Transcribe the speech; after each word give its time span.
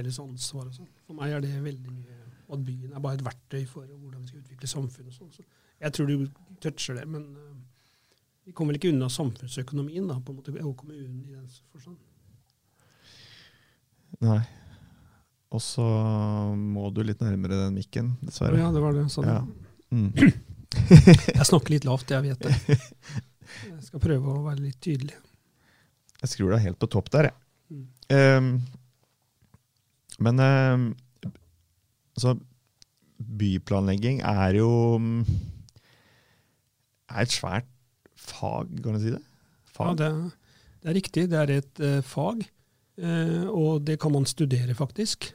felles 0.00 0.20
ansvar. 0.22 0.66
og 0.66 0.74
sånn. 0.74 0.90
For 1.06 1.18
meg 1.18 1.36
er 1.36 1.44
det 1.44 1.54
veldig 1.62 1.94
mye 1.94 2.18
at 2.50 2.62
byen 2.66 2.94
er 2.94 3.02
bare 3.02 3.18
et 3.18 3.26
verktøy 3.26 3.64
for 3.70 3.86
hvordan 3.86 4.22
vi 4.22 4.30
skal 4.30 4.42
utvikle 4.42 4.70
samfunnet. 4.70 5.12
og 5.12 5.18
sånn. 5.18 5.34
Så 5.34 5.44
jeg 5.80 5.96
tror 5.96 6.10
du 6.10 6.26
toucher 6.60 6.98
det, 6.98 7.06
men 7.08 7.28
uh, 7.36 7.58
vi 8.44 8.54
kommer 8.56 8.74
vel 8.74 8.80
ikke 8.80 8.92
unna 8.92 9.08
samfunnsøkonomien 9.12 10.08
da, 10.10 10.18
på 10.18 10.32
en 10.32 10.40
måte, 10.40 10.54
og 10.64 10.74
kommunen 10.80 11.20
i 11.28 11.36
den 11.36 11.46
forstand. 11.70 12.00
Nei. 14.26 14.40
Og 15.50 15.62
så 15.62 15.84
må 16.54 16.90
du 16.94 17.02
litt 17.06 17.22
nærmere 17.22 17.64
den 17.64 17.78
mikken, 17.78 18.12
dessverre. 18.22 18.58
Ja, 18.60 18.70
det 18.74 18.82
var 18.82 18.94
det. 18.94 19.06
Sånn. 19.10 19.26
Ja. 19.30 19.40
Mm. 19.90 20.12
jeg 21.38 21.46
snakker 21.46 21.74
litt 21.74 21.86
lavt, 21.88 22.12
jeg 22.12 22.26
vet 22.28 22.46
det. 22.46 22.78
Jeg 23.66 23.82
skal 23.82 24.02
prøve 24.02 24.34
å 24.34 24.44
være 24.44 24.62
litt 24.62 24.78
tydelig. 24.82 25.16
Jeg 26.20 26.34
skrur 26.34 26.52
deg 26.54 26.62
helt 26.68 26.78
på 26.78 26.90
topp 26.92 27.08
der, 27.14 27.30
jeg. 27.30 27.38
Mm. 27.70 27.86
Um, 28.10 28.50
men 30.20 30.40
um, 30.44 30.86
altså 32.16 32.36
Byplanlegging 33.20 34.22
er 34.24 34.56
jo 34.56 34.68
um, 34.96 35.24
er 37.10 37.24
et 37.24 37.34
svært 37.34 37.68
fag, 38.20 38.70
kan 38.82 38.96
du 38.96 39.02
si 39.02 39.12
det? 39.12 39.22
Fag. 39.74 39.92
Ja, 39.92 39.96
det, 39.98 40.10
det, 40.80 40.90
er 40.90 40.98
riktig. 40.98 41.26
Det 41.32 41.40
er 41.40 41.54
et 41.58 41.82
uh, 41.82 41.98
fag, 42.06 42.44
uh, 43.02 43.46
og 43.48 43.84
det 43.86 43.98
kan 44.00 44.14
man 44.14 44.28
studere, 44.28 44.76
faktisk. 44.78 45.32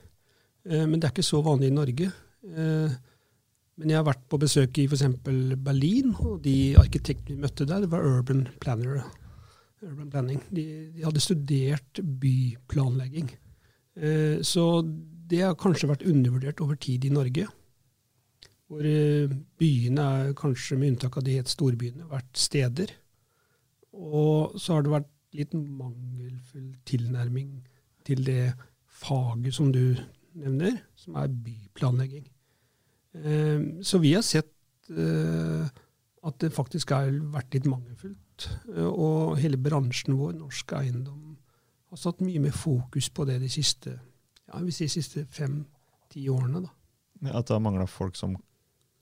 Uh, 0.65 0.85
men 0.85 0.97
det 0.97 1.09
er 1.09 1.15
ikke 1.15 1.27
så 1.33 1.41
vanlig 1.45 1.71
i 1.71 1.75
Norge. 1.75 2.11
men 3.75 3.89
jeg 3.89 3.97
har 3.97 4.05
vært 4.05 4.27
på 4.29 4.37
besøk 4.37 4.77
i 4.77 4.85
f.eks. 4.85 5.03
Berlin, 5.65 6.13
og 6.15 6.43
de 6.43 6.75
arkitektene 6.77 7.35
vi 7.35 7.41
møtte 7.41 7.65
der, 7.65 7.87
var 7.89 8.05
urban 8.05 8.45
planner. 8.61 9.01
Urban 9.81 10.11
planning. 10.13 10.43
De, 10.53 10.91
de 10.93 11.03
hadde 11.03 11.23
studert 11.23 11.99
byplanlegging. 12.21 13.33
Så 13.95 14.63
det 15.31 15.39
har 15.39 15.53
kanskje 15.55 15.87
vært 15.87 16.03
undervurdert 16.03 16.59
over 16.61 16.75
tid 16.75 17.05
i 17.07 17.11
Norge. 17.15 17.45
Hvor 18.67 18.83
byene 19.61 20.07
er 20.19 20.33
kanskje, 20.35 20.75
med 20.77 20.93
unntak 20.93 21.15
av 21.15 21.23
de 21.23 21.37
helt 21.37 21.51
storbyene, 21.51 22.09
vært 22.11 22.35
steder. 22.35 22.91
Og 23.95 24.57
så 24.59 24.75
har 24.75 24.83
det 24.83 24.93
vært 24.97 25.11
litt 25.35 25.55
mangelfull 25.55 26.73
tilnærming 26.87 27.55
til 28.07 28.23
det 28.27 28.53
faget 28.85 29.55
som 29.55 29.71
du 29.73 29.95
nevner, 30.35 30.79
som 30.99 31.17
er 31.19 31.31
byplanlegging. 31.31 32.27
Eh, 33.15 33.59
så 33.85 33.99
vi 34.03 34.13
har 34.15 34.25
sett 34.25 34.51
eh, 34.91 35.67
at 36.25 36.39
det 36.41 36.55
faktisk 36.55 36.91
har 36.95 37.11
vært 37.33 37.55
litt 37.55 37.69
mangelfullt. 37.69 38.49
Eh, 38.75 38.87
og 38.87 39.37
hele 39.41 39.59
bransjen 39.61 40.17
vår, 40.19 40.35
Norsk 40.39 40.75
Eiendom, 40.77 41.24
har 41.95 42.01
satt 42.01 42.23
mye 42.25 42.41
mer 42.43 42.55
fokus 42.55 43.07
på 43.09 43.25
det 43.27 43.39
de 43.43 43.49
siste 43.51 43.95
ja, 43.95 44.59
vi 44.61 44.73
sier 44.75 44.91
siste 44.91 45.25
fem-ti 45.31 46.27
årene. 46.29 46.61
da. 46.65 47.31
At 47.31 47.47
det 47.47 47.55
har 47.55 47.63
mangla 47.63 47.87
folk 47.89 48.17
som 48.19 48.35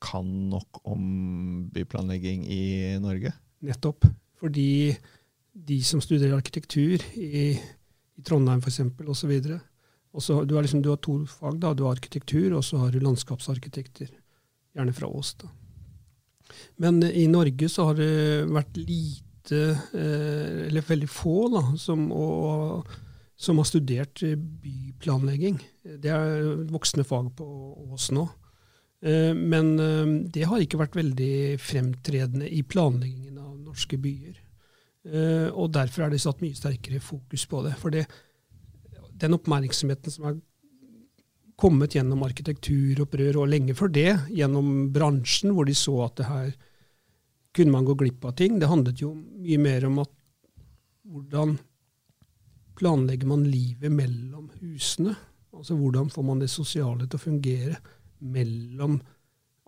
kan 0.03 0.27
nok 0.51 0.81
om 0.87 1.69
byplanlegging 1.73 2.45
i 2.51 2.63
Norge? 3.01 3.33
Nettopp. 3.63 4.07
Fordi 4.39 4.95
de 5.53 5.77
som 5.85 6.01
studerer 6.03 6.35
arkitektur 6.35 7.03
i, 7.19 7.53
i 7.53 8.23
Trondheim 8.25 8.61
f.eks. 8.63 8.81
osv. 9.07 9.33
Du, 9.43 10.55
liksom, 10.59 10.81
du 10.83 10.89
har 10.91 10.99
to 11.01 11.19
fag. 11.29 11.59
da, 11.61 11.73
Du 11.73 11.85
har 11.85 11.95
arkitektur, 11.95 12.53
og 12.57 12.63
så 12.63 12.81
har 12.81 12.91
du 12.91 12.99
landskapsarkitekter. 12.99 14.11
Gjerne 14.75 14.93
fra 14.93 15.07
Ås. 15.07 15.35
da. 15.41 15.51
Men 16.77 17.03
i 17.03 17.27
Norge 17.27 17.69
så 17.69 17.87
har 17.89 17.99
det 17.99 18.47
vært 18.51 18.77
lite, 18.77 19.23
eh, 19.51 19.89
eller 20.69 20.85
veldig 20.87 21.09
få, 21.11 21.49
da, 21.51 21.63
som, 21.77 22.05
og, 22.15 22.87
som 23.35 23.59
har 23.59 23.67
studert 23.67 24.23
byplanlegging. 24.63 25.59
Det 25.83 26.13
er 26.13 26.47
voksne 26.71 27.03
fag 27.07 27.33
på 27.37 27.49
Ås 27.91 28.11
nå. 28.15 28.27
Eh, 29.03 29.33
men 29.35 29.75
eh, 29.79 30.13
det 30.31 30.47
har 30.47 30.63
ikke 30.63 30.79
vært 30.79 30.95
veldig 30.95 31.59
fremtredende 31.61 32.47
i 32.47 32.63
planleggingen 32.63 33.41
av 33.41 33.57
norske 33.59 33.99
byer. 33.99 34.39
Eh, 35.03 35.49
og 35.51 35.73
derfor 35.75 36.05
er 36.05 36.13
det 36.13 36.21
satt 36.23 36.43
mye 36.43 36.55
sterkere 36.55 37.03
fokus 37.03 37.43
på 37.49 37.65
det. 37.65 37.75
For 37.81 37.91
det, 37.91 38.05
den 39.19 39.35
oppmerksomheten 39.35 40.13
som 40.13 40.29
er 40.29 40.39
kommet 41.59 41.95
gjennom 41.95 42.23
arkitekturopprør, 42.25 43.41
og 43.41 43.51
lenge 43.51 43.75
før 43.77 43.91
det, 43.93 44.11
gjennom 44.33 44.87
bransjen, 44.95 45.51
hvor 45.53 45.67
de 45.67 45.75
så 45.77 45.99
at 46.07 46.15
det 46.19 46.29
her 46.29 46.53
kunne 47.53 47.73
man 47.73 47.85
gå 47.85 47.95
glipp 47.99 48.25
av 48.25 48.35
ting. 48.39 48.59
Det 48.59 48.69
handlet 48.69 49.01
jo 49.01 49.13
mye 49.15 49.59
mer 49.61 49.85
om 49.89 49.99
at 50.03 50.13
hvordan 51.03 51.57
planlegger 52.79 53.29
man 53.29 53.43
livet 53.45 53.93
mellom 53.93 54.49
husene? 54.61 55.13
Altså 55.53 55.77
hvordan 55.77 56.09
får 56.09 56.25
man 56.25 56.39
det 56.41 56.49
sosiale 56.49 57.05
til 57.05 57.19
å 57.19 57.25
fungere? 57.27 57.81
mellom 58.23 58.97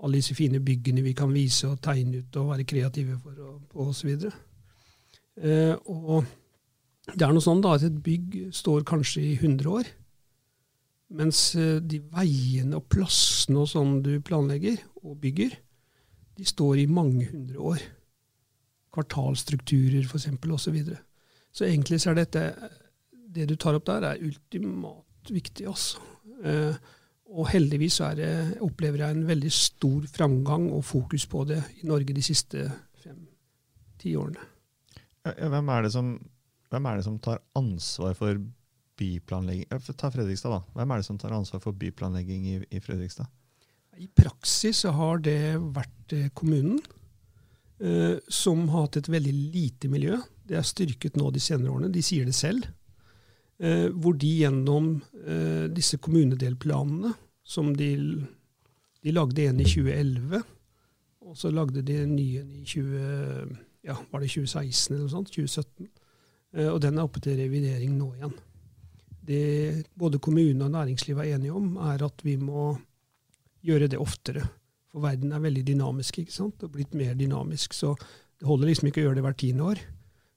alle 0.03 0.19
disse 0.19 0.35
fine 0.37 0.59
byggene 0.63 1.03
vi 1.05 1.13
kan 1.17 1.31
vise 1.33 1.67
og 1.69 1.81
tegne 1.83 2.21
ut 2.21 2.39
og 2.39 2.51
være 2.53 2.67
kreative 2.67 3.17
for 3.21 3.37
og, 3.39 3.59
på 3.71 3.87
osv. 3.91 4.11
Eh, 5.35 5.75
det 7.15 7.21
er 7.21 7.35
noe 7.35 7.43
sånn 7.43 7.63
da, 7.63 7.75
at 7.75 7.85
et 7.87 8.01
bygg 8.03 8.49
står 8.55 8.85
kanskje 8.87 9.23
i 9.23 9.35
100 9.37 9.71
år. 9.71 9.91
Mens 11.15 11.47
eh, 11.59 11.77
de 11.79 12.01
veiene 12.11 12.79
og 12.79 12.89
plassene 12.91 13.63
og 13.63 13.71
sånn 13.71 13.99
du 14.05 14.17
planlegger 14.25 14.81
og 15.03 15.17
bygger, 15.23 15.55
de 16.35 16.45
står 16.45 16.81
i 16.83 16.89
mange 16.91 17.29
hundre 17.29 17.59
år. 17.71 17.85
Kvartalstrukturer 18.95 20.05
f.eks. 20.07 20.27
osv. 20.51 20.77
Så, 20.87 20.97
så 21.51 21.67
egentlig 21.67 22.01
så 22.01 22.11
er 22.11 22.21
dette 22.23 22.43
Det 23.35 23.49
du 23.49 23.55
tar 23.59 23.75
opp 23.75 23.87
der, 23.89 24.05
er 24.13 24.21
ultimat 24.23 25.31
viktig, 25.31 25.65
altså. 25.67 25.99
Eh, 26.45 26.75
og 27.35 27.49
heldigvis 27.49 27.97
det, 28.15 28.59
opplever 28.63 29.01
jeg 29.01 29.15
en 29.15 29.27
veldig 29.27 29.51
stor 29.51 30.05
framgang 30.07 30.69
og 30.71 30.85
fokus 30.85 31.25
på 31.27 31.43
det 31.49 31.57
i 31.81 31.87
Norge 31.89 32.13
de 32.13 32.23
siste 32.23 32.67
fem-ti 33.01 34.13
årene. 34.15 34.45
Hvem 35.25 35.71
er, 35.73 35.89
som, 35.89 36.13
hvem 36.69 36.85
er, 36.85 36.95
det 36.95 37.07
som, 37.07 37.17
tar 37.19 37.41
ansvar 37.57 38.13
for 38.13 38.37
byplanlegging? 38.99 39.65
Ta 39.97 40.11
Fredrikstad, 40.13 40.53
da. 40.53 40.61
Hvem 40.77 40.91
er 40.93 41.01
det 41.01 41.07
som 41.09 41.17
tar 41.17 41.33
ansvar 41.33 41.63
for 41.63 41.75
byplanlegging 41.75 42.45
i, 42.47 42.59
i 42.69 42.79
Fredrikstad? 42.79 43.27
I 43.97 44.07
praksis 44.11 44.83
har 44.83 45.21
det 45.23 45.55
vært 45.75 46.15
eh, 46.15 46.31
kommunen, 46.35 46.79
eh, 47.79 48.17
som 48.27 48.67
har 48.73 48.87
hatt 48.87 48.99
et 49.01 49.11
veldig 49.11 49.35
lite 49.53 49.91
miljø. 49.91 50.17
Det 50.45 50.57
er 50.59 50.67
styrket 50.67 51.15
nå 51.19 51.29
de 51.33 51.43
senere 51.43 51.71
årene. 51.71 51.93
De 51.93 52.03
sier 52.05 52.27
det 52.27 52.35
selv. 52.35 52.67
Eh, 53.57 53.87
hvor 53.95 54.17
de 54.19 54.31
gjennom 54.41 54.97
eh, 55.23 55.67
disse 55.71 55.97
kommunedelplanene, 56.03 57.13
som 57.45 57.69
de, 57.77 57.93
de 59.05 59.13
lagde 59.13 59.45
en 59.47 59.61
i 59.61 59.67
2011, 59.69 60.41
og 61.25 61.37
så 61.39 61.51
lagde 61.53 61.83
de 61.85 62.01
en 62.01 62.15
ny 62.17 62.25
en 62.41 62.49
i 62.51 62.65
20, 62.67 63.53
ja, 63.87 63.95
var 64.11 64.21
det 64.21 64.33
2016 64.33 64.91
eller 64.91 65.05
noe 65.05 65.13
sånt, 65.13 65.31
2017, 65.31 65.87
eh, 66.57 66.67
og 66.67 66.81
den 66.83 66.99
er 66.99 67.07
oppe 67.07 67.23
til 67.23 67.39
revidering 67.39 67.95
nå 67.95 68.09
igjen. 68.17 68.35
Det 69.25 69.45
både 69.97 70.19
kommune 70.21 70.67
og 70.67 70.75
næringslivet 70.75 71.23
er 71.23 71.37
enige 71.37 71.55
om, 71.55 71.77
er 71.81 72.03
at 72.05 72.25
vi 72.27 72.35
må 72.37 72.73
gjøre 73.65 73.89
det 73.91 73.99
oftere. 74.01 74.45
For 74.93 75.03
verden 75.03 75.33
er 75.35 75.43
veldig 75.43 75.65
dynamisk, 75.67 76.21
ikke 76.21 76.35
sant? 76.35 76.63
og 76.63 76.71
blitt 76.71 76.95
mer 76.95 77.17
dynamisk. 77.19 77.75
Så 77.75 77.93
det 77.97 78.47
holder 78.47 78.71
liksom 78.71 78.89
ikke 78.89 79.03
å 79.03 79.07
gjøre 79.09 79.19
det 79.19 79.25
hvert 79.25 79.41
tiende 79.41 79.69
år. 79.73 79.83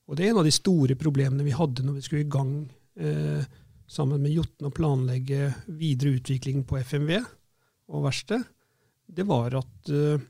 Og 0.08 0.16
det 0.16 0.24
er 0.24 0.32
en 0.32 0.40
av 0.40 0.48
de 0.48 0.54
store 0.54 0.96
problemene 0.98 1.46
vi 1.46 1.56
hadde 1.56 1.84
når 1.84 1.98
vi 1.98 2.04
skulle 2.06 2.24
i 2.24 2.32
gang 2.32 2.52
eh, 2.98 3.44
sammen 3.88 4.22
med 4.24 4.32
Jotun 4.34 4.70
å 4.70 4.74
planlegge 4.74 5.52
videre 5.68 6.16
utvikling 6.18 6.64
på 6.68 6.80
FMV 6.80 7.18
og 7.88 8.04
verksted, 8.08 8.44
det 9.08 9.24
var 9.28 9.54
at 9.60 9.90
én, 9.92 10.20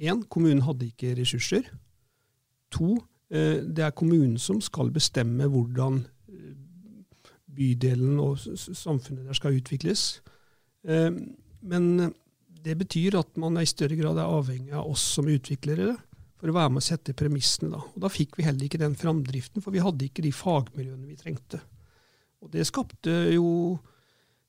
eh, 0.00 0.24
kommunen 0.28 0.64
hadde 0.66 0.90
ikke 0.90 1.14
ressurser. 1.16 1.68
To, 2.76 2.96
eh, 3.30 3.62
det 3.62 3.84
er 3.84 3.96
kommunen 3.96 4.38
som 4.40 4.60
skal 4.64 4.90
bestemme 4.92 5.48
hvordan 5.52 6.02
eh, 6.32 6.54
bydelen 7.56 8.20
og 8.20 8.40
samfunnet 8.40 9.28
der 9.28 9.38
skal 9.38 9.56
utvikles. 9.56 10.20
Eh, 10.84 11.12
men 11.62 12.14
det 12.66 12.74
betyr 12.80 13.16
at 13.20 13.36
man 13.38 13.58
i 13.60 13.68
større 13.68 13.96
grad 13.98 14.18
er 14.18 14.36
avhengig 14.38 14.74
av 14.74 14.88
oss 14.90 15.04
som 15.16 15.28
utviklere 15.30 15.94
for 16.36 16.50
å 16.50 16.56
være 16.56 16.72
med 16.74 16.82
å 16.82 16.86
sette 16.86 17.14
premissene. 17.16 17.70
Da. 17.72 17.82
Og 17.94 18.02
da 18.02 18.10
fikk 18.12 18.36
vi 18.38 18.46
heller 18.46 18.66
ikke 18.66 18.80
den 18.82 18.96
framdriften, 18.98 19.62
for 19.64 19.74
vi 19.74 19.82
hadde 19.84 20.08
ikke 20.08 20.24
de 20.26 20.32
fagmiljøene 20.34 21.06
vi 21.08 21.18
trengte. 21.20 21.60
Og 22.44 22.50
det 22.52 22.66
skapte 22.68 23.12
jo 23.32 23.46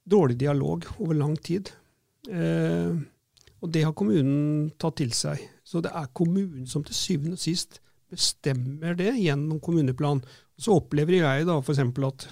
dårlig 0.08 0.40
dialog 0.42 0.88
over 0.98 1.20
lang 1.20 1.38
tid. 1.40 1.72
Eh, 2.28 2.98
og 3.58 3.72
det 3.74 3.86
har 3.86 3.96
kommunen 3.98 4.72
tatt 4.80 5.00
til 5.00 5.14
seg. 5.16 5.42
Så 5.68 5.82
det 5.84 5.94
er 5.96 6.12
kommunen 6.18 6.68
som 6.70 6.84
til 6.86 6.98
syvende 6.98 7.38
og 7.38 7.44
sist 7.44 7.80
bestemmer 8.12 8.96
det 8.98 9.14
gjennom 9.20 9.62
kommuneplan. 9.64 10.22
Så 10.58 10.78
opplever 10.80 11.20
jeg 11.20 11.48
da 11.48 11.58
f.eks. 11.60 11.82
at 12.10 12.28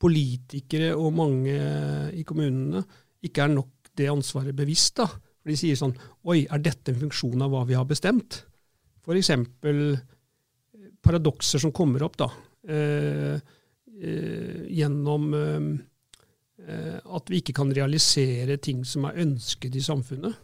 politikere 0.00 0.94
og 0.96 1.12
mange 1.16 1.54
i 2.16 2.24
kommunene 2.26 2.82
ikke 3.24 3.44
er 3.44 3.52
nok 3.52 3.79
det 4.00 4.10
ansvaret 4.12 4.56
bevisst. 4.56 4.96
da. 5.02 5.06
De 5.46 5.56
sier 5.56 5.78
sånn 5.78 5.94
Oi, 6.28 6.42
er 6.48 6.64
dette 6.64 6.92
en 6.92 7.00
funksjon 7.06 7.44
av 7.44 7.52
hva 7.52 7.62
vi 7.68 7.78
har 7.78 7.86
bestemt? 7.88 8.42
F.eks. 9.00 9.30
paradokser 11.04 11.62
som 11.62 11.72
kommer 11.72 12.04
opp. 12.08 12.20
da. 12.20 12.28
Eh, 12.68 13.56
Eh, 14.00 14.64
gjennom 14.72 15.34
eh, 15.34 15.64
eh, 16.68 17.00
at 17.04 17.28
vi 17.28 17.42
ikke 17.42 17.52
kan 17.58 17.72
realisere 17.76 18.56
ting 18.56 18.80
som 18.88 19.04
er 19.04 19.18
ønsket 19.26 19.76
i 19.76 19.82
samfunnet. 19.84 20.38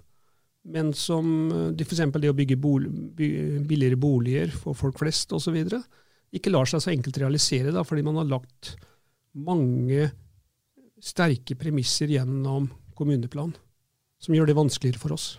Men 0.69 0.91
som 0.93 1.31
eh, 1.49 1.85
f.eks. 1.87 2.03
det 2.21 2.33
å 2.33 2.37
bygge 2.37 2.59
bol, 2.61 2.85
by, 3.17 3.29
billigere 3.65 3.97
boliger 3.97 4.53
for 4.53 4.77
folk 4.77 5.01
flest 5.01 5.33
osv. 5.33 5.57
ikke 6.37 6.53
lar 6.53 6.69
seg 6.69 6.85
så 6.85 6.93
enkelt 6.93 7.23
realisere, 7.23 7.73
da, 7.73 7.85
fordi 7.87 8.05
man 8.05 8.21
har 8.21 8.29
lagt 8.35 8.75
mange 9.41 10.11
sterke 11.01 11.57
premisser 11.57 12.13
gjennom 12.13 12.69
kommuneplan, 12.97 13.55
som 14.23 14.35
gjør 14.37 14.51
det 14.51 14.57
vanskeligere 14.59 15.03
for 15.03 15.17
oss. 15.17 15.37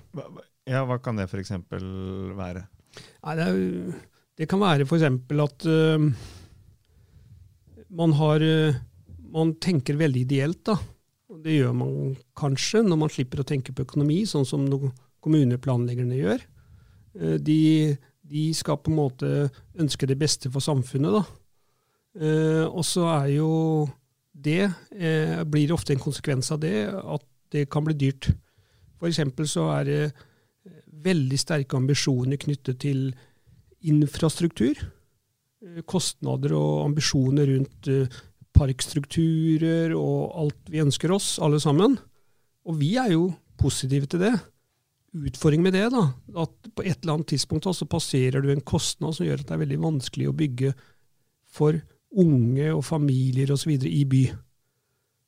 Ja, 0.67 0.83
Hva 0.87 0.99
kan 0.99 1.19
det 1.19 1.29
f.eks. 1.29 1.53
være? 2.37 2.65
Nei, 2.97 3.35
det, 3.37 3.45
er, 3.45 3.95
det, 4.39 4.47
kan 4.51 4.61
være 4.61 4.87
f.eks. 4.87 5.05
at 5.07 5.67
uh, 5.69 6.07
man 7.87 8.15
har 8.19 8.43
uh, 8.43 8.83
Man 9.27 9.57
tenker 9.59 9.97
veldig 9.99 10.21
ideelt, 10.23 10.61
da. 10.67 10.77
Det 11.43 11.57
gjør 11.57 11.73
man 11.75 12.13
kanskje 12.39 12.79
når 12.85 12.99
man 13.01 13.11
slipper 13.11 13.41
å 13.43 13.47
tenke 13.47 13.73
på 13.75 13.83
økonomi, 13.83 14.21
sånn 14.25 14.47
som 14.47 14.63
kommuneplanleggerne 15.23 16.19
gjør. 16.19 16.45
Uh, 17.19 17.35
de, 17.35 17.97
de, 18.23 18.45
skal 18.55 18.79
på 18.79 18.91
en 18.91 18.99
måte 19.01 19.31
ønske 19.77 20.07
det 20.07 20.19
beste 20.19 20.51
for 20.51 20.63
samfunnet, 20.63 21.19
da. 21.19 21.25
og 22.71 22.81
så 22.87 23.03
er 23.11 23.27
jo 23.35 23.49
det 24.33 24.71
blir 25.49 25.73
ofte 25.73 25.93
en 25.93 26.01
konsekvens 26.01 26.49
av 26.53 26.61
det 26.63 26.87
at 26.89 27.25
det 27.53 27.67
kan 27.71 27.85
bli 27.87 27.95
dyrt. 27.97 28.29
Eksempel 29.07 29.47
så 29.49 29.67
er 29.75 29.87
det 29.87 30.01
veldig 31.05 31.39
sterke 31.39 31.77
ambisjoner 31.77 32.39
knyttet 32.41 32.79
til 32.83 33.11
infrastruktur. 33.87 34.79
Eh, 35.63 35.81
kostnader 35.85 36.55
og 36.57 36.85
ambisjoner 36.87 37.49
rundt 37.53 37.89
eh, 37.91 38.19
parkstrukturer 38.57 39.93
og 39.97 40.37
alt 40.41 40.71
vi 40.71 40.83
ønsker 40.83 41.13
oss, 41.13 41.35
alle 41.43 41.59
sammen. 41.61 41.97
Og 42.67 42.79
vi 42.79 42.95
er 42.99 43.13
jo 43.13 43.29
positive 43.57 44.09
til 44.09 44.25
det. 44.25 44.33
Utfordringen 45.17 45.65
med 45.65 45.77
det, 45.77 45.87
da, 45.93 46.03
at 46.43 46.71
på 46.75 46.83
et 46.83 46.99
eller 46.99 47.17
annet 47.17 47.31
tidspunkt 47.31 47.69
så 47.69 47.87
passerer 47.89 48.43
du 48.43 48.51
en 48.51 48.61
kostnad 48.61 49.15
som 49.15 49.25
gjør 49.25 49.41
at 49.41 49.49
det 49.49 49.55
er 49.55 49.63
veldig 49.63 49.79
vanskelig 49.85 50.27
å 50.29 50.35
bygge 50.37 50.73
for 51.57 51.79
unge 52.17 52.67
og 52.73 52.83
familier 52.85 53.53
osv. 53.53 53.71
i 53.87 54.03
by. 54.09 54.23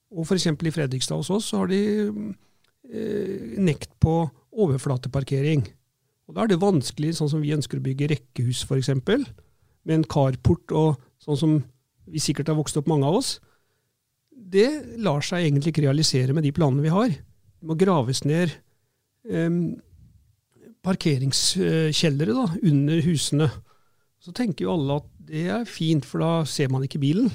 Og 0.10 0.26
f.eks. 0.26 0.48
i 0.50 0.74
Fredrikstad 0.74 1.20
hos 1.22 1.30
oss 1.34 1.50
så 1.52 1.62
har 1.62 1.70
de 1.72 1.82
eh, 2.90 3.58
nekt 3.62 3.92
på 4.02 4.24
overflateparkering. 4.50 5.68
Og 6.30 6.36
Da 6.36 6.44
er 6.44 6.52
det 6.52 6.62
vanskelig, 6.62 7.16
sånn 7.18 7.30
som 7.32 7.44
vi 7.44 7.54
ønsker 7.56 7.80
å 7.80 7.86
bygge 7.86 8.10
rekkehus 8.14 8.64
f.eks., 8.66 8.94
med 9.88 9.96
en 9.96 10.10
carport 10.10 10.74
og 10.76 10.98
sånn 11.24 11.40
som 11.40 11.54
vi 12.10 12.22
sikkert 12.22 12.52
har 12.52 12.58
vokst 12.58 12.78
opp 12.78 12.90
mange 12.90 13.08
av 13.08 13.20
oss. 13.22 13.38
Det 14.30 14.98
lar 15.02 15.24
seg 15.26 15.46
egentlig 15.46 15.74
ikke 15.74 15.86
realisere 15.86 16.34
med 16.36 16.46
de 16.46 16.54
planene 16.54 16.84
vi 16.86 16.94
har. 16.94 17.14
Det 17.14 17.70
må 17.70 17.78
graves 17.80 18.24
ned 18.28 18.54
eh, 19.30 19.60
parkeringskjellere 20.86 22.36
da, 22.36 22.46
under 22.72 23.02
husene. 23.06 23.50
Så 24.20 24.34
tenker 24.36 24.66
jo 24.66 24.76
alle 24.76 25.00
at 25.02 25.10
det 25.30 25.46
er 25.54 25.70
fint, 25.70 26.06
for 26.08 26.24
da 26.24 26.32
ser 26.50 26.72
man 26.74 26.86
ikke 26.86 27.02
bilen. 27.02 27.30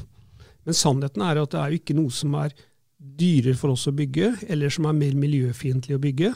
Men 0.64 0.76
sannheten 0.76 1.24
er 1.24 1.40
at 1.42 1.52
det 1.52 1.60
er 1.60 1.72
jo 1.72 1.80
ikke 1.80 1.96
noe 1.98 2.12
som 2.14 2.34
er 2.40 2.54
dyrere 2.98 3.56
for 3.58 3.74
oss 3.74 3.86
å 3.90 3.94
bygge, 3.96 4.32
eller 4.50 4.72
som 4.72 4.88
er 4.88 4.96
mer 4.96 5.16
miljøfiendtlig 5.18 5.96
å 5.96 6.02
bygge 6.02 6.32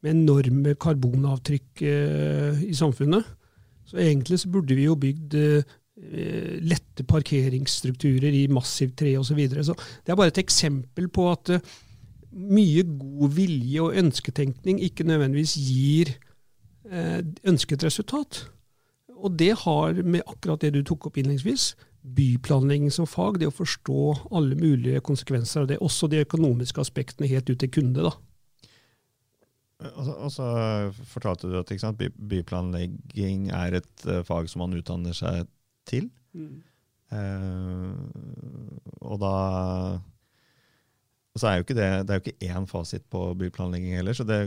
med 0.00 0.14
enorme 0.14 0.74
karbonavtrykk 0.80 1.82
eh, 1.86 2.64
i 2.70 2.76
samfunnet. 2.76 3.26
Så 3.90 4.00
egentlig 4.00 4.40
så 4.40 4.50
burde 4.52 4.76
vi 4.78 4.86
jo 4.86 4.96
bygd 4.98 5.36
eh, 5.36 5.76
lette 6.64 7.04
parkeringsstrukturer 7.08 8.32
i 8.38 8.46
massivt 8.52 8.96
tre 9.02 9.12
osv. 9.18 9.32
Så, 9.32 9.38
videre. 9.38 9.64
så 9.66 9.76
det 9.76 10.12
er 10.12 10.18
bare 10.18 10.32
et 10.32 10.42
eksempel 10.42 11.10
på 11.12 11.28
at 11.32 11.52
eh, 11.56 11.76
mye 12.30 12.86
god 12.86 13.36
vilje 13.36 13.84
og 13.84 14.00
ønsketenkning 14.00 14.80
ikke 14.86 15.06
nødvendigvis 15.08 15.56
gir 15.58 16.16
ønsket 17.46 17.84
resultat. 17.84 18.38
Og 19.20 19.34
det 19.38 19.50
har 19.62 19.98
med 20.00 20.24
akkurat 20.26 20.62
det 20.62 20.70
du 20.74 20.80
tok 20.86 21.10
opp 21.10 21.18
innledningsvis, 21.20 21.74
byplanlegging 22.00 22.90
som 22.94 23.08
fag, 23.08 23.38
det 23.40 23.50
å 23.50 23.54
forstå 23.54 24.02
alle 24.36 24.56
mulige 24.58 25.02
konsekvenser 25.04 25.64
av 25.64 25.70
det, 25.70 25.80
også 25.84 26.08
de 26.10 26.22
økonomiske 26.24 26.80
aspektene 26.80 27.28
helt 27.30 27.50
ut 27.50 27.60
til 27.60 27.72
kunde. 27.72 28.08
da. 28.08 28.14
Og 29.90 30.28
så, 30.32 30.46
fortalte 31.08 31.48
du 31.48 31.58
at 31.60 31.72
sant, 31.80 32.00
byplanlegging 32.00 33.48
er 33.56 33.80
et 33.80 34.06
uh, 34.08 34.20
fag 34.28 34.48
som 34.52 34.64
man 34.64 34.76
utdanner 34.76 35.16
seg 35.16 35.48
til. 35.88 36.10
Mm. 36.36 36.60
Uh, 37.10 37.96
og 39.02 39.20
da 39.22 39.36
så 41.38 41.46
er 41.46 41.58
jo 41.58 41.64
ikke 41.64 41.76
det, 41.78 41.88
det 42.06 42.12
er 42.12 42.18
jo 42.18 42.24
ikke 42.24 42.50
én 42.50 42.66
fasit 42.68 43.04
på 43.12 43.20
byplanlegging 43.38 43.94
heller. 43.94 44.16
så 44.16 44.26
det, 44.26 44.40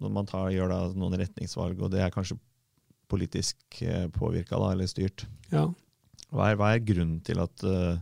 Man 0.00 0.26
tar, 0.26 0.48
gjør 0.54 0.72
da 0.72 0.78
noen 0.96 1.18
retningsvalg, 1.20 1.80
og 1.82 1.92
det 1.92 2.00
er 2.00 2.14
kanskje 2.14 2.38
politisk 3.10 3.82
eh, 3.82 4.06
påvirka 4.14 4.56
eller 4.56 4.88
styrt. 4.88 5.26
Ja. 5.52 5.66
Hva, 6.30 6.50
er, 6.50 6.58
hva 6.60 6.72
er 6.74 6.84
grunnen 6.86 7.18
til 7.26 7.40
at 7.42 7.64
uh, 7.66 7.98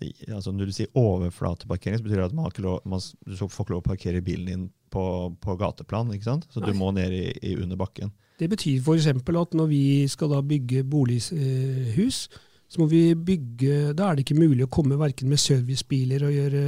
de, 0.00 0.10
altså 0.34 0.52
Når 0.52 0.68
du 0.68 0.74
sier 0.76 0.98
overflateparkering, 0.98 1.98
så 1.98 2.04
betyr 2.04 2.20
det 2.20 2.28
at 2.28 2.36
man, 2.36 2.50
lov, 2.64 2.80
man, 2.84 3.02
du 3.24 3.36
får 3.38 3.64
ikke 3.64 3.74
lov 3.76 3.84
å 3.84 3.86
parkere 3.86 4.24
bilen 4.24 4.50
din 4.50 4.66
på, 4.92 5.04
på 5.40 5.56
gateplan. 5.60 6.12
ikke 6.14 6.28
sant? 6.28 6.48
Så 6.52 6.60
Nei. 6.60 6.70
du 6.70 6.78
må 6.78 6.90
ned 6.96 7.14
i, 7.16 7.24
i 7.50 7.54
under 7.56 7.78
bakken. 7.80 8.12
Det 8.36 8.50
betyr 8.52 8.82
f.eks. 8.82 9.08
at 9.08 9.56
når 9.56 9.70
vi 9.70 9.84
skal 10.12 10.34
da 10.34 10.42
bygge 10.44 10.84
bolighus, 10.84 12.26
så 12.66 12.82
må 12.82 12.88
vi 12.90 13.14
bygge 13.14 13.94
Da 13.96 14.10
er 14.10 14.18
det 14.18 14.26
ikke 14.26 14.40
mulig 14.42 14.66
å 14.66 14.72
komme 14.72 14.98
verken 15.00 15.30
med 15.30 15.40
servicebiler 15.40 16.26
og 16.26 16.34
gjøre 16.34 16.64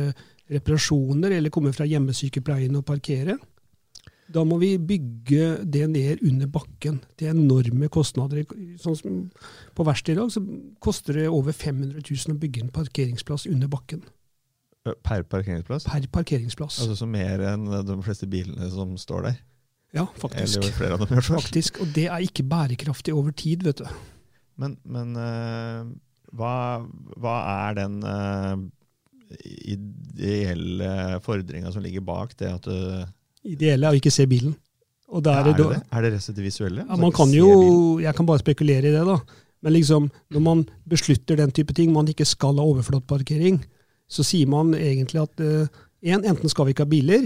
reparasjoner, 0.48 1.34
eller 1.36 1.52
komme 1.52 1.74
fra 1.76 1.84
hjemmesykepleien 1.88 2.78
og 2.78 2.86
parkere. 2.88 3.36
Da 4.28 4.44
må 4.44 4.58
vi 4.60 4.74
bygge 4.76 5.64
det 5.64 5.86
ned 5.88 6.22
under 6.26 6.50
bakken. 6.52 7.00
Det 7.16 7.28
er 7.28 7.36
enorme 7.36 7.88
kostnader. 7.92 8.44
Sånn 8.80 8.96
som 8.98 9.18
på 9.76 9.86
verkstedet 9.88 10.18
i 10.18 10.20
dag 10.20 10.32
så 10.34 10.42
koster 10.84 11.16
det 11.16 11.28
over 11.32 11.56
500 11.56 12.02
000 12.02 12.36
å 12.36 12.40
bygge 12.42 12.66
en 12.66 12.72
parkeringsplass 12.74 13.46
under 13.48 13.70
bakken. 13.72 14.04
Per 14.84 15.24
parkeringsplass? 15.28 15.88
Per 15.88 16.08
parkeringsplass. 16.12 16.82
Altså 16.84 16.98
så 17.00 17.08
mer 17.08 17.42
enn 17.54 17.66
de 17.88 17.98
fleste 18.04 18.28
bilene 18.30 18.68
som 18.72 18.96
står 19.00 19.30
der? 19.30 19.40
Ja, 19.96 20.04
faktisk. 20.20 20.60
Eller 20.60 20.76
flere 20.76 20.96
av 20.96 21.04
dem 21.04 21.16
gjør 21.16 21.28
faktisk. 21.38 21.80
Og 21.84 21.92
det 21.96 22.08
er 22.12 22.24
ikke 22.24 22.44
bærekraftig 22.48 23.14
over 23.16 23.32
tid, 23.32 23.64
vet 23.64 23.80
du. 23.80 23.88
Men, 24.60 24.76
men 24.84 25.14
uh, 25.16 25.88
hva, 26.36 26.54
hva, 27.16 27.36
er 27.68 27.78
den 27.78 28.00
ideelle 29.60 31.20
fordringa 31.24 31.72
som 31.72 31.84
ligger 31.84 32.04
bak 32.04 32.32
det 32.40 32.50
at 32.52 32.68
uh, 32.68 33.08
Ideelle 33.46 33.86
er 33.86 33.96
å 33.96 34.00
ikke 34.00 34.12
se 34.14 34.26
bilen. 34.28 34.56
Er, 35.08 35.24
er, 35.24 35.46
det, 35.56 35.64
det? 35.64 35.80
er 35.88 36.04
det 36.04 36.10
rett 36.12 36.28
og 36.28 36.36
det 36.36 36.44
visuelle? 36.44 36.82
Ja, 36.84 36.96
man 37.00 37.12
kan 37.16 37.30
jo, 37.32 37.48
Jeg 38.02 38.12
kan 38.14 38.26
bare 38.28 38.42
spekulere 38.42 38.90
i 38.90 38.92
det, 38.92 39.04
da. 39.08 39.16
Men 39.64 39.74
liksom, 39.74 40.10
når 40.30 40.42
man 40.44 40.64
beslutter 40.86 41.38
den 41.38 41.50
type 41.54 41.72
ting, 41.74 41.92
man 41.94 42.08
ikke 42.10 42.26
skal 42.28 42.60
ha 42.60 42.66
overflateparkering, 42.68 43.62
så 44.08 44.24
sier 44.24 44.48
man 44.50 44.74
egentlig 44.76 45.22
at 45.22 45.42
uh, 45.42 45.64
en, 46.04 46.22
enten 46.22 46.52
skal 46.52 46.68
vi 46.68 46.76
ikke 46.76 46.84
ha 46.86 46.92
biler, 46.92 47.24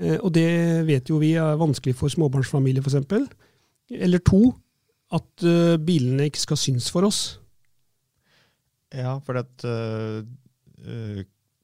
uh, 0.00 0.18
og 0.20 0.30
det 0.38 0.46
vet 0.88 1.10
jo 1.10 1.18
vi 1.20 1.34
er 1.40 1.58
vanskelig 1.60 1.96
for 1.98 2.14
småbarnsfamilier 2.14 2.84
f.eks., 2.84 3.26
eller 3.92 4.22
to, 4.24 4.54
at 5.14 5.44
uh, 5.44 5.74
bilene 5.82 6.30
ikke 6.30 6.46
skal 6.46 6.62
synes 6.62 6.88
for 6.94 7.10
oss. 7.10 7.20
Ja, 8.94 9.18
for 9.26 9.42
at 9.42 9.64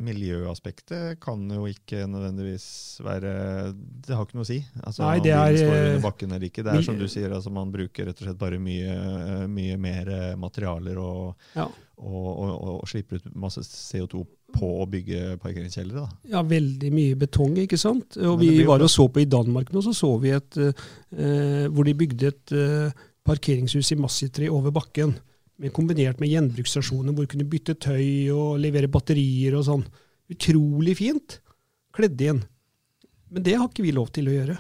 miljøaspektet 0.04 1.20
kan 1.22 1.42
jo 1.52 1.66
ikke 1.68 2.06
nødvendigvis 2.08 2.66
være 3.04 3.32
Det 3.74 4.16
har 4.16 4.24
ikke 4.24 4.38
noe 4.38 4.46
å 4.46 4.48
si. 4.48 4.58
Altså, 4.80 5.04
Nei, 5.04 5.20
det 5.24 5.34
er, 5.36 5.58
står 5.58 5.76
under 5.76 6.02
bakken 6.04 6.34
eller 6.34 6.48
ikke. 6.48 6.64
Det 6.66 6.74
er 6.74 6.86
som 6.86 6.98
du 6.98 7.06
sier, 7.10 7.30
altså, 7.36 7.52
man 7.54 7.72
bruker 7.74 8.08
rett 8.08 8.20
og 8.22 8.28
slett 8.28 8.40
bare 8.40 8.60
mye, 8.62 9.46
mye 9.50 9.78
mer 9.80 10.10
materialer 10.40 10.98
og, 11.00 11.46
ja. 11.54 11.66
og, 12.00 12.28
og, 12.30 12.52
og, 12.74 12.84
slipper 12.90 13.20
ut 13.20 13.30
masse 13.38 13.64
CO2 13.66 14.24
på 14.56 14.70
å 14.82 14.86
bygge 14.90 15.36
parkeringskjellere. 15.42 16.06
Ja, 16.32 16.42
veldig 16.46 16.90
mye 16.94 17.18
betong, 17.18 17.56
ikke 17.62 17.78
sant. 17.80 18.18
Og 18.18 18.40
vi 18.42 18.52
var 18.66 18.82
og 18.82 18.90
så 18.90 19.06
på 19.12 19.22
i 19.22 19.28
Danmark 19.30 19.70
nå, 19.74 19.84
så 19.84 19.94
så 19.96 20.16
vi 20.22 20.34
et 20.34 20.58
uh, 20.60 21.66
hvor 21.70 21.86
de 21.86 21.98
bygde 21.98 22.32
et 22.32 22.56
uh, 22.56 23.02
parkeringshus 23.26 23.92
i 23.94 24.00
massivtre 24.00 24.50
over 24.50 24.74
bakken 24.74 25.14
men 25.60 25.72
kombinert 25.76 26.20
med 26.22 26.30
gjenbruksstasjoner 26.32 27.12
hvor 27.12 27.26
du 27.26 27.32
kunne 27.34 27.48
bytte 27.48 27.76
tøy 27.76 28.32
og 28.32 28.60
levere 28.62 28.88
batterier 28.88 29.58
og 29.58 29.66
sånn. 29.66 29.84
Utrolig 30.32 30.94
fint. 30.96 31.36
Kledd 31.96 32.22
inn. 32.24 32.40
Men 33.30 33.44
det 33.44 33.58
har 33.58 33.68
ikke 33.68 33.84
vi 33.84 33.92
lov 33.92 34.08
til 34.14 34.30
å 34.30 34.36
gjøre 34.38 34.56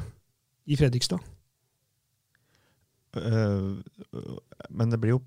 i 0.70 0.76
Fredrikstad. 0.78 1.22
Uh, 3.16 3.80
men 4.70 4.92
det 4.92 5.00
blir 5.02 5.16
jo 5.16 5.22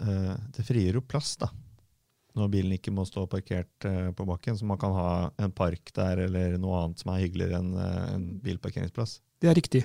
uh, 0.00 0.32
Det 0.56 0.62
frigjør 0.64 0.96
jo 0.96 1.04
plass, 1.04 1.34
da. 1.42 1.50
Når 2.38 2.48
bilen 2.54 2.76
ikke 2.78 2.94
må 2.94 3.04
stå 3.04 3.26
parkert 3.28 3.88
uh, 3.88 4.14
på 4.16 4.28
bakken. 4.28 4.56
Så 4.56 4.68
man 4.68 4.80
kan 4.80 4.94
ha 4.96 5.10
en 5.42 5.52
park 5.52 5.92
der 5.98 6.24
eller 6.28 6.56
noe 6.62 6.84
annet 6.84 7.02
som 7.02 7.12
er 7.12 7.26
hyggeligere 7.26 7.58
enn 7.58 7.74
en 7.82 8.30
bilparkeringsplass. 8.44 9.18
Det 9.42 9.50
er 9.50 9.58
riktig. 9.58 9.82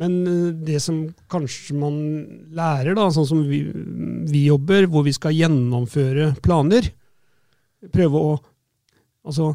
Men 0.00 0.16
eh, 0.28 0.50
det 0.66 0.80
som 0.84 1.04
kanskje 1.32 1.76
man 1.78 1.96
lærer, 2.56 2.96
da, 2.96 3.08
sånn 3.12 3.28
som 3.28 3.44
vi, 3.48 3.62
vi, 4.28 4.46
jobber, 4.50 4.88
hvor 4.92 5.06
vi 5.06 5.14
skal 5.16 5.36
gjennomføre 5.36 6.34
planer 6.44 6.92
Prøve 7.92 8.20
å 8.20 8.36
Altså, 9.26 9.48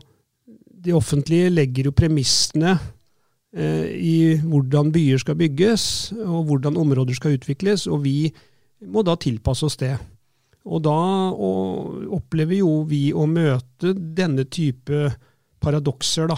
det 0.84 0.92
offentlige 0.92 1.48
legger 1.48 1.88
jo 1.88 1.94
premissene 1.96 2.74
eh, 3.56 3.86
i 3.96 4.16
hvordan 4.42 4.90
byer 4.92 5.22
skal 5.22 5.38
bygges, 5.40 5.86
og 6.26 6.50
hvordan 6.50 6.76
områder 6.82 7.16
skal 7.16 7.38
utvikles, 7.38 7.86
og 7.88 8.02
vi 8.04 8.34
må 8.92 9.00
da 9.08 9.16
tilpasse 9.16 9.64
oss 9.70 9.80
det. 9.80 9.94
Og 10.68 10.84
da 10.84 10.98
og 11.32 12.04
opplever 12.18 12.60
jo 12.60 12.82
vi 12.90 13.14
å 13.16 13.24
møte 13.30 13.94
denne 13.96 14.44
type 14.52 15.08
paradokser, 15.64 16.28
da. 16.34 16.38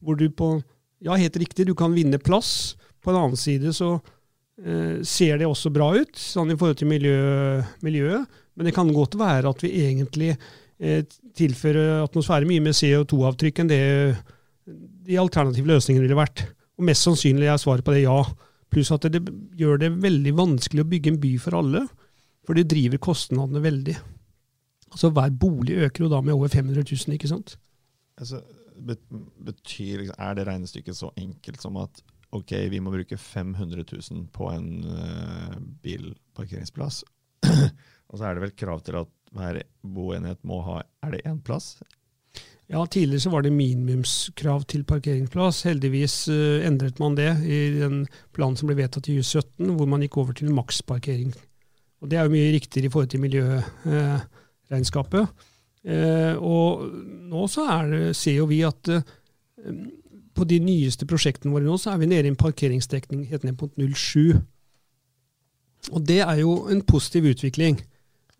Hvor 0.00 0.16
du 0.16 0.30
på 0.32 0.54
Ja, 1.00 1.14
helt 1.16 1.36
riktig, 1.40 1.64
du 1.64 1.72
kan 1.76 1.94
vinne 1.96 2.18
plass. 2.20 2.76
På 3.00 3.12
den 3.12 3.20
annen 3.20 3.40
side 3.40 3.72
så 3.76 3.94
eh, 3.96 5.00
ser 5.06 5.40
det 5.40 5.48
også 5.48 5.72
bra 5.74 5.92
ut, 5.96 6.16
sånn 6.18 6.52
i 6.52 6.58
forhold 6.58 6.80
til 6.80 6.90
miljø, 6.90 7.16
miljøet. 7.84 8.40
Men 8.56 8.68
det 8.68 8.74
kan 8.76 8.90
godt 8.92 9.16
være 9.20 9.50
at 9.50 9.64
vi 9.64 9.72
egentlig 9.86 10.34
eh, 10.34 11.04
tilfører 11.36 12.04
atmosfæren 12.04 12.50
mye 12.50 12.64
mer 12.64 12.76
CO2-avtrykk 12.76 13.62
enn 13.62 13.72
det 13.72 13.82
de 15.06 15.18
alternative 15.18 15.70
løsningene 15.70 16.04
ville 16.04 16.18
vært. 16.18 16.44
Og 16.78 16.86
mest 16.88 17.06
sannsynlig 17.06 17.48
er 17.50 17.60
svaret 17.60 17.86
på 17.86 17.94
det 17.94 18.04
ja. 18.04 18.20
Pluss 18.70 18.92
at 18.94 19.08
det, 19.08 19.18
det 19.26 19.32
gjør 19.58 19.80
det 19.82 19.90
veldig 20.02 20.32
vanskelig 20.38 20.84
å 20.84 20.90
bygge 20.92 21.14
en 21.14 21.20
by 21.22 21.32
for 21.42 21.56
alle. 21.58 21.82
For 22.46 22.56
det 22.56 22.68
driver 22.70 23.02
kostnadene 23.02 23.62
veldig. 23.64 23.96
Altså 24.90 25.10
Hver 25.14 25.34
bolig 25.40 25.80
øker 25.86 26.04
jo 26.04 26.12
da 26.12 26.20
med 26.22 26.34
over 26.34 26.50
500 26.50 26.84
000, 26.84 27.16
ikke 27.16 27.30
sant? 27.30 27.56
Altså, 28.20 28.40
betyr, 29.46 30.08
er 30.12 30.38
det 30.38 30.46
regnestykket 30.48 30.96
så 30.98 31.10
enkelt 31.18 31.62
som 31.62 31.78
at 31.80 32.02
ok, 32.36 32.52
vi 32.72 32.80
må 32.82 32.92
bruke 32.94 33.16
500 33.18 33.84
000 33.92 34.26
på 34.34 34.50
en 34.52 34.84
uh, 34.84 35.56
bilparkeringsplass, 35.82 37.04
og 38.10 38.14
så 38.18 38.24
er 38.26 38.34
det 38.36 38.44
vel 38.46 38.58
krav 38.58 38.78
til 38.86 38.94
at 39.02 39.10
hver 39.30 39.62
boenhet 39.86 40.40
må 40.42 40.58
ha 40.66 40.82
Er 41.06 41.10
det 41.14 41.22
én 41.28 41.40
plass? 41.46 41.82
Ja, 42.70 42.86
Tidligere 42.86 43.20
så 43.20 43.30
var 43.30 43.42
det 43.42 43.52
minimumskrav 43.52 44.64
til 44.70 44.84
parkeringsplass. 44.86 45.62
Heldigvis 45.66 46.28
uh, 46.30 46.66
endret 46.66 46.98
man 47.02 47.16
det 47.18 47.42
i 47.42 47.78
den 47.80 48.06
planen 48.34 48.56
som 48.58 48.66
ble 48.70 48.76
vedtatt 48.78 49.08
i 49.10 49.18
2017, 49.18 49.74
hvor 49.74 49.86
man 49.90 50.02
gikk 50.06 50.16
over 50.22 50.32
til 50.38 50.54
maksparkering. 50.54 51.34
Og 52.00 52.10
Det 52.10 52.16
er 52.18 52.22
jo 52.24 52.34
mye 52.34 52.54
riktigere 52.54 52.86
i 52.86 52.90
forhold 52.94 53.10
til 53.12 53.22
miljøregnskapet. 53.26 55.24
Eh, 55.80 56.34
og 56.36 56.82
nå 57.30 57.46
så 57.48 57.64
det, 57.88 58.16
ser 58.16 58.36
jo 58.36 58.46
vi 58.50 58.60
at 58.68 58.88
eh, 58.92 59.00
på 60.36 60.46
de 60.48 60.60
nyeste 60.62 61.06
prosjektene 61.08 61.52
våre 61.54 61.66
nå, 61.66 61.76
så 61.80 61.92
er 61.92 62.00
vi 62.00 62.08
nede 62.10 62.28
i 62.28 62.32
en 62.32 62.38
parkeringsdekning 62.38 63.26
helt 63.30 63.46
ned 63.46 63.56
på 63.60 63.70
07. 63.76 64.40
Og 65.90 66.04
det 66.06 66.20
er 66.22 66.42
jo 66.42 66.54
en 66.70 66.82
positiv 66.86 67.30
utvikling. 67.32 67.80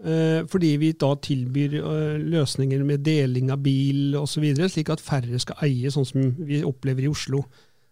Eh, 0.00 0.47
fordi 0.49 0.70
vi 0.80 0.92
da 0.97 1.11
tilbyr 1.20 1.76
løsninger 2.23 2.85
med 2.88 3.04
deling 3.04 3.50
av 3.52 3.61
bil 3.64 4.16
osv., 4.20 4.47
slik 4.62 4.92
at 4.92 5.02
færre 5.04 5.40
skal 5.42 5.61
eie, 5.66 5.92
sånn 5.92 6.09
som 6.09 6.32
vi 6.38 6.62
opplever 6.64 7.04
i 7.04 7.12
Oslo. 7.12 7.44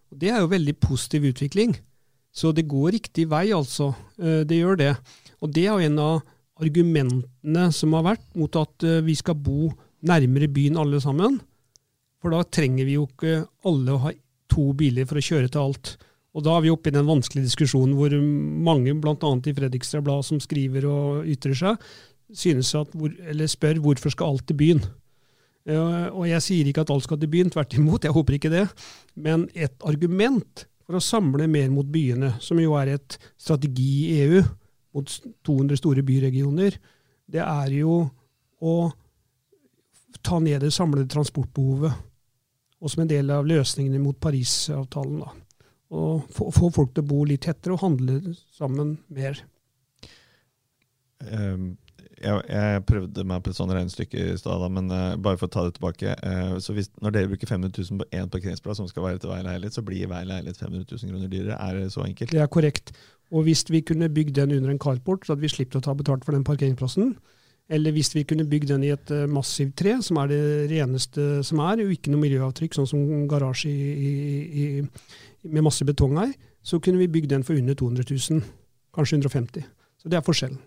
Og 0.08 0.18
Det 0.18 0.30
er 0.32 0.40
jo 0.40 0.54
veldig 0.54 0.78
positiv 0.80 1.28
utvikling. 1.32 1.76
Så 2.32 2.52
det 2.54 2.68
går 2.68 2.92
riktig 2.92 3.26
vei, 3.28 3.50
altså. 3.52 3.94
Det 4.16 4.56
gjør 4.56 4.76
det. 4.78 4.96
Og 5.42 5.52
det 5.52 5.66
er 5.66 5.72
jo 5.72 5.86
en 5.88 5.98
av 5.98 6.20
argumentene 6.62 7.68
som 7.74 7.94
har 7.96 8.06
vært 8.12 8.24
mot 8.38 8.58
at 8.58 8.86
eh, 8.86 9.02
vi 9.06 9.14
skal 9.18 9.38
bo 9.38 9.70
nærmere 10.06 10.50
byen 10.50 10.78
alle 10.80 11.00
sammen. 11.02 11.38
For 12.22 12.34
da 12.34 12.42
trenger 12.44 12.88
vi 12.88 12.96
jo 12.96 13.06
ikke 13.06 13.44
alle 13.68 13.94
å 13.94 14.02
ha 14.06 14.12
to 14.50 14.70
biler 14.78 15.06
for 15.08 15.20
å 15.20 15.24
kjøre 15.24 15.50
til 15.52 15.62
alt. 15.62 15.96
Og 16.36 16.44
da 16.46 16.54
er 16.56 16.64
vi 16.64 16.72
oppe 16.72 16.90
i 16.90 16.94
den 16.94 17.08
vanskelige 17.08 17.48
diskusjonen 17.48 17.96
hvor 17.98 18.14
mange, 18.14 18.94
bl.a. 19.00 19.16
i 19.18 19.54
Fredrikstad 19.56 20.04
Blad, 20.06 20.26
som 20.26 20.40
skriver 20.42 20.86
og 20.88 21.28
ytrer 21.30 21.56
seg, 21.58 21.90
synes 22.34 22.74
at, 22.76 22.92
eller 22.94 23.50
spør 23.50 23.80
hvorfor 23.82 24.12
skal 24.14 24.34
alt 24.34 24.46
til 24.48 24.58
byen. 24.60 24.82
Og 25.68 26.24
jeg 26.28 26.44
sier 26.44 26.68
ikke 26.68 26.84
at 26.86 26.92
alt 26.94 27.04
skal 27.04 27.20
til 27.20 27.30
byen, 27.32 27.50
tvert 27.52 27.74
imot, 27.76 28.06
jeg 28.06 28.14
håper 28.16 28.38
ikke 28.38 28.52
det. 28.52 28.66
Men 29.20 29.48
et 29.56 29.74
argument 29.88 30.64
for 30.88 30.96
å 30.96 31.04
samle 31.04 31.48
mer 31.50 31.68
mot 31.72 31.88
byene, 31.92 32.34
som 32.40 32.60
jo 32.60 32.76
er 32.80 32.94
et 32.94 33.18
strategi 33.36 33.90
i 34.08 34.22
EU, 34.24 34.44
mot 34.96 35.18
200 35.44 35.76
store 35.80 36.04
byregioner, 36.06 36.78
det 37.28 37.42
er 37.44 37.74
jo 37.76 38.00
å 38.64 38.76
ta 40.24 40.38
ned 40.40 40.64
det 40.64 40.72
samlede 40.74 41.10
transportbehovet. 41.12 41.92
Og 42.78 42.92
som 42.92 43.02
en 43.02 43.10
del 43.10 43.30
av 43.34 43.46
løsningene 43.48 44.00
mot 44.02 44.18
Parisavtalen. 44.22 45.20
da. 45.24 45.34
Og 45.98 46.24
få, 46.34 46.50
få, 46.52 46.70
folk 46.74 46.94
til 46.94 47.06
å 47.06 47.10
bo 47.10 47.22
litt 47.26 47.46
tettere 47.46 47.74
og 47.74 47.82
handle 47.82 48.34
sammen 48.54 48.98
mer. 49.14 49.40
Um, 51.18 51.76
jeg, 52.18 52.42
jeg, 52.50 52.82
prøvde 52.86 53.24
meg 53.26 53.42
på 53.42 53.50
et 53.50 53.58
sånt 53.58 53.72
regnestykke 53.74 54.24
i 54.34 54.36
stad, 54.38 54.64
men 54.74 54.90
uh, 54.92 55.16
bare 55.22 55.38
for 55.40 55.48
å 55.48 55.54
ta 55.54 55.64
det 55.66 55.76
tilbake. 55.78 56.14
Uh, 56.20 56.58
så 56.62 56.74
hvis, 56.76 56.90
Når 57.02 57.14
dere 57.14 57.30
bruker 57.30 57.50
500 57.50 57.72
000 57.72 58.02
på 58.02 58.08
én 58.20 58.30
parkeringsplass 58.30 58.82
som 58.82 58.90
skal 58.90 59.06
være 59.06 59.22
til 59.22 59.32
hver 59.32 59.46
leilighet, 59.46 59.78
så 59.78 59.84
blir 59.86 60.10
hver 60.10 60.28
leilighet 60.28 60.60
500 60.60 60.84
000 60.90 61.14
kroner 61.14 61.32
dyrere. 61.32 61.58
Er 61.58 61.80
det 61.80 61.92
så 61.94 62.04
enkelt? 62.04 62.34
Det 62.34 62.42
er 62.42 62.52
korrekt. 62.52 62.92
Og 63.32 63.48
hvis 63.48 63.64
vi 63.70 63.80
kunne 63.84 64.10
bygd 64.12 64.36
den 64.40 64.54
under 64.58 64.74
en 64.74 64.82
carport, 64.82 65.24
så 65.24 65.34
hadde 65.34 65.46
vi 65.46 65.52
sluppet 65.52 65.80
å 65.80 65.84
ta 65.88 65.96
betalt 65.96 66.26
for 66.26 66.36
den 66.36 66.46
parkeringsplassen. 66.48 67.14
Eller 67.68 67.92
hvis 67.92 68.14
vi 68.16 68.24
kunne 68.24 68.46
bygd 68.48 68.70
den 68.72 68.84
i 68.86 68.92
et 68.94 69.10
uh, 69.12 69.26
massivt 69.28 69.74
tre, 69.76 69.98
som 70.04 70.20
er 70.22 70.30
det 70.30 70.40
reneste 70.70 71.42
som 71.44 71.60
er, 71.66 71.82
og 71.84 71.92
ikke 71.92 72.12
noe 72.12 72.22
miljøavtrykk, 72.22 72.78
sånn 72.78 72.88
som 72.88 73.02
garasje 73.28 73.68
i, 73.68 73.98
i, 74.08 74.62
i, 74.62 75.48
med 75.52 75.66
masse 75.66 75.84
betong 75.88 76.16
her, 76.16 76.32
så 76.64 76.80
kunne 76.80 77.00
vi 77.02 77.10
bygd 77.12 77.34
den 77.34 77.44
for 77.44 77.60
under 77.60 77.76
200 77.76 78.08
000. 78.08 78.40
Kanskje 78.96 79.20
150 79.20 79.66
Så 80.00 80.08
det 80.08 80.16
er 80.16 80.24
forskjellen. 80.24 80.58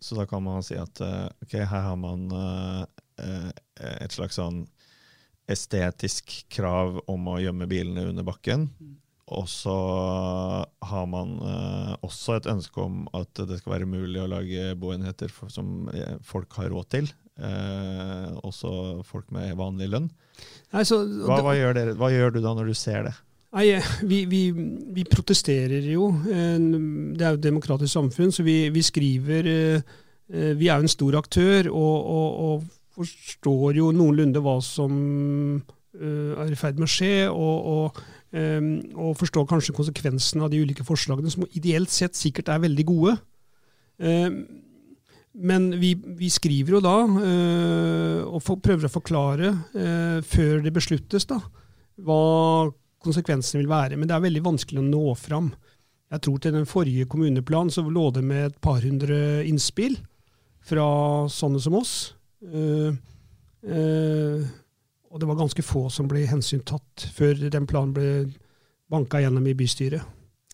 Så 0.00 0.16
da 0.16 0.24
kan 0.28 0.42
man 0.44 0.64
si 0.64 0.76
at 0.80 1.04
uh, 1.04 1.28
ok, 1.44 1.58
her 1.60 1.84
har 1.90 2.00
man 2.00 2.26
uh, 2.32 2.84
et 3.76 4.12
slags 4.12 4.40
sånn 4.40 4.64
estetisk 5.48 6.32
krav 6.52 6.98
om 7.06 7.28
å 7.30 7.38
gjemme 7.40 7.68
bilene 7.70 8.08
under 8.10 8.26
bakken. 8.26 8.66
Og 9.34 9.48
så 9.50 9.74
har 10.86 11.06
man 11.10 11.32
eh, 11.42 11.94
også 12.06 12.36
et 12.36 12.46
ønske 12.50 12.78
om 12.78 13.06
at 13.16 13.40
det 13.48 13.58
skal 13.58 13.72
være 13.74 13.88
mulig 13.90 14.20
å 14.22 14.28
lage 14.30 14.76
boenheter 14.78 15.32
for, 15.34 15.50
som 15.50 15.88
eh, 15.90 16.14
folk 16.22 16.54
har 16.60 16.70
råd 16.70 16.90
til. 16.94 17.10
Eh, 17.42 18.36
også 18.46 19.02
folk 19.06 19.32
med 19.34 19.56
vanlig 19.58 19.90
lønn. 19.90 20.06
Nei, 20.70 20.84
så, 20.86 21.00
hva, 21.26 21.40
hva, 21.42 21.56
gjør 21.58 21.74
dere, 21.74 21.96
hva, 21.98 22.12
gjør 22.14 22.36
du 22.36 22.40
da 22.44 22.54
når 22.54 22.70
du 22.70 22.78
ser 22.78 23.08
det? 23.08 23.14
Nei, 23.58 23.66
eh, 23.74 23.92
vi, 24.06 24.22
vi, 24.30 24.44
vi 24.94 25.06
protesterer 25.10 25.90
jo. 25.90 26.12
Det 26.22 27.18
er 27.18 27.34
jo 27.34 27.40
et 27.40 27.46
demokratisk 27.48 27.96
samfunn, 27.96 28.30
så 28.30 28.46
vi, 28.46 28.60
vi 28.70 28.86
skriver 28.86 29.50
Vi 30.26 30.68
er 30.68 30.74
jo 30.76 30.84
en 30.86 30.90
stor 30.90 31.18
aktør 31.18 31.72
og, 31.72 31.96
og, 32.14 32.28
og 32.46 32.94
forstår 32.94 33.82
jo 33.82 33.90
noenlunde 33.94 34.38
hva 34.42 34.60
som 34.62 34.94
er 35.96 36.52
i 36.52 36.58
ferd 36.58 36.78
med 36.78 36.86
å 36.86 36.94
skje. 36.94 37.16
og, 37.26 37.72
og 37.74 38.06
og 38.36 39.16
forstår 39.20 39.46
kanskje 39.48 39.74
konsekvensene 39.76 40.44
av 40.44 40.52
de 40.52 40.60
ulike 40.60 40.84
forslagene, 40.84 41.30
som 41.32 41.46
ideelt 41.56 41.92
sett 41.92 42.18
sikkert 42.18 42.50
er 42.52 42.62
veldig 42.64 42.84
gode. 42.88 43.14
Ehm, 44.02 44.40
men 45.36 45.68
vi, 45.80 45.92
vi 46.16 46.30
skriver 46.32 46.78
jo 46.78 46.80
da, 46.84 46.96
eh, 47.04 48.20
og 48.24 48.60
prøver 48.64 48.88
å 48.88 48.92
forklare 48.92 49.52
eh, 49.76 50.18
før 50.24 50.62
det 50.64 50.72
besluttes, 50.72 51.28
da, 51.28 51.38
hva 52.00 52.70
konsekvensene 53.04 53.60
vil 53.60 53.70
være. 53.70 53.98
Men 54.00 54.08
det 54.08 54.16
er 54.16 54.24
veldig 54.24 54.44
vanskelig 54.46 54.80
å 54.80 54.86
nå 54.86 55.04
fram. 55.20 55.50
Jeg 56.12 56.22
tror 56.24 56.40
til 56.40 56.54
den 56.56 56.68
forrige 56.68 57.08
kommuneplanen 57.10 57.72
så 57.74 57.84
lå 57.84 58.08
det 58.16 58.24
med 58.24 58.48
et 58.48 58.60
par 58.64 58.80
hundre 58.84 59.42
innspill 59.46 59.98
fra 60.66 60.86
sånne 61.30 61.60
som 61.62 61.76
oss. 61.78 61.94
Uh, 62.46 62.94
og 65.10 65.20
det 65.20 65.28
var 65.28 65.38
ganske 65.38 65.64
få 65.64 65.86
som 65.92 66.08
ble 66.10 66.24
hensyntatt 66.28 67.06
før 67.14 67.46
den 67.52 67.68
planen 67.68 67.94
ble 67.96 68.10
banka 68.90 69.20
gjennom 69.22 69.46
i 69.46 69.54
bystyret. 69.58 70.02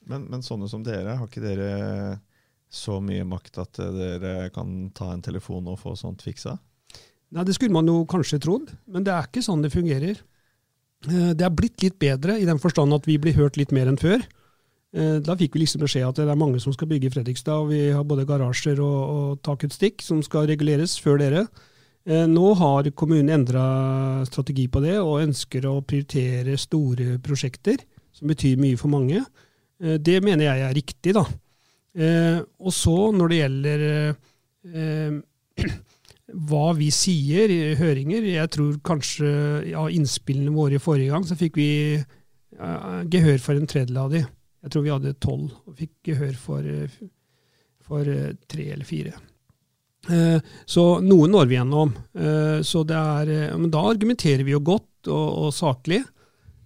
Men, 0.09 0.27
men, 0.31 0.43
sånne 0.43 0.69
som 0.71 0.83
dere, 0.85 1.17
har 1.19 1.29
ikke 1.29 1.45
dere 1.45 1.71
så 2.73 2.99
mye 3.05 3.25
makt 3.29 3.59
at 3.63 3.81
dere 3.95 4.51
kan 4.55 4.91
ta 4.97 5.13
en 5.13 5.23
telefon 5.25 5.69
og 5.71 5.79
få 5.83 5.95
sånt 5.99 6.25
fiksa? 6.25 6.57
Nei, 7.33 7.45
Det 7.45 7.57
skulle 7.57 7.75
man 7.75 7.89
jo 7.89 8.03
kanskje 8.09 8.41
trodd, 8.43 8.73
men 8.87 9.05
det 9.07 9.13
er 9.15 9.29
ikke 9.29 9.45
sånn 9.45 9.63
det 9.65 9.73
fungerer. 9.73 10.21
Eh, 11.09 11.33
det 11.37 11.47
er 11.47 11.55
blitt 11.55 11.83
litt 11.85 11.99
bedre 12.03 12.39
i 12.41 12.47
den 12.49 12.61
forstand 12.63 12.95
at 12.95 13.09
vi 13.09 13.19
blir 13.21 13.37
hørt 13.39 13.59
litt 13.61 13.73
mer 13.73 13.89
enn 13.91 14.01
før. 14.01 14.25
Eh, 14.93 15.19
da 15.25 15.37
fikk 15.39 15.57
vi 15.57 15.63
liksom 15.63 15.85
beskjed 15.85 16.09
at 16.11 16.21
det 16.21 16.29
er 16.29 16.39
mange 16.39 16.61
som 16.61 16.75
skal 16.77 16.91
bygge 16.91 17.09
i 17.09 17.15
Fredrikstad, 17.15 17.65
og 17.65 17.73
vi 17.73 17.87
har 17.95 18.05
både 18.05 18.27
garasjer 18.29 18.83
og, 18.85 19.01
og 19.17 19.43
takutstikk 19.47 20.05
som 20.05 20.21
skal 20.25 20.51
reguleres 20.51 20.99
før 21.01 21.23
dere. 21.23 21.47
Eh, 22.05 22.27
nå 22.27 22.53
har 22.59 22.91
kommunen 22.99 23.31
endra 23.31 23.63
strategi 24.27 24.67
på 24.69 24.83
det, 24.83 24.97
og 24.99 25.23
ønsker 25.23 25.69
å 25.71 25.83
prioritere 25.87 26.59
store 26.59 27.19
prosjekter, 27.23 27.79
som 28.13 28.31
betyr 28.31 28.59
mye 28.61 28.79
for 28.81 28.91
mange. 28.91 29.23
Eh, 29.79 29.99
det 30.03 30.19
mener 30.25 30.49
jeg 30.49 30.67
er 30.67 30.77
riktig, 30.81 31.15
da. 31.15 31.25
Eh, 31.95 32.43
og 32.59 32.75
så, 32.75 32.97
når 33.15 33.31
det 33.31 33.41
gjelder 33.43 33.81
hva 36.49 36.67
vi 36.79 36.87
sier 36.95 37.51
i 37.51 37.75
høringer 37.77 38.23
Jeg 38.25 38.51
tror 38.55 38.77
kanskje 38.87 39.27
av 39.27 39.67
ja, 39.69 39.83
innspillene 39.91 40.55
våre 40.55 40.79
i 40.79 40.83
forrige 40.83 41.11
gang, 41.11 41.27
så 41.27 41.35
fikk 41.37 41.59
vi 41.59 41.73
gehør 43.11 43.43
for 43.43 43.59
en 43.59 43.67
tredjedel 43.67 43.99
av 44.05 44.15
de. 44.15 44.23
Jeg 44.63 44.73
tror 44.73 44.87
vi 44.87 44.95
hadde 44.95 45.19
tolv, 45.19 45.51
og 45.67 45.77
fikk 45.77 46.13
gehør 46.13 46.39
for, 46.39 46.71
for 47.83 48.15
tre 48.55 48.69
eller 48.71 48.87
fire. 48.87 49.19
Eh, 50.11 50.39
så 50.67 50.85
noen 51.05 51.31
når 51.31 51.51
vi 51.51 51.59
gjennom. 51.59 51.93
Eh, 52.15 52.59
så 52.67 52.83
det 52.87 52.99
er, 52.99 53.31
eh, 53.31 53.59
men 53.59 53.71
da 53.71 53.85
argumenterer 53.87 54.43
vi 54.47 54.55
jo 54.55 54.63
godt 54.65 55.11
og, 55.11 55.29
og 55.47 55.55
saklig. 55.55 56.03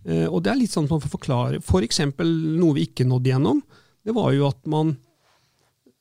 Og 0.07 0.38
det 0.38 0.52
er 0.52 0.59
litt 0.61 0.71
sånn 0.71 0.85
at 0.87 0.93
man 0.95 1.00
får 1.02 1.11
forklare. 1.16 1.59
F.eks. 1.59 1.97
For 2.14 2.28
noe 2.31 2.76
vi 2.76 2.85
ikke 2.87 3.02
nådde 3.11 3.31
gjennom. 3.33 3.59
Det 4.07 4.12
var 4.14 4.28
jo 4.37 4.45
at 4.47 4.61
man 4.71 4.93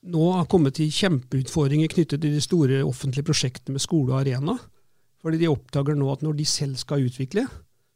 nå 0.05 0.25
har 0.29 0.45
kommet 0.45 0.75
til 0.77 0.91
kjempeutfordringer 0.93 1.89
knyttet 1.89 2.21
til 2.21 2.35
de 2.35 2.43
store 2.43 2.83
offentlige 2.85 3.25
prosjektene 3.25 3.73
med 3.73 3.81
skole 3.81 4.13
og 4.13 4.19
arena. 4.19 4.59
Fordi 5.25 5.39
de 5.41 5.49
oppdager 5.49 5.97
nå 5.97 6.11
at 6.13 6.21
når 6.21 6.37
de 6.37 6.45
selv 6.45 6.77
skal 6.77 7.07
utvikle, 7.07 7.47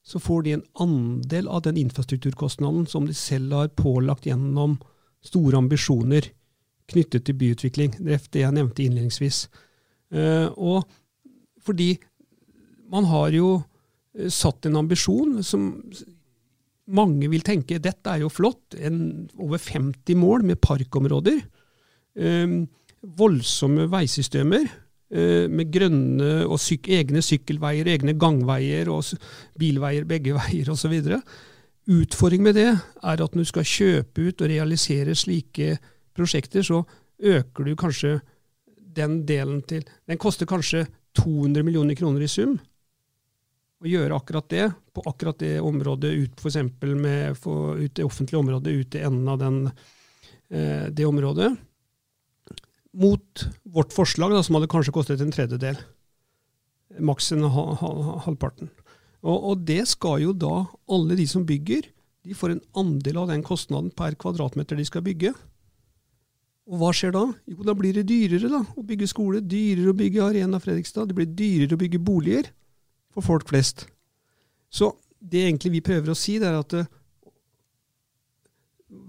så 0.01 0.17
får 0.17 0.47
de 0.47 0.55
en 0.55 0.65
andel 0.81 1.45
av 1.45 1.61
den 1.67 1.77
infrastrukturkostnaden 1.77 2.89
som 2.89 3.05
de 3.05 3.13
selv 3.13 3.53
har 3.53 3.69
pålagt 3.77 4.25
gjennom 4.25 4.79
store 5.21 5.61
ambisjoner 5.61 6.31
knyttet 6.89 7.25
til 7.27 7.37
byutvikling. 7.39 7.97
Det 7.99 8.21
det 8.33 8.43
jeg 8.43 8.55
nevnte 8.55 8.85
innledningsvis. 8.85 9.47
Eh, 10.13 10.47
og 10.57 10.87
fordi 11.65 11.93
man 12.89 13.05
har 13.09 13.33
jo 13.35 13.59
eh, 14.17 14.29
satt 14.33 14.65
en 14.65 14.79
ambisjon 14.81 15.39
som 15.45 15.69
mange 16.89 17.29
vil 17.29 17.45
tenke 17.45 17.77
dette 17.77 18.09
er 18.09 18.23
jo 18.23 18.31
flott. 18.33 18.75
En, 18.75 19.29
over 19.37 19.61
50 19.61 20.17
mål 20.17 20.45
med 20.49 20.61
parkområder. 20.61 21.43
Um, 22.19 22.63
voldsomme 22.99 23.85
veisystemer 23.87 24.65
med 25.09 25.69
grønne 25.73 26.43
og 26.43 26.59
syk, 26.61 26.85
egne 26.93 27.21
sykkelveier, 27.23 27.87
egne 27.89 28.13
gangveier 28.19 28.89
og 28.93 29.07
bilveier 29.57 30.05
begge 30.09 30.35
veier 30.39 30.69
osv. 30.69 30.97
Utfordringen 31.89 32.45
med 32.45 32.57
det 32.59 32.67
er 32.69 33.23
at 33.23 33.33
når 33.33 33.47
du 33.47 33.49
skal 33.49 33.65
kjøpe 33.65 34.27
ut 34.27 34.43
og 34.43 34.51
realisere 34.51 35.15
slike 35.17 35.79
prosjekter, 36.19 36.65
så 36.65 36.83
øker 37.19 37.67
du 37.67 37.75
kanskje 37.79 38.19
den 38.99 39.21
delen 39.27 39.61
til 39.67 39.85
Den 40.07 40.19
koster 40.19 40.49
kanskje 40.49 40.85
200 41.17 41.63
millioner 41.63 41.97
kroner 41.97 42.23
i 42.25 42.29
sum. 42.31 42.57
Å 43.79 43.87
gjøre 43.87 44.17
akkurat 44.17 44.49
det 44.51 44.65
på 44.93 45.03
akkurat 45.07 45.39
det 45.39 45.59
området 45.63 46.11
ut 46.11 46.41
f.eks. 46.41 46.57
med 46.99 47.37
for, 47.39 47.79
ut 47.79 47.95
det 47.95 48.05
offentlige 48.05 48.41
området 48.41 48.75
ut 48.75 48.91
til 48.91 49.05
enden 49.07 49.31
av 49.31 49.39
den, 49.39 49.59
eh, 50.51 50.89
det 50.91 51.07
området, 51.07 51.53
mot 52.91 53.45
vårt 53.63 53.93
forslag, 53.93 54.33
da, 54.33 54.43
som 54.43 54.57
hadde 54.57 54.71
kanskje 54.71 54.93
kostet 54.95 55.21
en 55.23 55.31
tredjedel. 55.31 55.79
Maks 56.99 57.31
en 57.31 57.45
halvparten. 57.45 58.71
Og, 59.21 59.37
og, 59.37 59.63
det 59.67 59.83
skal 59.91 60.23
jo 60.23 60.33
da 60.33 60.65
alle 60.89 61.17
de 61.19 61.27
som 61.29 61.45
bygger, 61.47 61.87
de 62.25 62.35
får 62.35 62.55
en 62.55 62.65
andel 62.81 63.21
av 63.21 63.29
den 63.31 63.43
kostnaden 63.45 63.91
per 63.95 64.17
kvadratmeter 64.19 64.79
de 64.79 64.87
skal 64.87 65.05
bygge. 65.05 65.33
Og 66.69 66.77
hva 66.77 66.91
skjer 66.93 67.13
da? 67.15 67.23
Jo, 67.49 67.63
da 67.65 67.73
blir 67.77 67.95
det 67.97 68.05
dyrere 68.09 68.49
da, 68.51 68.61
å 68.61 68.85
bygge 68.85 69.09
skole, 69.09 69.41
dyrere 69.41 69.89
å 69.89 69.97
bygge 69.97 70.21
Arena 70.21 70.59
Fredrikstad, 70.61 71.09
det 71.09 71.17
blir 71.17 71.31
dyrere 71.33 71.73
å 71.73 71.81
bygge 71.81 72.01
boliger 72.05 72.51
for 73.15 73.25
folk 73.25 73.49
flest. 73.49 73.87
Så 74.69 74.91
det 75.19 75.47
egentlig 75.47 75.73
vi 75.79 75.85
prøver 75.85 76.13
å 76.13 76.17
si, 76.17 76.37
det 76.39 76.51
er 76.51 76.59
at 76.59 76.75
uh, 76.77 76.85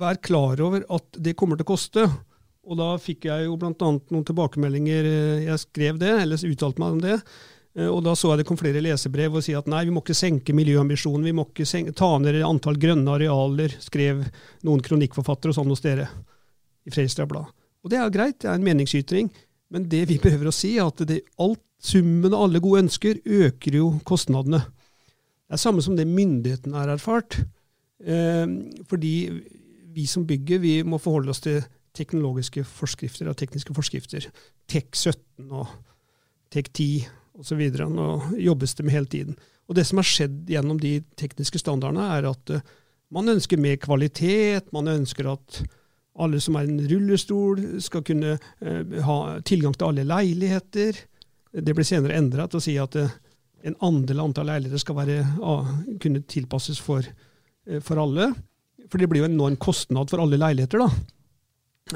vær 0.00 0.16
klar 0.24 0.60
over 0.64 0.86
at 0.88 1.20
det 1.20 1.36
kommer 1.36 1.60
til 1.60 1.68
å 1.68 1.72
koste. 1.74 2.08
Og 2.64 2.80
da 2.80 2.94
fikk 3.00 3.28
jeg 3.28 3.46
jo 3.46 3.60
bl.a. 3.60 3.72
noen 3.76 4.26
tilbakemeldinger. 4.28 5.06
Eh, 5.08 5.44
jeg 5.46 5.62
skrev 5.62 6.00
det, 6.00 6.10
eller 6.22 6.50
uttalte 6.50 6.82
meg 6.82 6.96
om 6.96 7.00
det. 7.02 7.14
Eh, 7.76 7.88
og 7.88 8.02
da 8.04 8.12
så 8.16 8.32
jeg 8.32 8.42
det 8.42 8.48
kom 8.48 8.60
flere 8.60 8.82
lesebrev 8.84 9.36
og 9.36 9.44
si 9.44 9.56
at 9.56 9.68
nei, 9.70 9.86
vi 9.88 9.94
må 9.94 10.02
ikke 10.04 10.16
senke 10.16 10.56
miljøambisjonen, 10.56 11.28
vi 11.28 11.36
må 11.36 11.46
ikke 11.48 11.68
senke, 11.68 11.96
ta 11.96 12.12
ned 12.20 12.40
antall 12.46 12.80
grønne 12.80 13.16
arealer, 13.16 13.76
skrev 13.84 14.26
noen 14.68 14.84
kronikkforfattere 14.84 15.54
og 15.54 15.60
sånn 15.60 15.72
hos 15.72 15.84
dere 15.84 16.10
i 16.86 16.92
Fredrikstad 16.92 17.28
Blad. 17.30 17.50
Og 17.84 17.92
det 17.92 17.98
er 18.00 18.12
greit, 18.12 18.38
det 18.42 18.50
er 18.50 18.58
en 18.58 18.66
meningsytring, 18.66 19.30
men 19.72 19.88
det 19.90 20.04
vi 20.10 20.18
prøver 20.24 20.50
å 20.50 20.54
si, 20.54 20.76
er 20.78 20.90
at 20.90 21.04
det, 21.08 21.22
alt, 21.40 21.62
summen 21.80 22.34
av 22.34 22.42
alle 22.44 22.60
gode 22.60 22.82
ønsker 22.82 23.22
øker 23.24 23.78
jo 23.78 23.86
kostnadene. 24.04 24.58
Det 25.48 25.56
er 25.56 25.62
samme 25.62 25.80
som 25.80 25.94
det 25.96 26.04
myndighetene 26.04 26.76
har 26.76 26.90
erfart. 26.92 27.38
Eh, 28.04 28.44
fordi 28.88 29.14
vi 29.94 30.04
som 30.06 30.26
bygger, 30.28 30.60
vi 30.60 30.74
må 30.84 31.00
forholde 31.00 31.32
oss 31.32 31.40
til 31.44 31.62
teknologiske 31.96 32.66
forskrifter 32.68 33.30
og 33.30 33.38
tekniske 33.40 33.74
forskrifter. 33.74 34.28
TEK 34.70 34.92
17 34.92 35.48
og 35.48 35.72
TEK 36.52 36.68
10 36.68 37.08
osv. 37.40 37.64
Nå 37.90 38.10
jobbes 38.38 38.76
det 38.76 38.86
med 38.86 38.94
hele 38.94 39.10
tiden. 39.10 39.40
Og 39.70 39.74
Det 39.74 39.86
som 39.86 40.00
har 40.02 40.08
skjedd 40.08 40.50
gjennom 40.50 40.80
de 40.82 40.98
tekniske 41.18 41.60
standardene, 41.62 42.06
er 42.18 42.26
at 42.30 42.50
uh, 42.50 42.62
man 43.14 43.30
ønsker 43.30 43.60
mer 43.60 43.76
kvalitet. 43.78 44.72
Man 44.74 44.90
ønsker 44.90 45.30
at 45.30 45.60
alle 46.20 46.40
som 46.42 46.58
er 46.58 46.68
i 46.68 46.74
en 46.74 46.84
rullestol, 46.90 47.62
skal 47.82 48.04
kunne 48.06 48.36
uh, 48.36 49.00
ha 49.06 49.18
tilgang 49.46 49.76
til 49.76 49.90
alle 49.90 50.06
leiligheter. 50.08 51.00
Det 51.50 51.74
ble 51.76 51.86
senere 51.86 52.18
endra 52.20 52.46
til 52.48 52.60
å 52.60 52.64
si 52.64 52.76
at 52.80 52.98
uh, 53.00 53.16
en 53.66 53.76
andel 53.84 54.22
antall 54.22 54.48
leiligheter 54.48 54.80
skal 54.80 54.96
være, 54.96 55.18
kunne 56.00 56.22
tilpasses 56.24 56.78
for, 56.80 57.04
for 57.84 58.00
alle. 58.00 58.30
For 58.88 58.96
det 58.96 59.10
blir 59.10 59.20
jo 59.20 59.28
en 59.28 59.34
enorm 59.36 59.58
kostnad 59.60 60.08
for 60.08 60.22
alle 60.22 60.38
leiligheter. 60.40 60.80
da. 60.80 60.88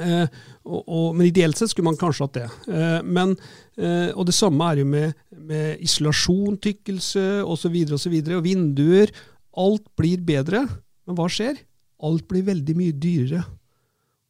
Eh, 0.01 0.27
og, 0.67 0.81
og, 0.83 1.05
men 1.15 1.29
ideelt 1.29 1.57
sett 1.59 1.71
skulle 1.71 1.89
man 1.89 1.99
kanskje 1.99 2.27
hatt 2.27 2.37
det. 2.37 2.47
Eh, 2.71 2.97
men, 3.07 3.35
eh, 3.79 4.09
og 4.13 4.27
det 4.27 4.35
samme 4.35 4.71
er 4.71 4.81
jo 4.81 4.87
med, 4.89 5.15
med 5.31 5.83
isolasjon, 5.85 6.59
tykkelse 6.63 7.25
osv. 7.43 7.77
Og, 7.93 7.99
så 8.01 8.11
videre, 8.13 8.39
og 8.39 8.47
vinduer. 8.47 9.13
Alt 9.55 9.87
blir 9.99 10.23
bedre. 10.25 10.65
Men 11.05 11.19
hva 11.19 11.29
skjer? 11.31 11.59
Alt 12.05 12.27
blir 12.31 12.47
veldig 12.47 12.75
mye 12.77 12.95
dyrere. 12.99 13.45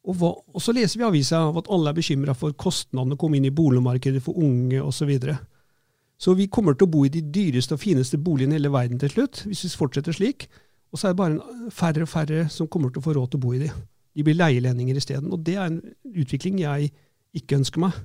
Og, 0.06 0.14
hva, 0.14 0.30
og 0.54 0.62
så 0.62 0.74
leser 0.74 1.00
vi 1.00 1.04
i 1.04 1.08
avisa 1.08 1.40
at 1.50 1.68
alle 1.72 1.90
er 1.90 1.96
bekymra 1.96 2.34
for 2.38 2.54
kostnadene 2.54 3.16
å 3.16 3.20
komme 3.20 3.40
inn 3.40 3.48
i 3.48 3.54
boligmarkedet 3.54 4.22
for 4.22 4.38
unge 4.38 4.78
osv. 4.78 5.00
Så, 5.00 5.08
videre. 5.08 5.34
så 6.18 6.34
vi 6.38 6.46
kommer 6.46 6.76
til 6.78 6.86
å 6.86 6.92
bo 6.92 7.02
i 7.06 7.10
de 7.12 7.24
dyreste 7.34 7.74
og 7.74 7.82
fineste 7.82 8.20
boligene 8.22 8.54
i 8.54 8.60
hele 8.60 8.70
verden 8.74 9.02
til 9.02 9.10
slutt, 9.12 9.42
hvis 9.48 9.64
vi 9.66 9.72
fortsetter 9.74 10.14
slik. 10.14 10.46
Og 10.94 11.00
så 11.00 11.08
er 11.08 11.14
det 11.14 11.20
bare 11.20 11.70
færre 11.74 12.06
og 12.06 12.10
færre 12.12 12.46
som 12.52 12.70
kommer 12.70 12.92
til 12.94 13.02
å 13.02 13.06
få 13.06 13.16
råd 13.16 13.32
til 13.32 13.40
å 13.40 13.46
bo 13.46 13.54
i 13.56 13.62
de. 13.64 13.72
De 14.16 14.24
blir 14.24 14.38
leielendinger 14.38 14.96
isteden. 14.96 15.32
Og 15.34 15.42
det 15.44 15.58
er 15.58 15.66
en 15.68 15.80
utvikling 16.14 16.62
jeg 16.62 16.92
ikke 17.36 17.58
ønsker 17.58 17.82
meg. 17.82 17.98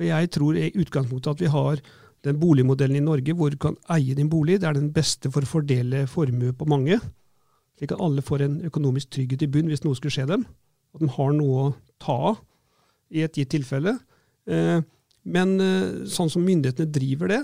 Og 0.00 0.08
jeg 0.08 0.30
tror 0.34 0.56
i 0.56 0.72
utgangspunktet 0.72 1.36
at 1.36 1.44
vi 1.44 1.52
har 1.52 1.82
den 2.26 2.38
boligmodellen 2.40 2.98
i 2.98 3.04
Norge 3.04 3.34
hvor 3.36 3.52
du 3.52 3.58
kan 3.60 3.76
eie 3.92 4.16
din 4.18 4.30
bolig. 4.32 4.60
Det 4.60 4.70
er 4.70 4.78
den 4.78 4.90
beste 4.94 5.30
for 5.30 5.44
å 5.44 5.52
fordele 5.52 6.06
formue 6.10 6.56
på 6.56 6.66
mange. 6.70 6.98
Slik 7.78 7.94
at 7.94 8.02
alle 8.02 8.24
får 8.24 8.46
en 8.46 8.60
økonomisk 8.66 9.12
trygghet 9.12 9.44
i 9.44 9.50
bunn 9.52 9.70
hvis 9.70 9.84
noe 9.84 9.98
skulle 9.98 10.14
skje 10.14 10.26
dem. 10.30 10.46
At 10.92 11.04
de 11.04 11.10
har 11.16 11.36
noe 11.36 11.66
å 11.66 11.74
ta 12.02 12.16
av 12.32 12.40
i 13.12 13.22
et 13.24 13.36
gitt 13.36 13.52
tilfelle. 13.54 13.96
Eh, 14.48 14.80
men 15.22 15.54
eh, 15.62 16.02
sånn 16.10 16.30
som 16.32 16.44
myndighetene 16.44 16.92
driver 16.92 17.30
det, 17.32 17.42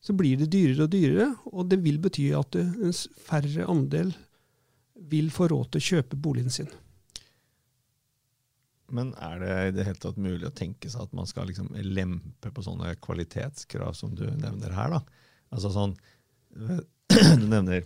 så 0.00 0.14
blir 0.16 0.38
det 0.40 0.50
dyrere 0.52 0.86
og 0.86 0.92
dyrere. 0.92 1.28
Og 1.52 1.68
det 1.70 1.80
vil 1.84 2.00
bety 2.02 2.30
at 2.38 2.58
en 2.58 2.94
færre 3.28 3.66
andel 3.68 4.12
vil 5.08 5.30
få 5.34 5.48
råd 5.50 5.72
til 5.72 5.82
å 5.82 5.88
kjøpe 5.88 6.18
boligen 6.20 6.52
sin. 6.52 6.70
Men 8.88 9.12
er 9.20 9.42
det 9.42 9.54
i 9.66 9.72
det 9.76 9.84
hele 9.84 10.00
tatt 10.00 10.20
mulig 10.20 10.46
å 10.48 10.54
tenke 10.56 10.88
seg 10.88 11.04
at 11.04 11.16
man 11.16 11.28
skal 11.28 11.50
liksom 11.50 11.74
lempe 11.84 12.52
på 12.54 12.64
sånne 12.64 12.94
kvalitetskrav 13.04 13.92
som 13.98 14.14
du 14.16 14.24
nevner 14.40 14.72
her? 14.72 14.96
da? 14.96 15.02
Altså 15.52 15.72
sånn, 15.74 15.96
Du 17.08 17.44
nevner 17.48 17.84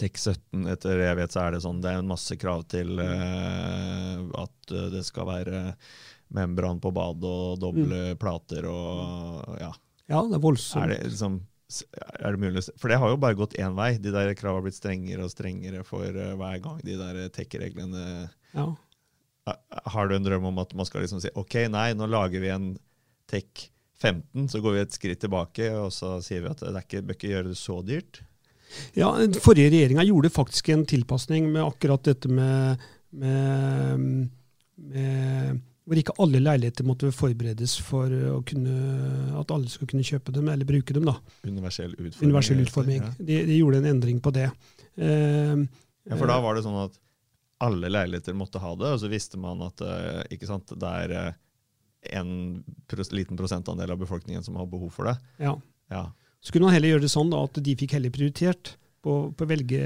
TEK17. 0.00 0.64
Etter 0.72 1.02
jeg 1.04 1.18
vet 1.18 1.34
så 1.34 1.44
er 1.44 1.54
det 1.54 1.62
sånn, 1.64 1.82
det 1.84 1.92
er 1.92 2.00
en 2.00 2.10
masse 2.10 2.36
krav 2.40 2.64
til 2.72 3.00
uh, 3.00 4.24
at 4.40 4.74
det 4.94 5.04
skal 5.06 5.28
være 5.28 5.62
membran 6.34 6.80
på 6.82 6.92
badet 6.94 7.26
og 7.26 7.60
doble 7.62 8.02
mm. 8.12 8.18
plater 8.22 8.68
og 8.70 9.56
ja. 9.60 9.70
Ja, 10.10 10.24
det 10.26 10.38
er 10.38 10.42
voldsomt. 10.42 10.84
Er 10.84 10.92
det 10.94 11.12
liksom 11.12 11.40
er 11.70 12.34
det 12.34 12.42
mulig 12.42 12.64
For 12.82 12.90
det 12.90 12.98
har 12.98 13.12
jo 13.12 13.18
bare 13.22 13.38
gått 13.38 13.54
én 13.62 13.76
vei. 13.78 13.92
De 14.02 14.10
der 14.10 14.32
kravene 14.34 14.58
har 14.58 14.64
blitt 14.66 14.78
strengere 14.78 15.26
og 15.26 15.30
strengere 15.30 15.84
for 15.86 16.06
uh, 16.06 16.36
hver 16.38 16.62
gang 16.64 16.80
de 16.86 16.96
der 16.98 17.26
tech-reglene 17.34 18.06
ja. 18.56 18.70
Har 19.94 20.08
du 20.10 20.16
en 20.16 20.26
drøm 20.26 20.48
om 20.50 20.58
at 20.62 20.74
man 20.78 20.86
skal 20.86 21.04
liksom 21.04 21.22
si 21.22 21.30
ok, 21.38 21.62
nei, 21.72 21.90
nå 21.98 22.06
lager 22.10 22.42
vi 22.42 22.50
en 22.52 22.72
tech 23.30 23.70
15, 24.00 24.48
så 24.48 24.60
går 24.64 24.74
vi 24.74 24.82
et 24.82 24.96
skritt 24.96 25.20
tilbake 25.22 25.68
og 25.76 25.90
så 25.92 26.16
sier 26.24 26.44
vi 26.44 26.50
at 26.50 26.62
det 26.62 26.84
ikke, 26.84 27.02
bør 27.04 27.18
ikke 27.18 27.32
gjøre 27.34 27.50
det 27.50 27.58
så 27.60 27.78
dyrt? 27.84 28.22
Ja, 28.98 29.10
Forrige 29.42 29.72
regjeringa 29.72 30.04
gjorde 30.06 30.30
faktisk 30.34 30.70
en 30.74 30.86
tilpasning 30.88 31.48
med 31.52 31.64
akkurat 31.64 32.04
dette 32.06 32.30
med, 32.30 32.84
med, 33.10 34.30
med 34.76 35.60
hvor 35.90 35.98
ikke 35.98 36.14
alle 36.22 36.38
leiligheter 36.38 36.86
måtte 36.86 37.10
forberedes 37.10 37.74
for 37.82 38.12
kunne, 38.46 38.74
at 39.40 39.50
alle 39.50 39.70
skulle 39.72 39.90
kunne 39.90 40.06
kjøpe 40.06 40.30
dem 40.36 40.46
eller 40.52 40.68
bruke 40.68 40.94
dem. 40.94 41.08
da. 41.08 41.16
Universell 41.42 41.96
utforming. 41.96 42.28
Universell 42.28 42.62
utforming. 42.62 43.02
Ja. 43.02 43.12
De, 43.18 43.38
de, 43.48 43.56
gjorde 43.58 43.80
en 43.80 43.88
endring 43.96 44.20
på 44.22 44.30
det. 44.36 44.46
Uh, 44.94 45.66
ja, 46.06 46.14
For 46.14 46.30
da 46.30 46.38
var 46.44 46.54
det 46.54 46.62
sånn 46.66 46.78
at 46.84 46.94
alle 47.66 47.90
leiligheter 47.90 48.36
måtte 48.38 48.62
ha 48.62 48.70
det, 48.78 48.92
og 48.94 49.02
så 49.02 49.10
visste 49.10 49.40
man 49.40 49.60
at 49.66 49.82
uh, 49.82 50.22
ikke 50.32 50.48
sant, 50.48 50.70
det 50.78 50.92
er 51.02 51.16
uh, 51.16 51.40
en 52.14 52.30
pros 52.88 53.10
liten 53.12 53.36
prosentandel 53.36 53.90
av 53.90 54.00
befolkningen 54.00 54.46
som 54.46 54.56
har 54.60 54.70
behov 54.70 54.94
for 54.94 55.10
det. 55.10 55.16
Ja. 55.42 55.56
ja. 55.92 56.06
Så 56.40 56.52
kunne 56.52 56.68
man 56.68 56.74
heller 56.74 56.94
gjøre 56.94 57.04
det 57.04 57.12
sånn 57.12 57.32
da, 57.32 57.42
at 57.44 57.60
de 57.60 57.76
fikk 57.76 57.98
heller 57.98 58.12
prioritert 58.14 58.74
på, 59.04 59.20
å 59.32 59.48
velge 59.48 59.80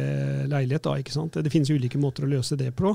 leilighet. 0.51 0.85
da, 0.87 0.97
ikke 0.99 1.14
sant? 1.14 1.35
Det 1.35 1.53
finnes 1.53 1.71
ulike 1.71 2.01
måter 2.01 2.27
å 2.27 2.31
løse 2.31 2.59
det 2.59 2.71
på. 2.79 2.95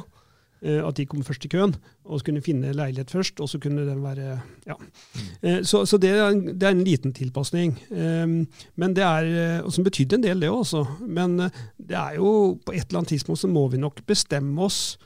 Eh, 0.60 0.80
at 0.84 0.98
de 1.00 1.06
kom 1.08 1.22
først 1.24 1.46
i 1.48 1.52
køen, 1.52 1.72
og 2.04 2.20
så 2.20 2.28
kunne 2.28 2.44
finne 2.44 2.74
leilighet 2.76 3.12
først. 3.14 3.40
og 3.40 3.48
så 3.52 3.62
kunne 3.64 3.86
den 3.88 4.02
være, 4.04 4.40
ja. 4.68 4.76
Mm. 4.76 5.64
Så, 5.64 5.86
så 5.88 5.98
det, 5.98 6.12
er 6.12 6.34
en, 6.34 6.42
det, 6.52 6.66
er 6.66 6.76
en, 6.76 6.84
liten 6.84 7.16
tilpasning. 7.16 7.78
Ehm, 7.96 8.42
men 8.76 8.96
det 8.98 9.06
er, 9.06 9.30
eh, 9.30 9.64
og 9.64 9.72
Som 9.72 9.88
betydde 9.88 10.20
en 10.20 10.28
del, 10.28 10.44
det 10.44 10.50
også. 10.52 10.86
Men 11.08 11.38
det 11.78 11.96
er 11.96 12.20
jo 12.20 12.60
på 12.66 12.76
et 12.76 12.90
eller 12.90 13.02
annet 13.02 13.16
tidspunkt 13.16 13.40
så 13.40 13.52
må 13.52 13.68
vi 13.72 13.80
nok 13.80 14.04
bestemme 14.08 14.68
oss 14.68 14.98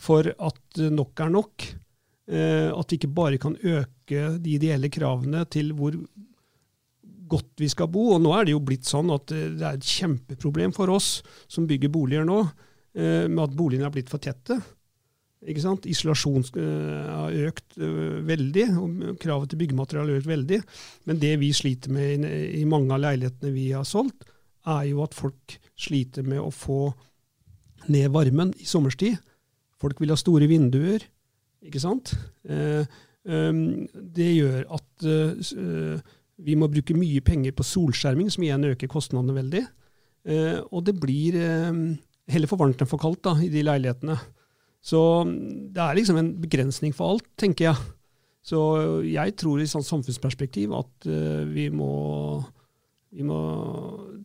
for 0.00 0.24
at 0.24 0.80
nok 0.80 1.20
er 1.20 1.32
nok. 1.32 1.68
At 2.32 2.88
vi 2.88 2.96
ikke 2.96 3.10
bare 3.12 3.36
kan 3.36 3.56
øke 3.58 4.20
de 4.40 4.54
ideelle 4.54 4.88
kravene 4.88 5.42
til 5.52 5.74
hvor 5.76 5.92
godt 7.32 7.62
vi 7.62 7.70
skal 7.72 7.90
bo. 7.92 8.10
Og 8.16 8.22
nå 8.22 8.34
er 8.36 8.46
det 8.46 8.54
jo 8.54 8.62
blitt 8.64 8.88
sånn 8.88 9.10
at 9.14 9.32
det 9.32 9.64
er 9.64 9.78
et 9.78 9.88
kjempeproblem 9.96 10.76
for 10.76 10.92
oss 10.92 11.18
som 11.50 11.66
bygger 11.70 11.92
boliger 11.92 12.28
nå, 12.28 12.44
med 12.92 13.40
at 13.40 13.54
boligene 13.56 13.88
er 13.88 13.94
blitt 13.94 14.10
for 14.12 14.20
tette. 14.20 14.58
Ikke 15.42 15.62
sant? 15.64 15.86
Isolasjon 15.90 16.44
eh, 16.60 17.06
har 17.08 17.36
økt 17.48 17.78
eh, 17.82 18.18
veldig, 18.28 18.66
og 18.78 19.16
kravet 19.22 19.50
til 19.50 19.58
byggemateriale 19.62 20.14
har 20.14 20.22
økt 20.22 20.30
veldig. 20.30 20.58
Men 21.10 21.22
det 21.22 21.32
vi 21.42 21.50
sliter 21.56 21.94
med 21.94 22.26
i 22.30 22.62
mange 22.68 22.94
av 22.94 23.02
leilighetene 23.02 23.54
vi 23.54 23.70
har 23.74 23.86
solgt, 23.88 24.28
er 24.70 24.84
jo 24.92 25.02
at 25.02 25.16
folk 25.18 25.56
sliter 25.74 26.26
med 26.26 26.38
å 26.38 26.52
få 26.54 26.92
ned 27.90 28.12
varmen 28.14 28.52
i 28.62 28.68
sommerstid. 28.68 29.18
Folk 29.82 29.98
vil 29.98 30.14
ha 30.14 30.18
store 30.20 30.46
vinduer, 30.50 31.02
ikke 31.66 31.82
sant. 31.82 32.14
Eh, 32.46 32.86
det 33.22 34.30
gjør 34.34 34.64
at 34.74 35.04
vi 36.42 36.56
må 36.58 36.68
bruke 36.70 36.96
mye 36.98 37.22
penger 37.24 37.54
på 37.56 37.66
solskjerming, 37.66 38.30
som 38.32 38.44
igjen 38.44 38.70
øker 38.72 38.90
kostnadene 38.90 39.36
veldig. 39.36 39.62
Og 40.70 40.84
det 40.86 40.94
blir 41.02 41.36
heller 42.30 42.50
for 42.50 42.60
varmt 42.60 42.82
enn 42.82 42.90
for 42.90 43.02
kaldt 43.02 43.24
da, 43.26 43.34
i 43.42 43.50
de 43.52 43.64
leilighetene. 43.66 44.16
Så 44.82 45.00
det 45.26 45.82
er 45.82 45.98
liksom 45.98 46.18
en 46.18 46.32
begrensning 46.42 46.94
for 46.94 47.14
alt, 47.14 47.26
tenker 47.38 47.70
jeg. 47.70 47.90
Så 48.42 48.60
jeg 49.06 49.36
tror 49.38 49.62
i 49.62 49.68
sånn 49.70 49.86
samfunnsperspektiv 49.86 50.74
at 50.74 51.06
vi, 51.50 51.68
må, 51.70 51.92
vi, 53.14 53.26
må, 53.26 53.42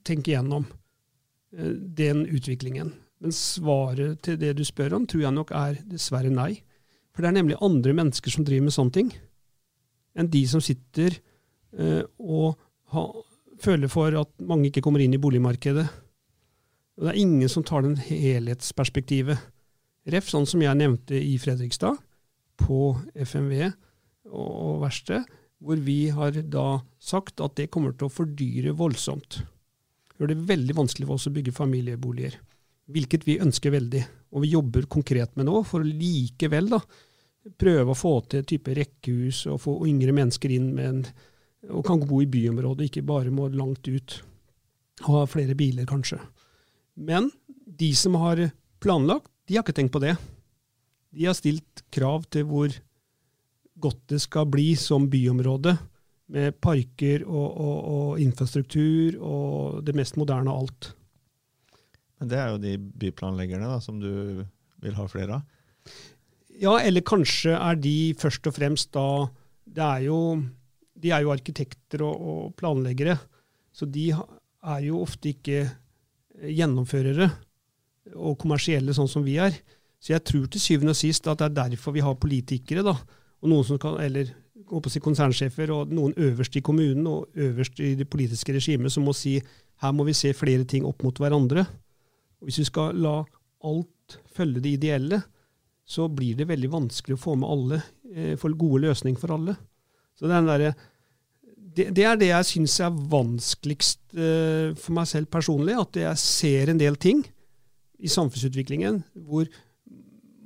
tenke 0.06 0.34
gjennom 0.34 0.65
den 1.53 2.25
utviklingen. 2.25 2.93
Men 3.21 3.34
svaret 3.34 4.21
til 4.25 4.38
det 4.41 4.56
du 4.58 4.65
spør 4.65 4.97
om, 4.97 5.06
tror 5.10 5.25
jeg 5.25 5.38
nok 5.38 5.53
er 5.58 5.77
dessverre 5.89 6.34
nei. 6.34 6.51
For 7.13 7.25
det 7.25 7.32
er 7.32 7.39
nemlig 7.39 7.62
andre 7.65 7.95
mennesker 7.97 8.34
som 8.34 8.45
driver 8.45 8.67
med 8.67 8.75
sånne 8.75 8.93
ting, 8.93 9.08
enn 10.17 10.30
de 10.34 10.43
som 10.49 10.62
sitter 10.62 11.15
og 11.78 12.58
ha, 12.94 13.04
føler 13.62 13.92
for 13.92 14.16
at 14.18 14.32
mange 14.42 14.70
ikke 14.70 14.84
kommer 14.86 15.04
inn 15.04 15.13
i 15.13 15.22
boligmarkedet. 15.22 15.86
Og 16.98 17.06
det 17.06 17.13
er 17.13 17.22
ingen 17.22 17.52
som 17.52 17.66
tar 17.66 17.86
den 17.86 17.98
helhetsperspektivet. 18.02 19.42
Ref, 20.08 20.30
sånn 20.32 20.48
som 20.50 20.63
jeg 20.63 20.80
nevnte 20.80 21.18
i 21.20 21.36
Fredrikstad, 21.42 22.00
på 22.58 22.96
FMV 23.13 23.68
og 24.34 24.82
verksted, 24.82 25.28
hvor 25.62 25.80
vi 25.82 26.08
har 26.13 26.36
da 26.50 26.80
sagt 27.02 27.42
at 27.44 27.58
det 27.58 27.70
kommer 27.74 27.94
til 27.94 28.08
å 28.08 28.13
fordyre 28.13 28.74
voldsomt. 28.78 29.42
Gjør 30.18 30.32
det 30.32 30.46
veldig 30.50 30.76
vanskelig 30.78 31.08
for 31.08 31.20
oss 31.20 31.30
å 31.30 31.34
bygge 31.34 31.54
familieboliger. 31.54 32.38
Hvilket 32.90 33.28
vi 33.28 33.40
ønsker 33.44 33.74
veldig. 33.74 34.04
Og 34.34 34.44
vi 34.44 34.54
jobber 34.54 34.88
konkret 34.90 35.36
med 35.38 35.48
nå 35.50 35.62
for 35.68 35.84
å 35.84 35.88
likevel 35.88 36.72
da, 36.72 36.82
prøve 37.58 37.94
å 37.94 37.98
få 37.98 38.13
til 38.32 38.46
type 38.48 38.74
rekkehus 38.76 39.46
og 39.52 39.62
få 39.63 39.76
yngre 39.88 40.16
mennesker 40.16 40.52
inn 40.56 40.72
med 40.76 40.90
en, 40.90 41.04
og 41.67 41.86
kan 41.88 42.02
bo 42.08 42.22
i 42.22 42.30
byområdet, 42.30 42.89
ikke 42.89 43.06
bare 43.08 43.34
må 43.34 43.50
langt 43.54 43.88
ut 43.89 44.22
og 45.06 45.12
ha 45.13 45.26
flere 45.30 45.56
biler, 45.58 45.86
kanskje. 45.89 46.20
Men 46.98 47.30
de 47.50 47.91
som 47.98 48.15
har 48.17 48.41
planlagt, 48.82 49.30
de 49.48 49.58
har 49.58 49.65
ikke 49.65 49.76
tenkt 49.78 49.93
på 49.93 50.02
det. 50.02 50.15
De 51.13 51.28
har 51.28 51.38
stilt 51.38 51.84
krav 51.93 52.26
til 52.34 52.48
hvor 52.50 52.74
godt 53.78 54.00
det 54.10 54.20
skal 54.24 54.50
bli 54.50 54.72
som 54.80 55.06
byområde, 55.12 55.78
med 56.28 56.58
parker 56.60 57.24
og, 57.24 57.46
og, 57.56 57.76
og 57.88 58.20
infrastruktur 58.20 59.15
og 59.24 59.78
det 59.88 59.96
mest 59.96 60.17
moderne 60.20 60.52
av 60.52 60.65
alt. 60.65 60.89
Men 62.20 62.32
det 62.32 62.39
er 62.41 62.50
jo 62.52 62.62
de 62.62 62.74
byplanleggerne 62.76 63.70
da, 63.70 63.78
som 63.84 64.02
du 64.02 64.43
vil 64.84 64.98
ha 64.98 65.06
flere 65.08 65.38
av? 65.38 65.93
Ja, 66.58 66.74
eller 66.82 67.06
kanskje 67.06 67.54
er 67.56 67.78
de 67.80 68.15
først 68.20 68.50
og 68.50 68.58
fremst 68.58 68.91
da 68.98 69.08
det 69.78 69.84
er 69.84 70.08
jo, 70.08 70.20
De 70.97 71.12
er 71.13 71.23
jo 71.23 71.33
arkitekter 71.33 72.03
og, 72.05 72.15
og 72.17 72.55
planleggere, 72.57 73.17
så 73.73 73.86
de 73.86 74.10
er 74.12 74.81
jo 74.88 75.03
ofte 75.03 75.31
ikke 75.33 75.67
gjennomførere 76.38 77.29
og 78.15 78.38
kommersielle 78.41 78.95
sånn 78.95 79.10
som 79.12 79.25
vi 79.25 79.38
er. 79.41 79.55
Så 80.01 80.13
jeg 80.13 80.25
tror 80.25 80.49
til 80.49 80.62
syvende 80.62 80.93
og 80.93 80.99
sist 80.99 81.27
at 81.27 81.39
det 81.41 81.47
er 81.47 81.55
derfor 81.63 81.95
vi 81.95 82.03
har 82.05 82.17
politikere, 82.21 82.86
da, 82.86 82.95
og 83.41 83.49
noen 83.51 83.65
som 83.65 83.79
kan, 83.81 83.97
eller 84.01 84.29
si 84.91 85.01
konsernsjefer 85.03 85.71
og 85.73 85.93
noen 85.93 86.15
øverst 86.17 86.57
i 86.60 86.63
kommunen 86.65 87.07
og 87.07 87.38
øverst 87.39 87.79
i 87.79 87.93
det 87.95 88.10
politiske 88.10 88.55
regimet 88.55 88.91
som 88.91 89.05
må 89.07 89.13
si 89.15 89.38
her 89.81 89.93
må 89.93 90.03
vi 90.07 90.15
se 90.17 90.33
flere 90.33 90.65
ting 90.65 90.86
opp 90.89 91.03
mot 91.05 91.19
hverandre. 91.21 91.63
Og 92.41 92.49
hvis 92.49 92.60
vi 92.63 92.67
skal 92.67 92.97
la 92.97 93.19
alt 93.67 94.17
følge 94.33 94.63
det 94.63 94.73
ideelle, 94.77 95.21
så 95.88 96.07
blir 96.12 96.36
det 96.36 96.49
veldig 96.49 96.69
vanskelig 96.73 97.15
å 97.15 97.21
få 97.21 97.36
med 97.39 97.49
alle, 97.49 97.81
eh, 98.13 98.36
få 98.36 98.49
gode 98.57 98.88
løsninger 98.88 99.19
for 99.19 99.36
alle. 99.38 99.55
Så 100.17 100.30
der, 100.30 100.73
det, 101.77 101.91
det 101.93 102.06
er 102.10 102.17
det 102.19 102.32
jeg 102.32 102.49
syns 102.49 102.80
er 102.82 103.01
vanskeligst 103.13 104.01
uh, 104.17 104.73
for 104.80 104.95
meg 104.97 105.10
selv 105.10 105.30
personlig, 105.34 105.77
at 105.77 106.01
jeg 106.01 106.21
ser 106.21 106.73
en 106.73 106.82
del 106.82 106.97
ting 107.01 107.23
i 107.97 108.10
samfunnsutviklingen 108.12 109.01
hvor 109.27 109.47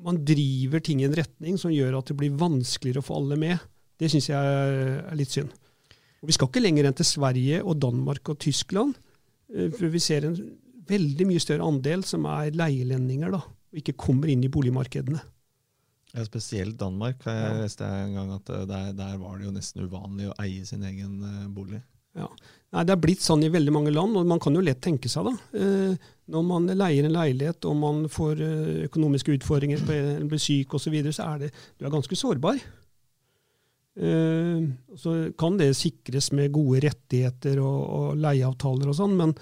man 0.02 0.22
driver 0.26 0.82
ting 0.84 1.02
i 1.02 1.08
en 1.08 1.16
retning 1.18 1.60
som 1.62 1.74
gjør 1.74 2.00
at 2.00 2.10
det 2.10 2.18
blir 2.18 2.38
vanskeligere 2.40 3.04
å 3.04 3.06
få 3.06 3.20
alle 3.20 3.38
med. 3.40 3.62
Det 4.02 4.10
syns 4.10 4.32
jeg 4.32 4.54
er 4.56 5.18
litt 5.18 5.34
synd. 5.34 5.52
Og 6.22 6.30
Vi 6.30 6.36
skal 6.38 6.50
ikke 6.50 6.64
lenger 6.64 6.88
enn 6.88 6.98
til 6.98 7.08
Sverige 7.08 7.62
og 7.62 7.80
Danmark 7.82 8.32
og 8.34 8.40
Tyskland, 8.42 8.96
eh, 9.54 9.70
for 9.74 9.90
vi 9.94 10.02
ser 10.02 10.26
en 10.26 10.38
veldig 10.90 11.28
mye 11.30 11.42
større 11.42 11.66
andel 11.66 12.04
som 12.06 12.26
er 12.30 12.54
leielendinger, 12.58 13.34
da, 13.34 13.42
og 13.42 13.82
ikke 13.82 13.98
kommer 13.98 14.30
inn 14.30 14.44
i 14.46 14.52
boligmarkedene. 14.52 15.22
Ja, 16.12 16.26
Spesielt 16.28 16.76
Danmark. 16.80 17.24
Jeg 17.24 17.60
leste 17.62 17.88
en 17.88 18.18
gang 18.18 18.34
at 18.36 18.50
eh, 18.52 18.66
der, 18.68 18.92
der, 18.98 19.16
var 19.22 19.38
det 19.38 19.48
jo 19.48 19.54
nesten 19.56 19.86
uvanlig 19.88 20.28
å 20.28 20.36
eie 20.44 20.66
sin 20.68 20.84
egen 20.88 21.22
eh, 21.24 21.46
bolig. 21.52 21.80
Ja. 22.18 22.28
Nei, 22.76 22.84
Det 22.88 22.94
er 22.94 23.04
blitt 23.06 23.24
sånn 23.24 23.46
i 23.48 23.52
veldig 23.52 23.72
mange 23.72 23.94
land, 23.96 24.18
og 24.20 24.28
man 24.28 24.42
kan 24.44 24.56
jo 24.56 24.64
lett 24.64 24.82
tenke 24.84 25.08
seg 25.12 25.30
da, 25.30 25.34
eh, 25.56 26.10
når 26.32 26.44
man 26.48 26.68
leier 26.68 27.08
en 27.08 27.16
leilighet 27.16 27.68
og 27.68 27.78
man 27.80 28.04
får 28.12 28.44
økonomiske 28.90 29.38
utfordringer, 29.38 29.84
blir 29.88 30.40
syk 30.40 30.76
osv., 30.76 30.86
så, 30.86 30.94
videre, 30.94 31.16
så 31.16 31.30
er 31.30 31.46
det, 31.46 31.50
du 31.80 31.88
er 31.88 31.92
ganske 31.92 32.16
sårbar. 32.16 32.60
Så 33.92 35.16
kan 35.36 35.58
det 35.60 35.74
sikres 35.76 36.30
med 36.32 36.54
gode 36.56 36.80
rettigheter 36.86 37.60
og, 37.60 37.82
og 37.98 38.22
leieavtaler 38.24 38.88
og 38.88 38.96
sånn, 38.96 39.18
men 39.20 39.34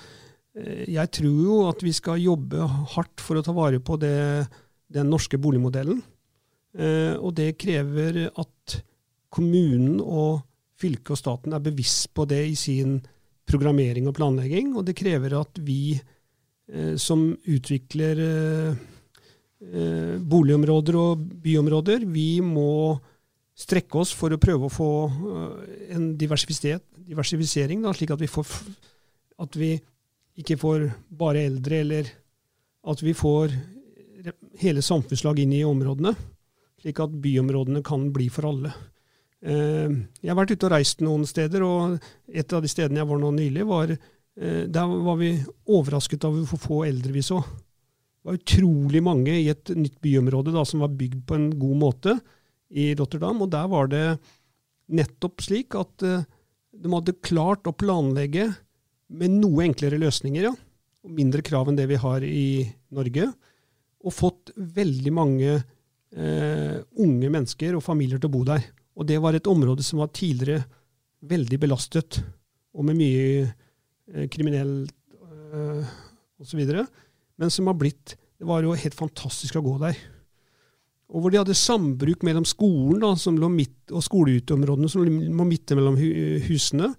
jeg 0.89 1.13
tror 1.19 1.43
jo 1.45 1.59
at 1.69 1.85
vi 1.85 1.93
skal 1.93 2.17
jobbe 2.23 2.65
hardt 2.95 3.21
for 3.21 3.37
å 3.37 3.45
ta 3.45 3.53
vare 3.53 3.77
på 3.77 3.99
det, 4.01 4.17
den 4.89 5.13
norske 5.13 5.37
boligmodellen. 5.37 6.01
Og 6.77 7.31
det 7.33 7.57
krever 7.57 8.27
at 8.29 8.75
kommunen 9.33 9.97
og 10.01 10.43
fylket 10.79 11.13
og 11.15 11.19
staten 11.19 11.55
er 11.55 11.63
bevisst 11.63 12.11
på 12.15 12.25
det 12.29 12.43
i 12.51 12.55
sin 12.57 12.99
programmering 13.49 14.07
og 14.09 14.15
planlegging, 14.17 14.73
og 14.77 14.85
det 14.87 14.97
krever 14.99 15.35
at 15.39 15.59
vi 15.65 15.95
eh, 15.97 16.95
som 17.01 17.31
utvikler 17.49 18.21
eh, 18.25 18.81
eh, 19.65 20.15
boligområder 20.21 20.99
og 20.99 21.23
byområder, 21.43 22.05
vi 22.05 22.41
må 22.45 22.99
strekke 23.59 24.03
oss 24.03 24.13
for 24.15 24.31
å 24.31 24.41
prøve 24.41 24.69
å 24.69 24.73
få 24.73 24.91
eh, 25.09 25.73
en 25.97 26.11
diversifisering, 26.19 27.83
da, 27.83 27.95
slik 27.95 28.13
at 28.15 28.21
vi, 28.21 28.29
får, 28.29 28.53
at 29.41 29.59
vi 29.59 29.73
ikke 30.39 30.59
får 30.61 30.87
bare 31.09 31.47
eldre, 31.49 31.81
eller 31.83 32.13
at 32.89 33.01
vi 33.03 33.15
får 33.17 33.51
hele 34.61 34.83
samfunnslag 34.83 35.41
inn 35.41 35.57
i 35.57 35.65
områdene, 35.67 36.13
slik 36.79 37.01
at 37.03 37.19
byområdene 37.23 37.83
kan 37.85 38.07
bli 38.15 38.29
for 38.33 38.49
alle. 38.49 38.73
Eh, 39.39 39.87
jeg 40.19 40.31
har 40.31 40.37
vært 40.39 40.53
ute 40.55 40.67
og 40.67 40.73
reist 40.73 41.03
noen 41.03 41.25
steder, 41.27 41.63
og 41.63 41.99
et 42.27 42.55
av 42.55 42.63
de 42.63 42.71
stedene 42.71 43.01
jeg 43.01 43.09
var 43.09 43.21
nå 43.21 43.31
nylig, 43.35 43.65
var 43.67 43.93
eh, 43.95 44.65
der 44.67 44.95
var 45.07 45.19
vi 45.19 45.33
overrasket 45.69 46.27
over 46.27 46.47
hvor 46.49 46.63
få 46.63 46.81
eldre 46.89 47.15
vi 47.15 47.23
så. 47.25 47.39
Det 48.19 48.27
var 48.27 48.39
utrolig 48.39 49.01
mange 49.03 49.37
i 49.37 49.47
et 49.51 49.71
nytt 49.75 49.99
byområde 50.03 50.53
da, 50.55 50.65
som 50.67 50.83
var 50.83 50.95
bygd 50.95 51.23
på 51.27 51.37
en 51.37 51.49
god 51.59 51.79
måte 51.79 52.17
i 52.69 52.91
Rotterdam. 52.99 53.39
Og 53.45 53.51
der 53.53 53.69
var 53.71 53.87
det 53.91 54.03
nettopp 54.91 55.45
slik 55.45 55.77
at 55.79 56.03
uh, 56.03 56.25
de 56.75 56.91
hadde 56.91 57.15
klart 57.23 57.69
å 57.69 57.75
planlegge 57.77 58.49
med 59.09 59.37
noe 59.39 59.63
enklere 59.65 59.97
løsninger, 60.01 60.49
ja, 60.49 60.51
og 60.51 61.13
mindre 61.15 61.41
krav 61.45 61.69
enn 61.69 61.79
det 61.79 61.87
vi 61.89 61.97
har 62.01 62.25
i 62.25 62.67
Norge, 62.93 63.29
og 64.03 64.15
fått 64.15 64.51
veldig 64.55 65.13
mange 65.15 65.55
uh, 66.17 66.79
unge 66.97 67.29
mennesker 67.29 67.75
og 67.77 67.85
familier 67.85 68.19
til 68.19 68.29
å 68.29 68.33
bo 68.33 68.43
der. 68.47 68.63
Og 68.99 69.07
det 69.07 69.19
var 69.23 69.35
et 69.35 69.47
område 69.47 69.83
som 69.85 70.01
var 70.01 70.11
tidligere 70.15 70.65
veldig 71.29 71.59
belastet, 71.59 72.21
og 72.75 72.85
med 72.87 72.97
mye 72.99 73.23
eh, 73.43 74.27
kriminelt 74.31 74.91
eh, 75.19 75.93
osv., 76.39 76.61
men 77.39 77.51
som 77.51 77.69
har 77.71 77.77
blitt 77.79 78.17
Det 78.39 78.47
var 78.47 78.63
jo 78.63 78.71
helt 78.71 78.95
fantastisk 78.95 79.57
å 79.59 79.61
gå 79.63 79.73
der. 79.81 79.97
og 81.09 81.21
hvor 81.21 81.31
de 81.31 81.39
hadde 81.41 81.55
sambruk 81.57 82.21
mellom 82.23 82.45
skolen 82.45 83.01
da, 83.01 83.49
midt, 83.49 83.91
og 83.91 84.03
skoleuteområdene 84.03 84.89
som 84.89 85.03
lå 85.03 85.45
midt 85.45 85.73
mellom 85.75 85.97
husene. 85.97 86.93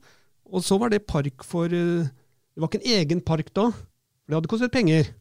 Og 0.44 0.64
så 0.64 0.76
var 0.76 0.90
det 0.90 1.06
park 1.06 1.44
for 1.44 1.64
eh, 1.64 2.04
Det 2.04 2.60
var 2.60 2.68
ikke 2.68 2.82
en 2.82 2.98
egen 2.98 3.20
park 3.20 3.54
da, 3.54 3.70
for 3.70 4.28
det 4.28 4.36
hadde 4.36 4.52
kostet 4.52 4.72
penger. 4.72 5.14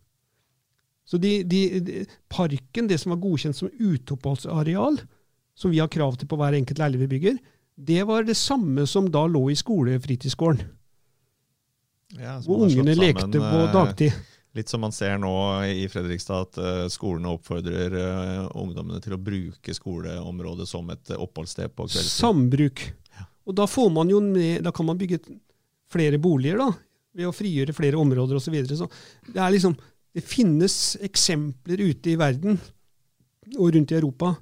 Så 1.10 1.18
de, 1.18 1.40
de, 1.44 1.62
de, 1.82 2.02
parken, 2.30 2.88
det 2.88 3.00
som 3.02 3.16
var 3.16 3.22
godkjent 3.24 3.58
som 3.58 3.72
uteoppholdsareal, 3.74 5.00
som 5.58 5.72
vi 5.74 5.82
har 5.82 5.90
krav 5.90 6.20
til 6.20 6.30
på 6.30 6.38
hver 6.38 6.54
enkelt 6.60 6.82
leilighet 6.82 7.08
vi 7.08 7.14
bygger, 7.16 7.40
det 7.80 8.04
var 8.06 8.28
det 8.28 8.36
samme 8.38 8.86
som 8.88 9.08
da 9.10 9.24
lå 9.26 9.48
i 9.50 9.56
skolefritidsgården. 9.58 10.68
Ja, 12.20 12.38
hvor 12.46 12.66
ungene 12.66 12.94
lekte 12.98 13.42
på 13.42 13.58
eh, 13.64 13.72
dagtid. 13.74 14.22
Litt 14.58 14.70
som 14.70 14.82
man 14.82 14.94
ser 14.94 15.18
nå 15.22 15.34
i 15.70 15.86
Fredrikstad, 15.90 16.48
at 16.48 16.62
uh, 16.62 16.86
skolene 16.90 17.34
oppfordrer 17.36 17.94
uh, 17.94 18.48
ungdommene 18.58 19.02
til 19.02 19.14
å 19.16 19.22
bruke 19.22 19.74
skoleområdet 19.78 20.66
som 20.70 20.90
et 20.94 21.14
oppholdssted 21.14 21.74
på 21.74 21.86
kveldstid. 21.86 22.16
Sambruk. 22.18 22.82
Ja. 23.18 23.30
Og 23.50 23.58
da 23.58 23.70
får 23.70 23.94
man 23.94 24.10
jo 24.14 24.22
med, 24.26 24.64
da 24.66 24.74
kan 24.76 24.90
man 24.90 24.98
bygge 25.00 25.22
flere 25.90 26.22
boliger, 26.22 26.62
da, 26.62 26.74
ved 27.18 27.30
å 27.30 27.34
frigjøre 27.34 27.78
flere 27.78 28.02
områder 28.02 28.38
osv. 28.38 28.50
Så, 28.50 28.54
videre. 28.54 28.78
så 28.78 29.34
det 29.34 29.42
er 29.42 29.54
liksom 29.54 29.78
det 30.16 30.26
finnes 30.26 30.98
eksempler 31.06 31.82
ute 31.92 32.14
i 32.14 32.20
verden 32.20 32.58
og 33.58 33.74
rundt 33.76 33.92
i 33.94 33.98
Europa 33.98 34.34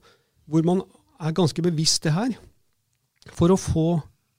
hvor 0.47 0.63
man 0.67 0.83
er 1.19 1.35
ganske 1.35 1.63
bevisst 1.63 2.05
det 2.05 2.13
her, 2.15 2.35
for 3.35 3.51
å 3.51 3.59
få 3.59 3.87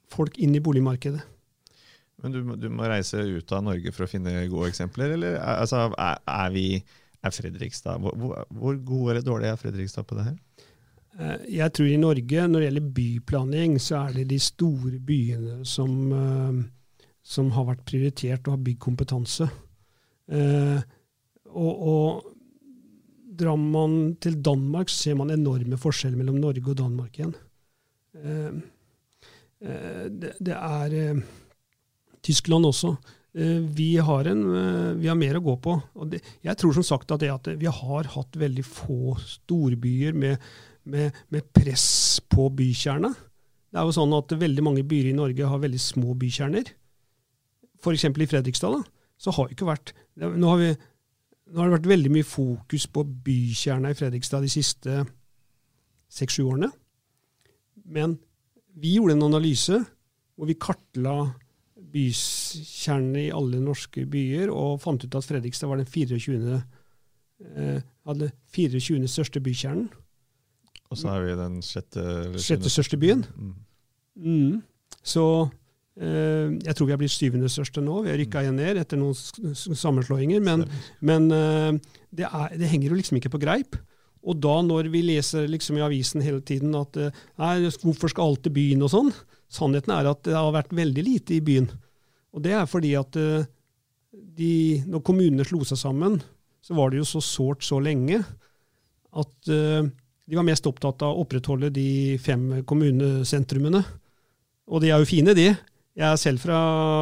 folk 0.09 0.39
inn 0.41 0.55
i 0.57 0.63
boligmarkedet. 0.65 1.21
Men 2.23 2.35
du, 2.35 2.41
du 2.59 2.69
må 2.73 2.89
reise 2.89 3.21
ut 3.21 3.53
av 3.55 3.63
Norge 3.67 3.93
for 3.95 4.07
å 4.07 4.11
finne 4.11 4.47
gode 4.51 4.71
eksempler, 4.73 5.13
eller 5.15 5.37
altså, 5.39 5.85
er, 5.93 6.23
er, 6.25 6.49
vi, 6.55 6.67
er 7.23 7.35
Fredrikstad 7.35 8.01
hvor, 8.03 8.41
hvor 8.49 8.81
god 8.89 9.13
eller 9.13 9.27
dårlig 9.27 9.53
er 9.53 9.61
Fredrikstad 9.61 10.09
på 10.09 10.19
det 10.19 10.31
her? 10.31 10.39
Eh, 11.19 11.47
jeg 11.59 11.75
tror 11.75 11.91
i 11.91 12.01
Norge, 12.01 12.49
når 12.49 12.61
det 12.61 12.71
gjelder 12.71 12.91
byplanlegging, 12.99 13.79
så 13.83 14.03
er 14.05 14.19
det 14.19 14.29
de 14.33 14.41
store 14.43 14.99
byene 15.13 15.61
som, 15.69 15.95
eh, 16.15 17.07
som 17.23 17.53
har 17.55 17.69
vært 17.71 17.87
prioritert 17.87 18.47
og 18.47 18.57
har 18.57 18.65
bygd 18.71 18.83
kompetanse. 18.89 19.51
Og, 21.49 21.89
og, 21.93 22.35
drar 23.39 23.59
man 23.61 24.17
til 24.19 24.41
Danmark, 24.43 24.91
så 24.91 25.05
ser 25.05 25.19
man 25.21 25.31
enorme 25.31 25.79
forskjeller 25.79 26.19
mellom 26.19 26.41
Norge 26.43 26.73
og 26.73 26.79
Danmark 26.81 27.21
igjen. 27.21 27.37
Eh, 28.19 28.57
eh, 29.63 30.09
det, 30.11 30.33
det, 30.43 30.57
er 30.57 30.97
eh, 30.99 31.21
Tyskland 32.25 32.67
også. 32.67 32.97
Vi 33.39 33.93
har, 34.03 34.27
en, 34.27 34.41
vi 34.99 35.07
har, 35.07 35.15
mer 35.15 35.37
å 35.39 35.45
gå 35.45 35.53
på. 35.63 35.77
det, 36.11 36.19
Jeg 36.43 36.59
tror 36.59 36.73
som 36.75 36.87
sagt 36.87 37.13
at, 37.15 37.23
at 37.23 37.51
vi 37.61 37.69
har 37.71 38.09
hatt 38.11 38.39
veldig 38.41 38.65
få 38.67 39.15
storbyer 39.21 40.17
med, 40.17 40.43
med, 40.89 41.15
med 41.31 41.47
press 41.55 42.19
på 42.27 42.49
bykjerna. 42.59 43.13
Det 43.69 43.79
er 43.79 43.87
jo 43.87 43.95
sånn 43.95 44.17
at 44.17 44.35
veldig 44.41 44.65
mange 44.65 44.83
byer 44.89 45.13
i 45.13 45.15
Norge 45.15 45.53
har 45.53 45.63
veldig 45.63 45.81
små 45.85 46.17
bykjerner. 46.19 46.73
F.eks. 47.79 48.09
i 48.09 48.31
Fredrikstad. 48.33 48.75
da, 48.75 48.83
så 49.21 49.35
har 49.37 49.53
ikke 49.53 49.69
vært 49.69 49.95
Nå 50.19 50.51
har 50.51 50.59
vi 50.59 50.71
nå 51.49 51.61
har 51.61 51.69
det 51.69 51.79
vært 51.79 51.93
veldig 51.93 52.13
mye 52.13 52.27
fokus 52.27 52.87
på 52.93 53.05
bykjerna 53.25 53.93
i 53.93 53.97
Fredrikstad 53.99 54.45
de 54.45 54.51
siste 54.53 55.03
seks-sju 56.13 56.45
årene. 56.45 56.71
Men 57.89 58.19
vi 58.79 58.97
gjorde 58.97 59.17
en 59.17 59.29
analyse 59.31 59.79
hvor 60.39 60.49
vi 60.49 60.59
kartla 60.61 61.15
bykjernene 61.89 63.25
i 63.27 63.35
alle 63.35 63.61
norske 63.63 64.05
byer, 64.11 64.53
og 64.53 64.83
fant 64.83 65.03
ut 65.03 65.17
at 65.19 65.27
Fredrikstad 65.27 65.71
var 65.71 65.81
den 65.81 65.89
24. 65.89 66.61
Eh, 67.49 67.81
hadde 68.09 68.31
24. 68.55 69.09
største 69.09 69.43
bykjernen. 69.43 69.89
Og 70.89 70.97
så 70.97 71.11
er 71.13 71.25
vi 71.27 71.37
den 71.37 71.59
sjette 71.65 72.03
Sjette 72.41 72.71
største 72.73 72.97
byen. 73.01 73.25
Mm. 73.37 73.55
Mm. 74.17 74.55
Så 75.05 75.25
jeg 75.99 76.77
tror 76.77 76.87
vi 76.87 76.95
har 76.95 77.01
blitt 77.01 77.15
syvende 77.15 77.51
største 77.51 77.83
nå. 77.83 78.05
Vi 78.05 78.13
har 78.13 78.19
rykka 78.21 78.45
igjen 78.45 78.59
ned 78.61 78.79
etter 78.79 79.01
noen 79.01 79.17
sammenslåinger. 79.57 80.43
Men, 80.45 80.65
men 81.03 81.27
eh, 81.35 81.73
det, 82.15 82.29
er, 82.29 82.55
det, 82.55 82.71
henger 82.71 82.93
jo 82.93 82.99
liksom 83.01 83.19
ikke 83.19 83.33
på 83.35 83.43
greip. 83.43 83.79
Og 84.29 84.39
da 84.43 84.59
når 84.63 84.91
vi 84.93 85.03
leser 85.07 85.49
liksom 85.51 85.79
i 85.79 85.85
avisen 85.87 86.23
hele 86.23 86.43
tiden 86.47 86.77
at 86.79 86.99
eh, 87.01 87.23
nei, 87.41 87.53
hvorfor 87.83 88.13
skal 88.13 88.31
alt 88.31 88.45
til 88.47 88.55
byen 88.55 88.85
og 88.87 88.93
sånn, 88.95 89.13
sannheten 89.51 89.95
er 89.97 90.11
at 90.11 90.23
det 90.29 90.37
har 90.37 90.55
vært 90.55 90.75
veldig 90.77 91.05
lite 91.07 91.39
i 91.39 91.45
byen. 91.45 91.71
Og 92.37 92.45
det 92.45 92.55
er 92.55 92.69
fordi 92.71 92.93
at 92.99 93.17
de, 93.19 94.53
når 94.87 95.03
kommunene 95.03 95.47
slo 95.49 95.65
seg 95.67 95.81
sammen, 95.81 96.19
så 96.63 96.77
var 96.77 96.93
det 96.93 97.01
jo 97.01 97.09
så 97.09 97.23
sårt 97.25 97.65
så 97.67 97.81
lenge 97.83 98.21
at 99.19 99.49
de 99.49 100.37
var 100.37 100.45
mest 100.45 100.67
opptatt 100.69 101.01
av 101.07 101.17
å 101.17 101.25
opprettholde 101.25 101.71
de 101.73 102.19
fem 102.21 102.61
kommunesentrumene. 102.69 103.81
Og 104.69 104.85
de 104.85 104.93
er 104.93 105.01
jo 105.01 105.09
fine, 105.09 105.33
de. 105.35 105.49
Jeg 105.99 106.07
er 106.07 106.21
selv 106.21 106.39
fra 106.39 106.59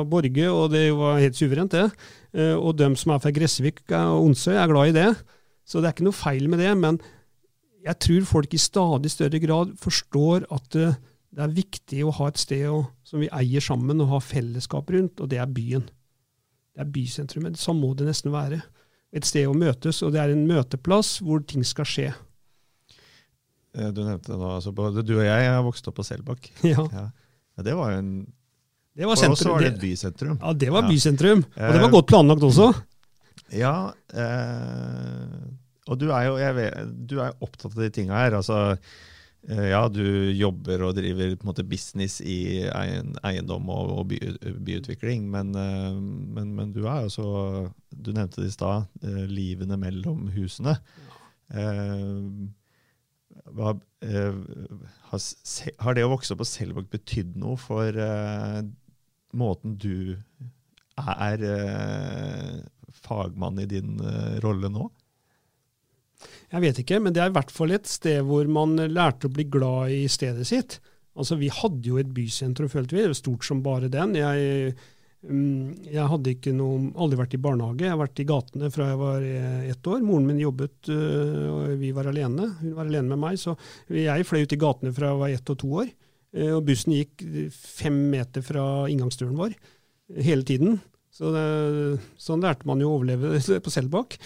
Borge, 0.09 0.46
og 0.48 0.70
det 0.72 0.87
var 0.96 1.18
helt 1.20 1.37
suverent, 1.37 1.74
det. 1.74 1.90
Eh, 2.32 2.54
og 2.56 2.78
de 2.78 2.88
som 2.96 3.12
er 3.12 3.20
fra 3.20 3.32
Gressvik 3.35 3.82
og 3.92 4.30
Onsøy, 4.30 4.54
er 4.56 4.70
glad 4.70 4.92
i 4.92 4.96
det. 4.96 5.11
Så 5.68 5.82
det 5.82 5.90
er 5.90 5.96
ikke 5.96 6.06
noe 6.06 6.16
feil 6.16 6.46
med 6.48 6.62
det. 6.64 6.72
Men 6.80 7.00
jeg 7.85 8.00
tror 8.02 8.30
folk 8.30 8.56
i 8.56 8.62
stadig 8.62 9.12
større 9.12 9.40
grad 9.42 9.74
forstår 9.82 10.48
at 10.54 10.78
eh, 10.80 10.96
det 11.37 11.44
er 11.44 11.52
viktig 11.59 12.00
å 12.06 12.14
ha 12.16 12.30
et 12.30 12.40
sted 12.40 12.87
som 13.04 13.20
vi 13.20 13.28
eier 13.37 13.61
sammen 13.61 14.00
og 14.00 14.14
har 14.14 14.24
fellesskap 14.24 14.88
rundt, 14.94 15.20
og 15.20 15.28
det 15.28 15.42
er 15.42 15.52
byen. 15.52 15.85
Det 16.72 16.85
er 16.87 16.92
bysentrumet. 16.94 17.61
Sånn 17.61 17.82
må 17.82 17.92
det 17.98 18.09
nesten 18.09 18.32
være. 18.32 18.62
Et 19.12 19.28
sted 19.28 19.44
å 19.48 19.56
møtes, 19.56 20.00
og 20.04 20.14
det 20.14 20.22
er 20.22 20.32
en 20.32 20.46
møteplass 20.48 21.18
hvor 21.24 21.44
ting 21.44 21.64
skal 21.68 21.88
skje. 21.88 22.09
Eh, 23.76 23.92
du 23.92 24.00
nevnte 24.06 24.32
nå, 24.32 24.56
altså, 24.56 24.72
både 24.72 25.04
du 25.04 25.18
og 25.18 25.26
jeg 25.28 25.52
har 25.52 25.62
vokst 25.66 25.92
opp 25.92 26.00
på 26.00 26.09
Selbakk. 26.09 26.48
Ja. 26.64 26.88
ja. 26.88 27.06
Det 27.64 27.76
var 27.76 27.92
jo 27.92 28.00
en 28.00 28.11
det 28.96 29.09
var 29.09 29.18
sentrum. 29.20 29.52
Og 29.52 29.59
var 29.59 29.64
det 29.64 29.72
et 29.74 29.80
bysentrum. 29.82 30.37
Ja, 30.40 30.52
det 30.56 30.68
var 30.72 30.87
ja. 30.87 30.90
bysentrum. 30.90 31.42
Og 31.44 31.74
det 31.74 31.82
var 31.82 31.90
godt 31.92 32.09
planlagt 32.09 32.46
også. 32.46 32.70
Ja, 33.54 33.92
eh, 34.16 35.35
og 35.87 35.98
du 36.00 36.09
er 36.11 36.26
jo 36.26 36.38
vet, 36.56 36.94
du 37.06 37.20
er 37.22 37.37
opptatt 37.44 37.76
av 37.76 37.85
de 37.85 37.90
tinga 37.94 38.18
her. 38.18 38.38
altså 38.40 38.59
eh, 39.46 39.68
ja, 39.70 39.85
du 39.88 40.02
jobber 40.35 40.82
og 40.88 40.96
driver 40.96 41.37
måte 41.46 41.62
business 41.66 42.18
i 42.20 42.66
eiendom 42.66 43.70
og, 43.70 43.92
og 44.00 44.09
by, 44.11 44.18
byutvikling, 44.66 45.28
men, 45.30 45.54
eh, 45.54 45.92
men, 45.94 46.54
men, 46.59 46.72
du 46.74 46.87
er 46.87 47.06
jo 47.06 47.12
så 47.18 47.28
Du 47.90 48.12
nevnte 48.12 48.42
det 48.42 48.50
i 48.50 48.56
stad, 48.56 48.88
eh, 49.04 49.24
livene 49.30 49.78
mellom 49.78 50.26
husene. 50.35 50.76
Eh, 51.54 52.26
har, 53.56 53.78
har, 55.12 55.94
det 55.94 56.02
å 56.02 56.11
vokse 56.11 56.35
opp 56.35 56.42
på 56.42 56.48
Selvåg 56.50 56.90
betydd 56.90 57.37
noe 57.38 57.54
for 57.61 57.94
måten 59.34 59.76
du 59.80 60.16
er 60.96 61.42
eh, 61.44 62.54
fagmann 63.06 63.60
i 63.60 63.68
din 63.70 63.98
eh, 64.00 64.38
rolle 64.44 64.70
nå? 64.72 64.88
Jeg 66.52 66.62
vet 66.62 66.80
ikke, 66.80 67.00
men 67.02 67.14
det 67.14 67.22
er 67.22 67.30
i 67.30 67.36
hvert 67.36 67.52
fall 67.52 67.74
et 67.74 67.88
sted 67.90 68.22
hvor 68.26 68.46
man 68.48 68.78
lærte 68.88 69.28
å 69.28 69.34
bli 69.34 69.48
glad 69.50 69.92
i 69.92 70.04
stedet 70.10 70.46
sitt. 70.48 70.78
Altså, 71.16 71.38
Vi 71.40 71.48
hadde 71.52 71.88
jo 71.88 71.98
et 72.00 72.12
bysentrum, 72.12 72.70
følte 72.72 72.96
vi. 72.96 73.06
Stort 73.16 73.44
som 73.44 73.62
bare 73.64 73.90
den. 73.92 74.14
Jeg, 74.18 74.74
um, 75.28 75.74
jeg 75.88 76.08
hadde 76.12 76.54
noe, 76.56 76.92
aldri 76.94 77.20
vært 77.20 77.36
i 77.36 77.42
barnehage. 77.42 77.84
Jeg 77.84 77.94
har 77.94 78.00
vært 78.00 78.22
i 78.22 78.28
gatene 78.28 78.70
fra 78.72 78.90
jeg 78.92 79.00
var 79.00 79.26
eh, 79.26 79.68
ett 79.72 79.90
år. 79.92 80.02
Moren 80.06 80.28
min 80.30 80.42
jobbet, 80.44 80.76
uh, 80.92 81.46
og 81.52 81.76
vi 81.82 81.92
var 81.96 82.12
alene. 82.12 82.50
Hun 82.60 82.76
var 82.78 82.86
alene 82.88 83.14
med 83.14 83.22
meg. 83.24 83.40
Så 83.42 83.56
jeg 83.92 84.28
fløy 84.28 84.44
ut 84.44 84.56
i 84.56 84.60
gatene 84.60 84.94
fra 84.96 85.12
jeg 85.12 85.22
var 85.24 85.38
ett 85.38 85.54
og 85.56 85.60
to 85.64 85.72
år. 85.82 85.94
Eh, 86.34 86.52
og 86.52 86.64
bussen 86.66 86.96
gikk 86.96 87.24
fem 87.54 87.98
meter 88.12 88.44
fra 88.44 88.64
inngangsdøren 88.90 89.38
vår 89.38 89.56
hele 90.26 90.46
tiden. 90.46 90.80
Så 91.16 91.30
det, 91.32 91.46
sånn 92.20 92.44
lærte 92.44 92.68
man 92.68 92.82
jo 92.82 92.90
å 92.90 92.98
overleve 92.98 93.38
på 93.64 93.72
Selbakk. 93.72 94.18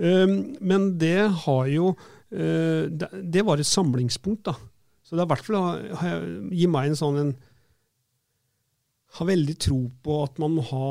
Ehm, 0.00 0.56
men 0.64 0.94
det 1.00 1.28
har 1.44 1.68
jo 1.68 1.92
eh, 2.32 2.88
Det 2.88 3.44
var 3.44 3.60
et 3.60 3.68
samlingspunkt, 3.68 4.48
da. 4.48 4.56
Så 5.04 5.16
det 5.16 5.24
har 5.24 5.28
i 5.28 5.32
hvert 5.34 5.46
fall 5.46 6.50
gi 6.52 6.66
meg 6.68 6.90
en 6.90 6.98
sånn 6.98 7.22
en 7.22 7.36
har 9.16 9.26
veldig 9.26 9.54
tro 9.56 9.78
på 10.04 10.16
at 10.20 10.36
man 10.42 10.52
må 10.58 10.62
ha 10.68 10.88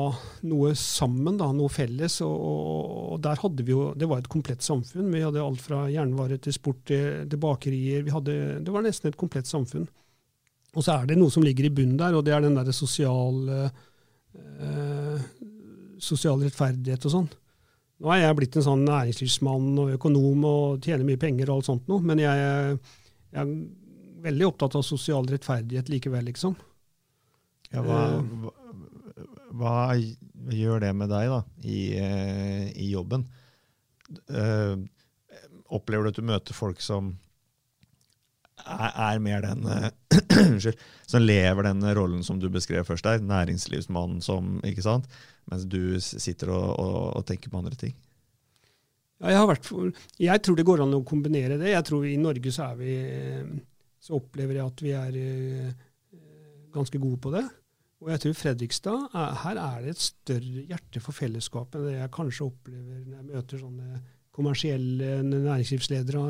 noe 0.50 0.72
sammen, 0.78 1.36
da, 1.38 1.52
noe 1.54 1.70
felles. 1.70 2.18
Og, 2.26 2.34
og, 2.34 2.88
og, 3.12 3.20
der 3.24 3.38
hadde 3.44 3.64
vi 3.64 3.74
jo, 3.74 3.92
Det 3.94 4.08
var 4.10 4.22
et 4.22 4.30
komplett 4.32 4.64
samfunn. 4.66 5.12
Vi 5.14 5.22
hadde 5.22 5.44
alt 5.44 5.62
fra 5.62 5.84
jernvare 5.92 6.40
til 6.42 6.56
sport 6.56 6.82
til, 6.90 7.28
til 7.30 7.40
bakerier. 7.40 8.02
Hadde, 8.12 8.58
det 8.64 8.74
var 8.74 8.84
nesten 8.84 9.12
et 9.12 9.20
komplett 9.20 9.48
samfunn. 9.48 9.86
Og 10.76 10.84
så 10.84 10.98
er 10.98 11.08
det 11.08 11.16
noe 11.18 11.32
som 11.32 11.44
ligger 11.44 11.68
i 11.68 11.72
bunnen 11.74 11.98
der, 12.00 12.16
og 12.16 12.24
det 12.26 12.34
er 12.36 12.44
den 12.44 12.58
derre 12.58 12.74
sosiale 12.76 13.68
eh, 14.36 15.28
sosial 16.02 16.42
rettferdighet 16.44 17.06
og 17.08 17.14
sånn. 17.14 17.28
Nå 17.98 18.12
er 18.14 18.22
jeg 18.22 18.38
blitt 18.38 18.56
en 18.58 18.66
sånn 18.68 18.84
næringslivsmann 18.86 19.72
og 19.82 19.92
økonom 19.96 20.44
og 20.46 20.84
tjener 20.84 21.06
mye 21.06 21.18
penger 21.20 21.50
og 21.50 21.58
alt 21.58 21.70
sånt 21.70 21.88
noe, 21.90 22.04
men 22.04 22.22
jeg, 22.22 22.76
jeg 23.34 23.42
er 23.42 23.54
veldig 24.28 24.46
opptatt 24.46 24.76
av 24.78 24.86
sosial 24.86 25.26
rettferdighet 25.30 25.90
likevel, 25.90 26.28
liksom. 26.30 26.54
Ja, 27.72 27.82
hva, 27.84 27.98
eh. 28.06 29.26
hva, 29.50 29.74
hva, 29.98 30.54
gjør 30.54 30.84
det 30.86 30.92
med 30.96 31.10
deg 31.12 31.32
da, 31.32 31.40
i, 31.66 31.80
eh, 31.98 32.68
i 32.78 32.92
jobben? 32.92 33.26
Uh, 34.32 34.80
opplever 35.76 36.06
du 36.06 36.12
at 36.14 36.20
du 36.20 36.24
møter 36.24 36.56
folk 36.56 36.78
som 36.80 37.10
er, 38.68 38.92
er 39.08 39.22
mer 39.22 39.44
den 39.44 39.64
eh, 39.72 39.88
Unnskyld. 40.48 40.84
Som 41.08 41.24
lever 41.24 41.68
den 41.68 41.86
rollen 41.96 42.24
som 42.26 42.40
du 42.40 42.48
beskrev 42.52 42.84
først 42.84 43.06
der, 43.06 43.24
næringslivsmannen 43.24 44.20
som 44.24 44.58
ikke 44.66 44.84
sant? 44.84 45.08
Mens 45.48 45.64
du 45.70 45.96
sitter 46.00 46.52
og, 46.52 46.68
og, 46.76 46.98
og 47.18 47.26
tenker 47.28 47.52
på 47.52 47.62
andre 47.62 47.78
ting. 47.80 47.96
Ja, 49.18 49.32
jeg, 49.32 49.46
vært, 49.50 49.70
jeg, 50.22 50.42
tror 50.44 50.58
det 50.58 50.66
går 50.68 50.84
an 50.84 50.98
å 50.98 51.04
kombinere 51.06 51.56
det. 51.58 51.72
Jeg 51.72 51.86
tror 51.88 52.04
I 52.06 52.18
Norge 52.20 52.52
så, 52.54 52.68
vi, 52.78 52.98
så 53.98 54.18
opplever 54.20 54.60
jeg 54.60 54.70
at 54.70 54.84
vi 54.84 54.92
er 54.94 55.16
eh, 55.22 55.72
ganske 56.74 57.00
gode 57.02 57.18
på 57.24 57.32
det. 57.34 57.46
Og 57.98 58.12
jeg 58.12 58.22
tror 58.22 58.36
Fredrikstad, 58.38 59.08
her 59.42 59.58
er 59.58 59.82
det 59.82 59.96
et 59.96 60.04
større 60.04 60.62
hjerte 60.70 61.02
for 61.02 61.16
fellesskapet 61.16 61.80
enn 61.80 61.88
det 61.88 61.96
jeg 61.96 62.14
kanskje 62.14 62.46
opplever 62.46 63.00
når 63.02 63.16
jeg 63.16 63.28
møter 63.32 63.62
sånne 63.64 64.02
kommersielle 64.38 65.16
næringslivsledere 65.26 66.20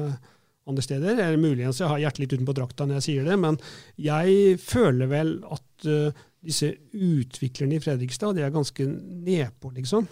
andre 0.69 0.85
steder. 0.85 1.17
Eller 1.17 1.41
muligens 1.41 1.81
jeg 1.83 1.91
har 1.91 2.03
hjertet 2.03 2.25
litt 2.25 2.37
utenpå 2.37 2.55
drakta 2.57 2.87
når 2.87 3.01
jeg 3.01 3.09
sier 3.09 3.29
det, 3.29 3.39
men 3.41 3.59
jeg 4.01 4.57
føler 4.63 5.11
vel 5.11 5.35
at 5.49 5.89
uh, 5.89 6.25
disse 6.45 6.71
utviklerne 6.95 7.79
i 7.79 7.83
Fredrikstad 7.83 8.37
de 8.37 8.47
er 8.47 8.55
ganske 8.55 8.87
nedpå, 8.87 9.73
liksom. 9.77 10.09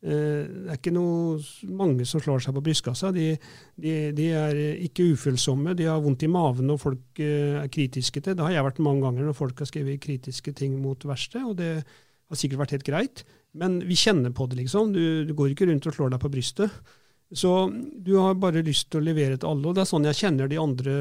Uh, 0.00 0.44
det 0.44 0.72
er 0.72 0.78
ikke 0.78 0.94
noe, 0.96 1.40
mange 1.76 2.06
som 2.08 2.22
slår 2.24 2.44
seg 2.44 2.56
på 2.56 2.64
brystkassa. 2.68 3.12
De, 3.16 3.32
de, 3.76 3.96
de, 4.16 4.30
er 4.36 4.62
ikke 4.86 5.10
ufølsomme. 5.14 5.76
De 5.78 5.88
har 5.90 6.00
vondt 6.04 6.24
i 6.26 6.32
maven 6.32 6.70
når 6.70 6.80
folk 6.80 7.20
uh, 7.22 7.60
er 7.64 7.72
kritiske 7.72 8.24
til. 8.24 8.38
Det 8.38 8.46
har 8.46 8.56
jeg 8.56 8.70
vært 8.70 8.84
mange 8.84 9.04
ganger 9.06 9.28
når 9.28 9.36
folk 9.40 9.60
har 9.60 9.70
skrevet 9.70 10.00
kritiske 10.02 10.56
ting 10.56 10.80
mot 10.80 11.04
verkstedet, 11.08 11.44
og 11.48 11.60
det 11.60 11.74
har 11.80 12.38
sikkert 12.38 12.64
vært 12.64 12.78
helt 12.78 12.88
greit. 12.88 13.26
Men 13.58 13.80
vi 13.82 13.98
kjenner 13.98 14.32
på 14.34 14.46
det, 14.46 14.60
liksom. 14.62 14.92
Du, 14.94 15.26
du 15.26 15.34
går 15.36 15.52
ikke 15.52 15.66
rundt 15.70 15.88
og 15.90 15.96
slår 15.96 16.12
deg 16.14 16.22
på 16.22 16.30
brystet. 16.32 16.82
Så 17.30 17.50
du 17.94 18.16
har 18.18 18.38
bare 18.42 18.64
lyst 18.66 18.88
til 18.90 19.00
å 19.00 19.06
levere 19.06 19.38
til 19.38 19.50
alle. 19.52 19.68
og 19.70 19.76
Det 19.76 19.84
er 19.84 19.90
sånn 19.90 20.08
jeg 20.08 20.18
kjenner 20.18 20.50
de 20.50 20.58
andre 20.58 20.94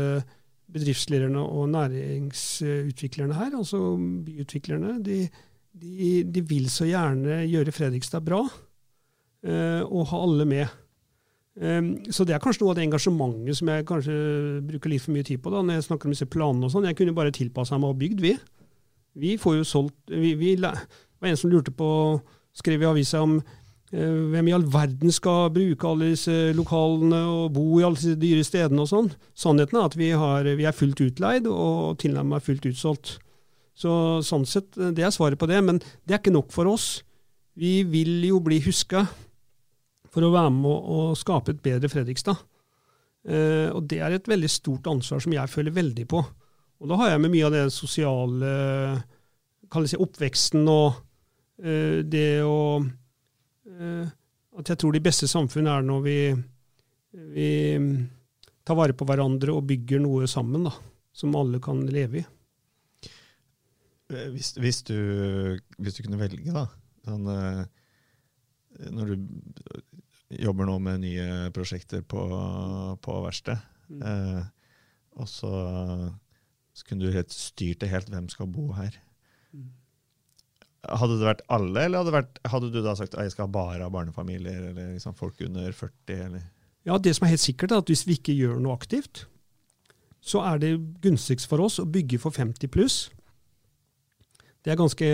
bedriftslederne 0.70 1.42
og 1.42 1.72
næringsutviklerne 1.74 3.38
her, 3.38 3.56
altså 3.58 3.96
byutviklerne. 3.98 5.00
De, 5.06 5.24
de, 5.74 6.12
de 6.30 6.44
vil 6.46 6.70
så 6.70 6.86
gjerne 6.89 7.42
gjøre 7.50 7.74
Fredrikstad 7.74 8.26
bra, 8.26 8.44
eh, 9.46 9.82
og 9.82 10.12
ha 10.12 10.22
alle 10.28 10.46
med. 10.50 10.78
Um, 11.60 11.89
så 12.13 12.24
det 12.24 12.38
er 12.38 12.39
kanskje 12.39 12.63
noe 12.63 12.72
av 12.72 12.78
det 12.78 12.86
engasjementet 12.86 13.58
som 13.58 13.68
jeg 13.68 13.88
kanskje 13.89 14.13
bruker 14.63 14.94
litt 14.94 15.04
for 15.04 15.12
mye 15.12 15.26
tid 15.28 15.42
på 15.44 15.52
da, 15.52 15.60
når 15.65 15.80
jeg 15.80 15.89
snakker 15.89 16.08
om 16.08 16.13
disse 16.13 16.30
planene 16.32 16.70
og 16.70 16.72
sånn. 16.72 16.88
Jeg 16.88 17.00
kunne 17.02 17.15
bare 17.18 17.34
tilpassa 17.36 17.80
meg 17.82 17.92
og 17.92 18.00
bygd, 18.00 18.22
vi. 18.24 18.36
Vi 19.20 19.34
får 19.42 19.58
jo 19.58 19.65
solgt 19.68 20.13
vi, 20.13 20.36
vi, 20.39 20.54
Det 20.56 20.70
var 21.20 21.32
en 21.32 21.39
som 21.42 21.52
lurte 21.52 21.74
på, 21.76 21.89
skrev 22.56 22.86
i 22.86 22.88
avisa 22.88 23.26
om 23.26 23.39
hvem 23.89 24.49
i 24.49 24.54
all 24.54 24.65
verden 24.69 25.10
skal 25.13 25.47
bruke 25.54 25.88
alle 25.89 26.12
disse 26.12 26.34
lokalene 26.54 27.23
og 27.25 27.56
bo 27.56 27.80
i 27.80 27.86
alle 27.86 27.97
disse 27.97 28.19
dyre 28.21 28.43
stedene 28.45 28.84
og 28.84 28.89
sånn? 28.91 29.08
Sannheten 29.34 29.80
er 29.80 29.88
at 29.89 29.97
vi, 29.97 30.12
har, 30.13 30.45
vi 30.45 30.67
er 30.69 30.75
fullt 30.78 31.02
utleid 31.08 31.49
og 31.49 31.97
tilnærmet 32.02 32.45
fullt 32.45 32.67
utsolgt. 32.69 33.15
Så 33.80 33.91
sånn 34.25 34.45
sett, 34.45 34.78
eh, 34.78 34.91
Det 34.93 35.08
er 35.08 35.15
svaret 35.15 35.39
på 35.41 35.49
det, 35.49 35.58
men 35.65 35.80
det 35.80 36.13
er 36.13 36.21
ikke 36.21 36.36
nok 36.36 36.54
for 36.54 36.69
oss. 36.69 37.02
Vi 37.58 37.82
vil 37.84 38.21
jo 38.28 38.39
bli 38.43 38.60
huska 38.62 39.08
for 40.13 40.25
å 40.25 40.32
være 40.36 40.54
med 40.54 40.69
å, 40.69 41.15
skape 41.17 41.56
et 41.56 41.65
bedre 41.65 41.89
Fredrikstad. 41.89 42.38
Eh, 43.25 43.73
og 43.73 43.88
det 43.89 44.04
er 44.06 44.13
et 44.13 44.30
veldig 44.30 44.49
stort 44.49 44.86
ansvar 44.91 45.23
som 45.23 45.34
jeg 45.34 45.49
føler 45.49 45.73
veldig 45.73 46.08
på. 46.10 46.21
Og 46.80 46.88
da 46.88 46.95
har 47.02 47.13
jeg 47.15 47.25
med 47.25 47.34
mye 47.34 47.49
av 47.49 47.58
det 47.58 47.65
sosiale, 47.73 48.54
kall 49.69 49.86
det 49.86 49.91
si 49.91 49.99
oppveksten 49.99 50.69
og 50.69 51.02
eh, 51.63 52.06
det 52.06 52.43
å 52.45 52.86
Eh, 52.86 53.09
at 53.80 54.72
jeg 54.72 54.80
tror 54.82 54.96
de 54.96 55.02
beste 55.04 55.28
samfunn 55.30 55.70
er 55.72 55.86
når 55.86 56.02
vi, 56.04 56.18
vi 57.36 57.50
tar 58.68 58.78
vare 58.78 58.96
på 58.98 59.08
hverandre 59.08 59.56
og 59.56 59.65
bygger 59.70 60.04
noe 60.04 60.28
sammen 60.30 60.68
da, 60.68 60.74
som 61.15 61.38
alle 61.39 61.62
kan 61.63 61.82
leve 61.89 62.22
i. 62.22 62.26
Eh, 64.10 64.30
hvis, 64.34 64.54
hvis, 64.58 64.84
du, 64.88 64.98
hvis 65.78 65.98
du, 65.98 66.04
kunne 66.06 66.22
velge, 66.22 66.54
da 66.54 66.65
sånn, 67.06 67.28
eh, 67.34 67.65
Når 68.94 69.12
du 69.12 70.39
jobber 70.39 70.70
nå 70.70 70.78
med 70.86 71.04
nye 71.04 71.50
prosjekter 71.54 72.04
på, 72.06 72.22
på 73.02 73.18
verkstedet, 73.26 73.60
mm. 73.89 74.02
eh, 74.06 74.42
og 75.20 75.28
så, 75.28 75.52
så, 76.72 76.86
kunne 76.88 77.06
du 77.08 77.15
helt 77.15 77.34
styrt 77.34 77.82
det 77.82 77.89
helt 77.92 78.12
hvem 78.13 78.30
skal 78.32 78.50
bo 78.54 78.70
her. 78.78 78.94
Mm. 79.52 79.72
Hadde 80.88 81.18
det 81.20 81.28
vært 81.28 81.42
alle, 81.52 81.82
eller 81.84 82.04
hadde, 82.04 82.13
vært, 82.15 82.39
hadde, 82.48 82.70
du 82.72 82.80
da 82.84 82.94
sagt 82.96 83.18
at 83.18 83.26
jeg 83.28 83.34
skal 83.34 83.50
ha 83.50 83.52
bare 83.52 83.84
ha 83.84 83.92
barnefamilier 83.92 84.70
eller 84.70 84.94
liksom 84.94 85.18
folk 85.18 85.42
under 85.44 85.74
40? 85.76 86.22
Eller? 86.30 86.46
Ja, 86.88 86.98
Det 86.98 87.15
som 87.18 87.28
er 87.28 87.34
helt 87.34 87.44
sikkert, 87.44 87.74
er 87.74 87.84
at 87.84 87.92
hvis 87.92 88.06
vi 88.08 88.15
ikke 88.15 88.38
gjør 88.38 88.62
noe 88.63 88.78
aktivt, 88.78 89.26
så 90.24 90.44
er 90.48 90.62
det 90.62 90.78
gunstigst 91.04 91.50
for 91.52 91.63
oss 91.63 91.80
å 91.80 91.88
bygge 91.88 92.20
for 92.24 92.36
50 92.36 92.72
pluss. 92.72 92.98
Det 94.63 94.72
er 94.72 94.80
ganske 94.80 95.10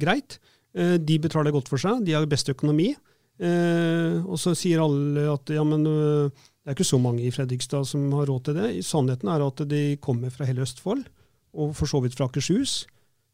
greit. 0.00 0.38
Eh, 0.76 0.96
de 0.96 1.18
betaler 1.20 1.54
godt 1.54 1.68
for 1.68 1.80
seg, 1.80 2.04
de 2.06 2.16
har 2.16 2.28
best 2.30 2.48
økonomi. 2.52 2.92
Eh, 3.40 4.16
og 4.20 4.36
så 4.40 4.52
sier 4.58 4.82
alle 4.84 5.24
at 5.32 5.52
ja, 5.52 5.64
men 5.64 5.86
eh, 5.88 6.48
det 6.60 6.68
er 6.68 6.76
ikke 6.76 6.90
så 6.90 7.00
mange 7.00 7.24
i 7.24 7.32
Fredrikstad 7.32 7.88
som 7.88 8.10
har 8.18 8.28
råd 8.28 8.48
til 8.48 8.58
det. 8.58 8.70
Sannheten 8.84 9.30
er 9.32 9.44
at 9.46 9.62
de 9.68 9.84
kommer 10.04 10.32
fra 10.32 10.48
hele 10.48 10.64
Østfold, 10.66 11.06
og 11.56 11.72
for 11.78 11.90
så 11.90 12.02
vidt 12.04 12.18
fra 12.18 12.28
Akershus. 12.28 12.84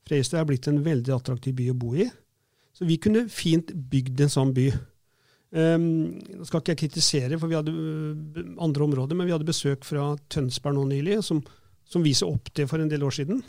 Fredrikstad 0.06 0.40
er 0.40 0.48
blitt 0.48 0.68
en 0.70 0.82
veldig 0.84 1.14
attraktiv 1.16 1.56
by 1.58 1.70
å 1.72 1.78
bo 1.78 1.94
i. 1.98 2.06
Så 2.76 2.86
vi 2.86 2.98
kunne 3.02 3.24
fint 3.32 3.72
bygd 3.90 4.22
en 4.26 4.32
sånn 4.32 4.52
by. 4.56 4.68
Um, 5.56 6.18
skal 6.44 6.60
ikke 6.60 6.74
jeg 6.74 6.80
kritisere, 6.84 7.38
for 7.40 7.48
vi 7.48 7.56
hadde 7.56 7.72
uh, 7.72 8.48
andre 8.62 8.84
områder, 8.86 9.16
men 9.16 9.28
vi 9.28 9.32
hadde 9.32 9.48
besøk 9.48 9.86
fra 9.88 10.10
Tønsberg 10.32 10.76
nå 10.76 10.84
nylig, 10.90 11.20
som, 11.24 11.40
som 11.88 12.04
viser 12.04 12.28
opp 12.28 12.50
det 12.58 12.66
for 12.68 12.82
en 12.82 12.90
del 12.90 13.06
år 13.06 13.14
siden. 13.16 13.40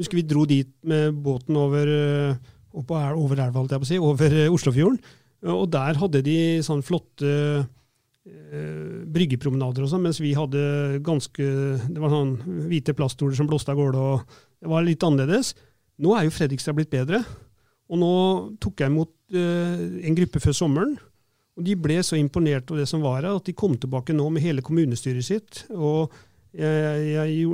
Husker 0.00 0.16
vi 0.16 0.24
dro 0.24 0.46
dit 0.48 0.70
med 0.88 1.18
båten 1.20 1.58
over, 1.60 1.90
uh, 1.90 2.54
over 2.72 3.42
elva, 3.42 3.58
holdt 3.58 3.76
jeg 3.76 3.82
på 3.82 3.88
å 3.88 3.90
si, 3.90 4.00
over 4.00 4.38
uh, 4.38 4.54
Oslofjorden. 4.54 5.02
Og 5.50 5.66
der 5.72 5.96
hadde 6.00 6.24
de 6.24 6.38
sånne 6.64 6.84
flotte 6.86 7.28
uh, 7.60 9.04
bryggepromenader 9.10 9.84
og 9.84 9.92
sånn, 9.92 10.04
mens 10.04 10.20
vi 10.20 10.34
hadde 10.36 11.00
ganske 11.04 11.44
Det 11.86 12.00
var 12.00 12.12
sånn 12.12 12.34
hvite 12.68 12.94
plaststoler 12.96 13.36
som 13.36 13.48
blåste 13.48 13.72
av 13.72 13.80
gårde, 13.80 14.00
og 14.00 14.40
det 14.60 14.70
var 14.70 14.86
litt 14.86 15.04
annerledes. 15.04 15.54
Nå 16.00 16.16
er 16.16 16.26
jo 16.26 16.34
Fredrikstad 16.34 16.76
blitt 16.76 16.92
bedre. 16.92 17.22
Og 17.90 17.98
nå 17.98 18.14
tok 18.62 18.82
jeg 18.82 18.92
imot 18.92 19.12
uh, 19.34 19.84
en 20.06 20.18
gruppe 20.18 20.42
før 20.42 20.56
sommeren. 20.56 20.96
Og 21.58 21.66
de 21.66 21.76
ble 21.76 21.98
så 22.06 22.16
imponert 22.16 22.70
over 22.70 22.84
det 22.84 22.88
som 22.88 23.02
var 23.04 23.20
her, 23.20 23.32
at 23.34 23.48
de 23.48 23.56
kom 23.56 23.74
tilbake 23.76 24.14
nå 24.16 24.28
med 24.32 24.44
hele 24.44 24.64
kommunestyret 24.64 25.26
sitt. 25.26 25.64
Og 25.74 26.12
jeg, 26.56 27.08
jeg 27.10 27.48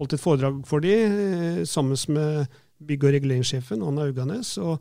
holdt 0.00 0.16
et 0.16 0.22
foredrag 0.22 0.62
for 0.68 0.84
dem 0.84 1.18
uh, 1.20 1.60
sammen 1.68 2.00
med 2.16 2.56
bygg- 2.86 3.06
og 3.06 3.14
reguleringssjefen, 3.16 3.84
Anna 3.84 4.08
Auganes. 4.08 4.56
Og 4.60 4.80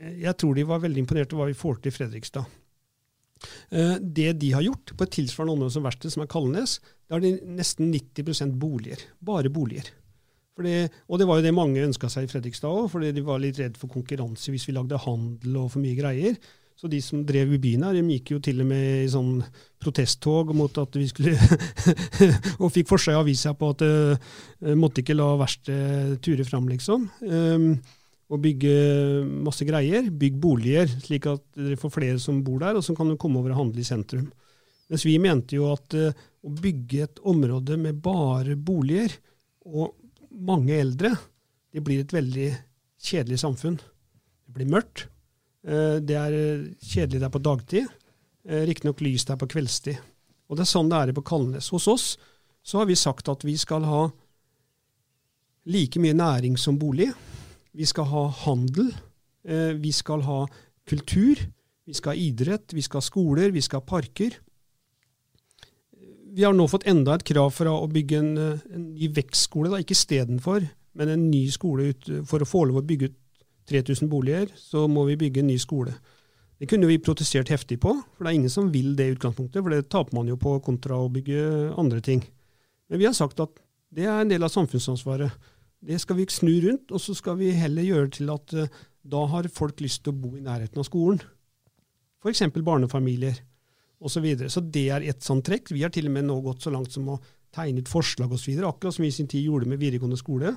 jeg 0.00 0.34
tror 0.40 0.56
de 0.56 0.66
var 0.66 0.82
veldig 0.82 1.04
imponert 1.04 1.32
over 1.32 1.44
hva 1.44 1.52
vi 1.52 1.60
får 1.60 1.80
til 1.80 1.92
i 1.92 1.96
Fredrikstad. 2.00 2.58
Uh, 3.68 3.98
det 4.00 4.32
de 4.40 4.54
har 4.56 4.64
gjort 4.64 4.96
på 4.96 5.04
et 5.04 5.16
tilsvarende 5.20 5.58
område 5.58 5.76
som 5.76 5.84
verksted, 5.84 6.16
som 6.16 6.24
er 6.24 6.32
Kalnes, 6.32 6.78
da 7.06 7.18
er 7.18 7.26
det 7.26 7.36
nesten 7.60 7.92
90% 7.92 8.56
boliger. 8.56 9.04
Bare 9.20 9.52
boliger. 9.52 9.92
Fordi, 10.56 10.74
og 11.08 11.20
det 11.20 11.26
var 11.28 11.38
jo 11.38 11.46
det 11.46 11.54
mange 11.56 11.84
ønska 11.84 12.10
seg 12.12 12.26
i 12.26 12.30
Fredrikstad 12.30 12.68
òg, 12.68 12.90
fordi 12.92 13.12
de 13.16 13.24
var 13.24 13.40
litt 13.40 13.60
redd 13.60 13.78
for 13.80 13.92
konkurranse 13.92 14.52
hvis 14.52 14.66
vi 14.68 14.74
lagde 14.76 15.00
handel 15.00 15.62
og 15.62 15.70
for 15.72 15.84
mye 15.84 15.96
greier. 15.96 16.36
Så 16.76 16.88
de 16.90 16.98
som 17.04 17.20
drev 17.22 17.52
i 17.54 17.60
byen 17.62 17.84
her, 17.86 17.94
de 17.94 18.16
gikk 18.16 18.32
jo 18.34 18.40
til 18.42 18.58
og 18.64 18.66
med 18.66 19.04
i 19.04 19.10
sånn 19.10 19.36
protesttog 19.82 20.50
mot 20.56 20.78
at 20.82 20.96
vi 20.98 21.04
skulle 21.10 21.36
Og 22.62 22.72
fikk 22.74 22.88
for 22.90 23.02
seg 23.02 23.20
avisa 23.20 23.52
på 23.54 23.68
at 23.74 23.84
uh, 23.86 24.32
måtte 24.78 25.04
ikke 25.04 25.16
la 25.16 25.28
verste 25.40 25.76
ture 26.24 26.46
fram, 26.48 26.66
liksom. 26.72 27.06
Um, 27.22 27.68
og 28.32 28.40
bygge 28.42 28.74
masse 29.44 29.66
greier. 29.68 30.08
Bygg 30.10 30.38
boliger, 30.42 30.90
slik 31.04 31.28
at 31.30 31.44
dere 31.54 31.78
får 31.78 31.94
flere 32.00 32.20
som 32.22 32.42
bor 32.44 32.62
der, 32.64 32.80
og 32.80 32.84
som 32.84 32.98
kan 32.98 33.14
komme 33.20 33.40
over 33.40 33.54
og 33.54 33.62
handle 33.62 33.84
i 33.84 33.86
sentrum. 33.86 34.30
Mens 34.90 35.06
vi 35.06 35.18
mente 35.22 35.60
jo 35.60 35.70
at 35.70 35.94
uh, 35.94 36.10
å 36.42 36.54
bygge 36.58 37.06
et 37.06 37.22
område 37.28 37.78
med 37.78 38.00
bare 38.02 38.58
boliger, 38.58 39.14
og 39.70 39.92
mange 40.32 40.76
eldre, 40.80 41.12
det 41.72 41.82
blir 41.84 42.02
et 42.02 42.12
veldig 42.12 42.50
kjedelig 43.02 43.40
samfunn. 43.42 43.78
Det 44.46 44.54
blir 44.56 44.70
mørkt. 44.70 45.06
Eh, 45.66 45.98
det 46.02 46.16
er 46.18 46.36
eh, 46.36 46.66
kjedelig 46.82 47.22
der 47.22 47.32
på 47.32 47.42
dagtid. 47.42 47.88
Eh, 48.48 48.64
riktignok 48.68 49.02
lys 49.04 49.26
der 49.28 49.38
på 49.40 49.48
kveldstid. 49.50 50.00
Og 50.50 50.58
det 50.58 50.66
er 50.66 50.72
sånn 50.72 50.90
det 50.90 51.00
er 51.00 51.16
på 51.16 51.24
Kalnes. 51.26 51.70
Hos 51.72 51.88
oss 51.88 52.06
så 52.62 52.82
har 52.82 52.90
vi 52.90 52.98
sagt 52.98 53.30
at 53.32 53.44
vi 53.46 53.56
skal 53.58 53.86
ha 53.88 54.02
like 55.72 56.00
mye 56.02 56.16
næring 56.18 56.58
som 56.60 56.78
bolig. 56.78 57.08
Vi 57.72 57.86
skal 57.88 58.10
ha 58.10 58.26
handel. 58.42 58.90
Vi 59.42 59.92
skal 59.94 60.22
ha 60.26 60.44
kultur. 60.86 61.40
Vi 61.86 61.94
skal 61.96 62.12
ha 62.12 62.20
idrett. 62.20 62.74
Vi 62.74 62.82
skal 62.84 63.00
ha 63.00 63.06
skoler. 63.06 63.54
Vi 63.54 63.62
skal 63.64 63.80
ha 63.80 63.86
parker 63.88 64.36
vi 66.32 66.44
har 66.44 66.54
nå 66.56 66.64
fått 66.70 66.86
enda 66.88 67.16
et 67.16 67.26
krav 67.28 67.52
for 67.52 67.68
å 67.68 67.88
bygge 67.92 68.18
en, 68.18 68.32
eh, 68.38 68.62
en 68.72 68.86
ny 68.94 69.08
vekstskole, 69.12 69.70
da, 69.70 69.80
ikke 69.82 69.96
istedenfor, 69.96 70.68
men 70.94 71.08
en 71.08 71.30
ny 71.30 71.46
skole 71.50 71.90
ut, 71.92 72.08
for 72.28 72.40
å 72.40 72.48
få 72.48 72.66
lov 72.68 72.80
å 72.80 72.86
bygge 72.86 73.10
ut 73.10 73.18
3000 73.68 74.08
boliger, 74.08 74.48
så 74.56 74.88
må 74.88 75.06
vi 75.06 75.16
bygge 75.16 75.40
en 75.40 75.46
ny 75.52 75.58
skole. 75.58 75.94
Det 76.58 76.68
kunne 76.68 76.86
vi 76.86 76.98
protestert 76.98 77.48
heftig 77.48 77.80
på, 77.80 77.92
for 78.16 78.24
det 78.24 78.30
er 78.30 78.38
ingen 78.38 78.52
som 78.52 78.70
vil 78.70 78.94
det 78.96 79.06
i 79.06 79.14
utgangspunktet, 79.16 79.62
for 79.62 79.70
det 79.70 79.88
taper 79.90 80.14
man 80.14 80.28
jo 80.28 80.36
på 80.36 80.62
kontra 80.62 80.94
å 80.94 81.10
bygge 81.10 81.76
andre 81.78 82.00
ting. 82.00 82.22
Men 82.88 82.98
vi 82.98 83.04
har 83.04 83.14
sagt 83.14 83.40
at 83.40 83.50
Det 83.92 84.06
er 84.06 84.22
en 84.22 84.28
del 84.28 84.42
av 84.42 84.48
samfunnsansvaret. 84.48 85.30
Det 85.84 86.00
skal 86.00 86.16
vi 86.16 86.24
snu 86.24 86.62
rundt, 86.64 86.90
og 86.90 86.98
så 86.98 87.12
skal 87.14 87.36
vi 87.36 87.50
heller 87.52 87.82
gjøre 87.82 88.08
til 88.08 88.30
at 88.32 88.54
uh, 88.54 88.66
da 89.04 89.26
har 89.26 89.44
folk 89.52 89.82
lyst 89.84 90.04
til 90.04 90.14
å 90.14 90.16
bo 90.16 90.30
i 90.34 90.40
nærheten 90.40 90.80
av 90.80 90.86
skolen. 90.88 91.20
F.eks. 92.24 92.40
barnefamilier 92.64 93.36
osv. 94.02 94.16
Så, 94.16 94.20
videre. 94.24 94.50
så 94.50 94.60
det 94.60 94.88
er 94.90 95.06
ett 95.06 95.22
sånt 95.22 95.46
trekk. 95.46 95.70
Vi 95.70 95.84
har 95.84 95.92
til 95.94 96.08
og 96.10 96.16
med 96.16 96.26
nå 96.26 96.40
gått 96.42 96.64
så 96.64 96.72
langt 96.74 96.92
som 96.94 97.08
å 97.12 97.20
tegne 97.54 97.82
ut 97.84 97.90
forslag 97.90 98.32
osv., 98.32 98.56
akkurat 98.64 98.96
som 98.96 99.04
vi 99.04 99.12
i 99.12 99.14
sin 99.14 99.30
tid 99.30 99.46
gjorde 99.46 99.68
med 99.70 99.80
videregående 99.80 100.18
skole. 100.18 100.56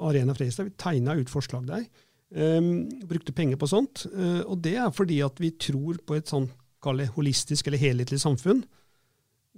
Arena 0.00 0.34
Fredrikstad. 0.34 0.70
Vi 0.70 0.76
tegna 0.80 1.14
ut 1.14 1.30
forslag 1.30 1.66
der. 1.68 1.86
Um, 2.34 2.88
brukte 3.06 3.34
penger 3.36 3.60
på 3.60 3.68
sånt. 3.70 4.06
Uh, 4.10 4.42
og 4.48 4.58
det 4.64 4.74
er 4.80 4.94
fordi 4.94 5.20
at 5.24 5.38
vi 5.42 5.52
tror 5.54 6.00
på 6.06 6.18
et 6.18 6.32
sånn 6.32 6.48
holistisk 6.86 7.66
eller 7.66 7.82
helhetlig 7.82 8.20
samfunn, 8.22 8.60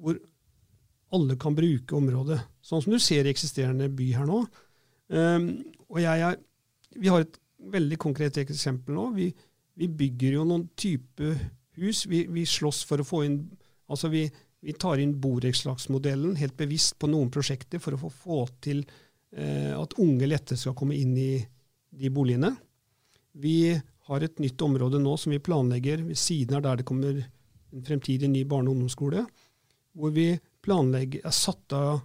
hvor 0.01 0.17
alle 1.13 1.35
kan 1.41 1.57
bruke 1.57 1.97
området. 1.97 2.39
Sånn 2.65 2.81
som 2.81 2.95
du 2.95 3.01
ser 3.03 3.27
i 3.27 3.33
eksisterende 3.33 3.91
by 3.93 4.07
her 4.17 4.29
nå. 4.29 4.39
Um, 5.13 5.51
og 5.89 6.01
jeg 6.01 6.25
er, 6.25 6.37
Vi 6.97 7.09
har 7.09 7.21
et 7.21 7.37
veldig 7.59 7.99
konkret 8.01 8.37
eksempel 8.41 8.97
nå. 8.97 9.11
Vi, 9.17 9.29
vi 9.77 9.89
bygger 9.89 10.39
jo 10.39 10.45
noen 10.49 10.69
type 10.77 11.35
hus. 11.81 12.05
Vi, 12.07 12.27
vi, 12.33 12.47
slåss 12.47 12.85
for 12.89 13.03
å 13.03 13.07
få 13.07 13.25
inn 13.27 13.43
altså 13.89 14.11
vi, 14.13 14.27
vi 14.61 14.75
tar 14.77 15.01
inn 15.01 15.17
borettslagsmodellen 15.21 16.37
helt 16.41 16.57
bevisst 16.59 16.99
på 17.01 17.09
noen 17.11 17.31
prosjekter 17.33 17.81
for 17.83 17.97
å 17.97 18.01
få, 18.03 18.11
få 18.13 18.41
til 18.65 18.83
eh, 19.33 19.73
at 19.73 19.97
unge 20.03 20.29
lettere 20.29 20.61
skal 20.61 20.77
komme 20.77 20.99
inn 20.99 21.15
i 21.17 21.33
de 21.89 22.11
boligene. 22.13 22.53
Vi 23.39 23.73
har 24.09 24.25
et 24.25 24.41
nytt 24.43 24.61
område 24.65 25.01
nå 25.01 25.17
som 25.21 25.33
vi 25.33 25.41
planlegger 25.43 26.03
ved 26.07 26.19
siden 26.19 26.59
av 26.59 26.65
der 26.65 26.81
det 26.81 26.89
kommer 26.89 27.19
en 27.19 27.85
fremtidig 27.85 28.31
ny 28.31 28.45
barne- 28.49 28.71
og 28.71 28.77
ungdomsskole, 28.77 29.25
hvor 29.99 30.13
vi 30.15 30.31
planlegger, 30.65 31.25
er 31.27 31.35
satt 31.35 31.75
av 31.77 32.01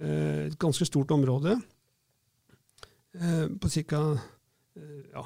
eh, 0.00 0.46
et 0.46 0.58
ganske 0.60 0.86
stort 0.88 1.12
område 1.14 1.56
eh, 3.16 3.46
på 3.52 3.72
ca. 3.90 4.02
Eh, 4.76 5.02
ja, 5.12 5.24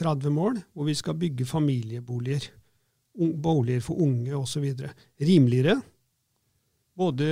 30 0.00 0.32
mål, 0.32 0.58
hvor 0.72 0.88
vi 0.88 0.96
skal 0.96 1.18
bygge 1.20 1.48
familieboliger. 1.48 2.48
Boliger 3.14 3.82
for 3.84 4.00
unge 4.00 4.34
osv. 4.36 4.68
Rimeligere. 5.20 5.76
Både 6.96 7.26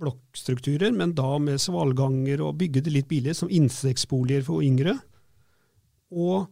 blokkstrukturer, 0.00 0.90
men 0.94 1.14
da 1.14 1.36
med 1.42 1.62
svalganger 1.62 2.42
og 2.42 2.58
bygge 2.58 2.82
det 2.86 2.94
litt 2.94 3.08
billig, 3.10 3.36
som 3.38 3.50
insektsboliger 3.50 4.42
for 4.46 4.66
yngre 4.66 4.96
og 6.10 6.48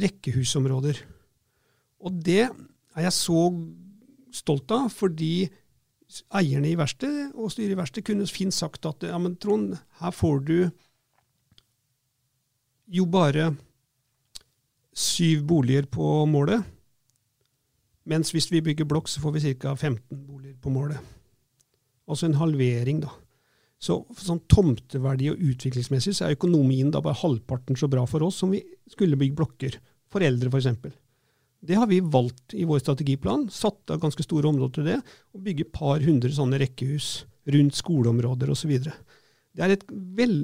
rekkehusområder. 0.00 1.00
Og 2.00 2.20
det 2.24 2.46
er 2.46 3.04
jeg 3.04 3.16
så 3.16 3.42
stolt 4.34 4.72
av, 4.72 4.88
fordi 4.92 5.48
eierne 6.32 6.70
i 6.70 6.76
verkstedet 6.78 7.30
og 7.36 7.52
styret 7.52 7.74
i 7.74 7.78
verkstedet 7.78 8.06
kunne 8.08 8.28
fint 8.32 8.54
sagt 8.56 8.86
at 8.88 9.04
ja, 9.04 9.18
men 9.20 9.36
Trond, 9.40 9.76
her 10.00 10.14
får 10.14 10.40
du 10.48 10.58
jo 12.88 13.04
bare 13.12 13.50
syv 14.96 15.44
boliger 15.50 15.84
på 15.90 16.24
målet. 16.30 16.64
Mens 18.08 18.32
hvis 18.32 18.48
vi 18.52 18.64
bygger 18.64 18.88
blokk, 18.88 19.08
så 19.10 19.20
får 19.20 19.34
vi 19.36 19.54
ca. 19.60 19.74
15 19.76 20.00
boliger 20.24 20.56
på 20.62 20.72
målet. 20.72 21.00
Altså 22.08 22.28
en 22.28 22.38
halvering, 22.40 23.02
da. 23.04 23.12
Så 23.78 24.00
sånn 24.18 24.40
tomteverdi 24.50 25.28
og 25.30 25.42
utviklingsmessig 25.52 26.16
så 26.16 26.26
er 26.26 26.38
økonomien 26.38 26.90
da 26.90 27.02
bare 27.04 27.20
halvparten 27.20 27.78
så 27.78 27.86
bra 27.90 28.02
for 28.10 28.24
oss 28.26 28.40
som 28.42 28.50
vi 28.50 28.62
skulle 28.90 29.18
bygge 29.20 29.38
blokker. 29.38 29.76
For 30.10 30.24
eldre, 30.24 30.50
f.eks. 30.50 30.96
Det 31.60 31.76
har 31.76 31.88
vi 31.90 32.00
valgt 32.00 32.54
i 32.54 32.64
vår 32.66 32.80
strategiplan. 32.82 33.48
Satt 33.52 33.92
av 33.92 34.00
ganske 34.02 34.24
store 34.24 34.50
områder 34.50 34.78
til 34.78 34.88
det. 34.92 34.98
Og 35.34 35.44
bygge 35.44 35.66
et 35.66 35.74
par 35.74 36.02
hundre 36.02 36.30
sånne 36.34 36.60
rekkehus 36.62 37.26
rundt 37.54 37.78
skoleområder 37.78 38.50
osv. 38.54 38.74
Det 38.88 39.64
er 39.64 39.76
et 39.76 39.86
vel... 39.90 40.34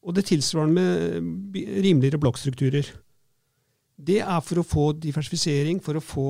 Og 0.00 0.14
det 0.16 0.24
tilsvarende 0.30 0.80
med 0.80 1.56
rimeligere 1.84 2.18
blokkstrukturer. 2.22 2.86
Det 4.00 4.22
er 4.24 4.38
for 4.40 4.62
å 4.62 4.64
få 4.64 4.84
diversifisering, 4.96 5.76
for 5.84 5.98
å 5.98 6.00
få 6.00 6.28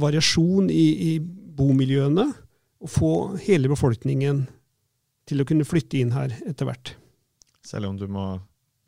variasjon 0.00 0.70
i, 0.70 0.86
i 1.12 1.12
bomiljøene, 1.58 2.26
og 2.78 2.92
få 2.92 3.12
hele 3.42 3.70
befolkningen 3.70 4.44
til 5.28 5.42
å 5.42 5.46
kunne 5.48 5.66
flytte 5.66 5.98
inn 5.98 6.14
her 6.14 6.32
etter 6.46 6.68
hvert. 6.68 6.94
Selv 7.66 7.90
om 7.90 7.98
du 7.98 8.06
må 8.10 8.36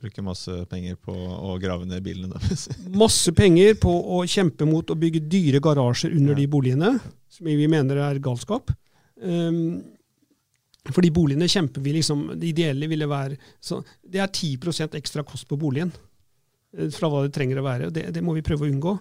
bruke 0.01 0.25
masse 0.25 0.53
penger 0.71 0.97
på 0.97 1.13
å 1.13 1.57
grave 1.61 1.87
ned 1.89 2.03
bilene 2.05 2.33
deres? 2.33 2.69
masse 3.03 3.33
penger 3.37 3.77
på 3.81 3.93
å 4.17 4.23
kjempe 4.29 4.69
mot 4.69 4.91
å 4.91 4.99
bygge 4.99 5.25
dyre 5.31 5.61
garasjer 5.63 6.15
under 6.17 6.35
ja. 6.35 6.41
de 6.41 6.51
boligene, 6.51 6.93
som 7.31 7.51
vi 7.51 7.69
mener 7.71 8.01
er 8.07 8.23
galskap. 8.23 8.73
Um, 9.21 9.81
for 10.89 11.05
de 11.05 11.11
boligene 11.13 11.45
kjemper 11.51 11.83
vi 11.85 11.93
liksom 11.93 12.23
Det 12.41 12.47
ideelle 12.55 12.87
ville 12.89 13.05
være 13.05 13.35
så 13.61 13.83
Det 14.01 14.17
er 14.17 14.31
10% 14.33 14.95
ekstra 14.97 15.21
kost 15.29 15.45
på 15.51 15.59
boligen 15.61 15.91
eh, 16.73 16.89
fra 16.95 17.11
hva 17.13 17.27
det 17.27 17.35
trenger 17.37 17.61
å 17.61 17.67
være. 17.67 17.91
Det, 17.93 18.07
det 18.17 18.23
må 18.25 18.33
vi 18.33 18.45
prøve 18.47 18.65
å 18.65 18.71
unngå. 18.71 18.95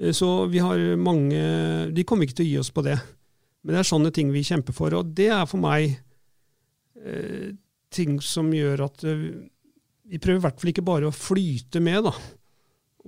Eh, 0.00 0.12
så 0.16 0.46
vi 0.50 0.62
har 0.64 0.80
mange 0.96 1.40
De 1.92 2.04
kommer 2.08 2.26
ikke 2.26 2.40
til 2.40 2.48
å 2.48 2.50
gi 2.50 2.60
oss 2.64 2.72
på 2.74 2.84
det. 2.86 2.96
Men 3.62 3.76
det 3.76 3.82
er 3.82 3.90
sånne 3.90 4.12
ting 4.14 4.32
vi 4.32 4.46
kjemper 4.46 4.76
for. 4.76 4.94
Og 4.96 5.14
det 5.16 5.28
er 5.34 5.46
for 5.48 5.60
meg 5.60 5.98
eh, 7.04 7.52
ting 7.92 8.20
som 8.24 8.48
gjør 8.54 8.86
at 8.88 9.04
eh, 9.04 9.26
vi 10.10 10.18
prøver 10.18 10.40
i 10.40 10.44
hvert 10.46 10.60
fall 10.60 10.72
ikke 10.72 10.86
bare 10.86 11.10
å 11.10 11.14
flyte 11.14 11.82
med, 11.84 12.08
da. 12.08 12.14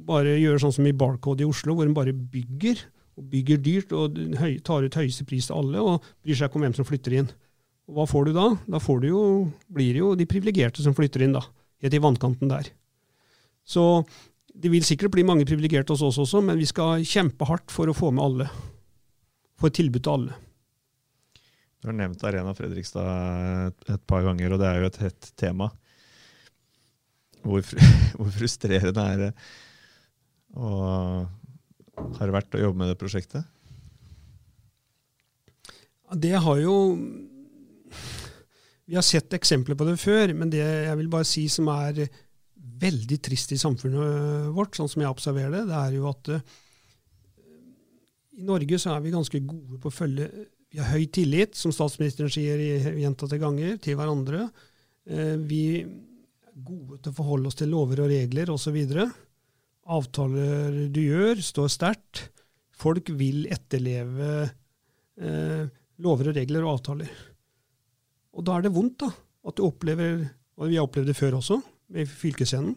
Bare 0.06 0.38
gjøre 0.38 0.60
sånn 0.62 0.74
som 0.76 0.86
i 0.88 0.94
Barcode 0.96 1.42
i 1.42 1.48
Oslo, 1.48 1.74
hvor 1.74 1.88
en 1.88 1.96
bare 1.96 2.14
bygger, 2.14 2.84
og 3.18 3.26
bygger 3.32 3.58
dyrt 3.60 3.90
og 3.96 4.20
tar 4.64 4.86
ut 4.86 4.96
høyeste 4.96 5.26
pris 5.28 5.48
til 5.48 5.58
alle, 5.58 5.82
og 5.82 6.06
bryr 6.22 6.38
seg 6.38 6.48
ikke 6.48 6.60
om 6.60 6.64
hvem 6.64 6.76
som 6.78 6.86
flytter 6.88 7.16
inn. 7.18 7.32
Og 7.90 7.98
hva 7.98 8.06
får 8.08 8.28
du 8.28 8.36
da? 8.36 8.46
Da 8.70 8.80
du 9.02 9.08
jo, 9.08 9.24
blir 9.68 9.96
det 9.96 10.00
jo 10.00 10.12
de 10.16 10.28
privilegerte 10.30 10.84
som 10.84 10.94
flytter 10.96 11.26
inn, 11.26 11.34
da. 11.34 11.42
Helt 11.82 11.98
i 11.98 12.00
vannkanten 12.00 12.52
der. 12.52 12.70
Så 13.66 14.04
det 14.52 14.70
vil 14.72 14.84
sikkert 14.84 15.14
bli 15.14 15.24
mange 15.26 15.46
privilegerte 15.48 15.94
hos 15.94 16.04
oss 16.04 16.20
også, 16.20 16.42
men 16.44 16.60
vi 16.60 16.68
skal 16.68 17.04
kjempe 17.08 17.46
hardt 17.48 17.72
for 17.72 17.88
å 17.88 17.96
få 17.96 18.10
med 18.14 18.24
alle. 18.24 18.48
Få 19.60 19.70
et 19.70 19.78
tilbud 19.78 20.02
til 20.04 20.12
alle. 20.12 20.40
Du 21.82 21.88
har 21.88 21.96
nevnt 21.98 22.22
Arena 22.22 22.52
Fredrikstad 22.54 23.70
et, 23.72 23.86
et 23.96 24.02
par 24.06 24.22
ganger, 24.26 24.54
og 24.54 24.60
det 24.62 24.68
er 24.68 24.82
jo 24.82 24.90
et 24.90 25.00
hett 25.02 25.30
tema. 25.40 25.70
Hvor, 27.42 27.64
hvor, 28.18 28.30
frustrerende 28.36 29.06
er 29.14 29.22
det 29.24 29.30
å 30.54 30.72
har 31.92 32.28
det 32.28 32.34
vært 32.34 32.54
å 32.56 32.60
jobbe 32.62 32.80
med 32.80 32.88
det 32.92 33.00
prosjektet? 33.00 33.44
Det 36.12 36.32
har 36.44 36.58
jo 36.60 36.76
Vi 38.88 38.96
har 38.96 39.04
sett 39.06 39.32
eksempler 39.32 39.76
på 39.78 39.86
det 39.88 39.96
før, 40.00 40.32
men 40.36 40.50
det 40.52 40.60
jeg 40.60 40.96
vil 40.98 41.10
bare 41.12 41.28
si 41.28 41.46
som 41.52 41.68
er 41.72 42.04
veldig 42.82 43.18
trist 43.24 43.54
i 43.54 43.60
samfunnet 43.60 44.50
vårt, 44.56 44.76
sånn 44.76 44.90
som 44.90 45.04
jeg 45.04 45.12
observerer 45.12 45.54
det, 45.54 45.66
det 45.70 45.78
er 45.78 45.96
jo 45.96 46.08
at 46.10 46.32
uh, 46.34 46.58
i 48.32 48.46
Norge 48.48 48.78
så 48.80 48.94
er 48.94 49.02
vi 49.04 49.12
ganske 49.12 49.42
gode 49.44 49.78
på 49.80 49.90
å 49.90 49.94
følge 49.94 50.28
vi 50.72 50.80
har 50.80 50.88
høy 50.88 51.04
tillit, 51.12 51.52
som 51.52 51.72
statsministeren 51.74 52.32
sier 52.32 52.60
gjentatte 52.96 53.36
ganger, 53.40 53.74
til 53.84 53.98
hverandre. 53.98 54.46
Uh, 55.04 55.36
vi 55.44 55.64
er 55.82 55.90
gode 56.64 57.02
til 57.02 57.12
å 57.12 57.18
forholde 57.18 57.50
oss 57.50 57.58
til 57.60 57.72
lover 57.72 58.00
og 58.04 58.12
regler 58.12 58.52
osv. 58.52 58.78
Avtaler 59.92 60.78
du 60.94 61.02
gjør, 61.02 61.42
står 61.44 61.68
sterkt. 61.74 62.24
Folk 62.82 63.12
vil 63.18 63.44
etterleve 63.52 64.30
uh, 64.48 65.68
lover 66.02 66.32
og 66.32 66.40
regler 66.40 66.64
og 66.64 66.78
avtaler. 66.78 67.12
Og 68.32 68.48
da 68.48 68.56
er 68.56 68.64
det 68.64 68.72
vondt, 68.72 69.04
da. 69.04 69.12
At 69.42 69.58
du 69.58 69.64
opplever 69.66 70.20
Og 70.62 70.68
vi 70.70 70.76
har 70.78 70.84
opplevd 70.86 71.08
det 71.10 71.16
før 71.18 71.40
også, 71.40 71.56
med 71.92 72.10
fylkesscenen. 72.10 72.76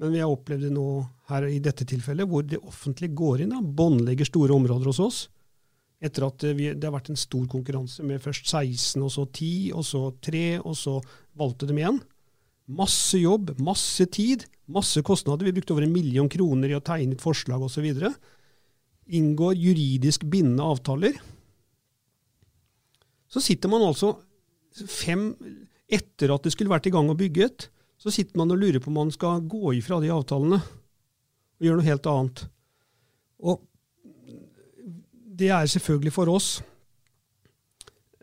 Men 0.00 0.14
vi 0.14 0.22
har 0.22 0.32
opplevd 0.32 0.64
det 0.64 0.72
nå 0.72 0.86
her 1.28 1.46
i 1.50 1.58
dette 1.62 1.84
tilfellet, 1.88 2.28
hvor 2.28 2.46
det 2.46 2.62
offentlige 2.64 3.14
går 3.16 3.44
inn, 3.44 3.52
og 3.56 3.68
båndlegger 3.76 4.28
store 4.28 4.56
områder 4.56 4.90
hos 4.90 5.02
oss 5.04 5.20
etter 6.00 6.24
at 6.24 6.44
vi, 6.56 6.70
det 6.72 6.86
har 6.86 6.94
vært 6.94 7.10
en 7.12 7.20
stor 7.20 7.44
konkurranse 7.50 8.04
med 8.08 8.22
først 8.24 8.48
16, 8.48 9.02
og 9.04 9.10
så 9.12 9.26
10, 9.26 9.50
og 9.76 9.84
så 9.84 10.00
3, 10.24 10.44
og 10.64 10.76
så 10.78 10.96
valgte 11.36 11.68
de 11.68 11.76
igjen. 11.76 12.00
Masse 12.80 13.20
jobb, 13.20 13.52
masse 13.60 14.06
tid, 14.14 14.46
masse 14.70 15.02
kostnader. 15.04 15.44
Vi 15.48 15.58
brukte 15.58 15.74
over 15.74 15.84
en 15.84 15.92
million 15.92 16.30
kroner 16.32 16.72
i 16.72 16.78
å 16.78 16.84
tegne 16.84 17.18
et 17.18 17.24
forslag 17.24 17.60
osv. 17.66 17.90
Inngår 19.10 19.58
juridisk 19.58 20.24
bindende 20.30 20.70
avtaler. 20.72 21.18
Så 23.30 23.42
sitter 23.44 23.70
man 23.70 23.84
altså 23.84 24.14
fem 24.88 25.34
etter 25.90 26.32
at 26.32 26.46
det 26.46 26.54
skulle 26.54 26.72
vært 26.72 26.88
i 26.88 26.94
gang 26.94 27.10
og 27.12 27.18
bygget, 27.20 27.68
så 28.00 28.12
sitter 28.12 28.38
man 28.40 28.52
og 28.54 28.60
lurer 28.60 28.80
på 28.80 28.88
om 28.88 28.98
man 29.02 29.12
skal 29.12 29.42
gå 29.44 29.74
ifra 29.76 30.00
de 30.00 30.12
avtalene 30.12 30.60
og 30.60 31.66
gjøre 31.66 31.80
noe 31.80 31.88
helt 31.90 32.08
annet. 32.08 32.44
Og 33.44 33.60
det 35.40 35.50
er 35.52 35.68
selvfølgelig 35.68 36.12
for 36.14 36.30
oss 36.32 36.48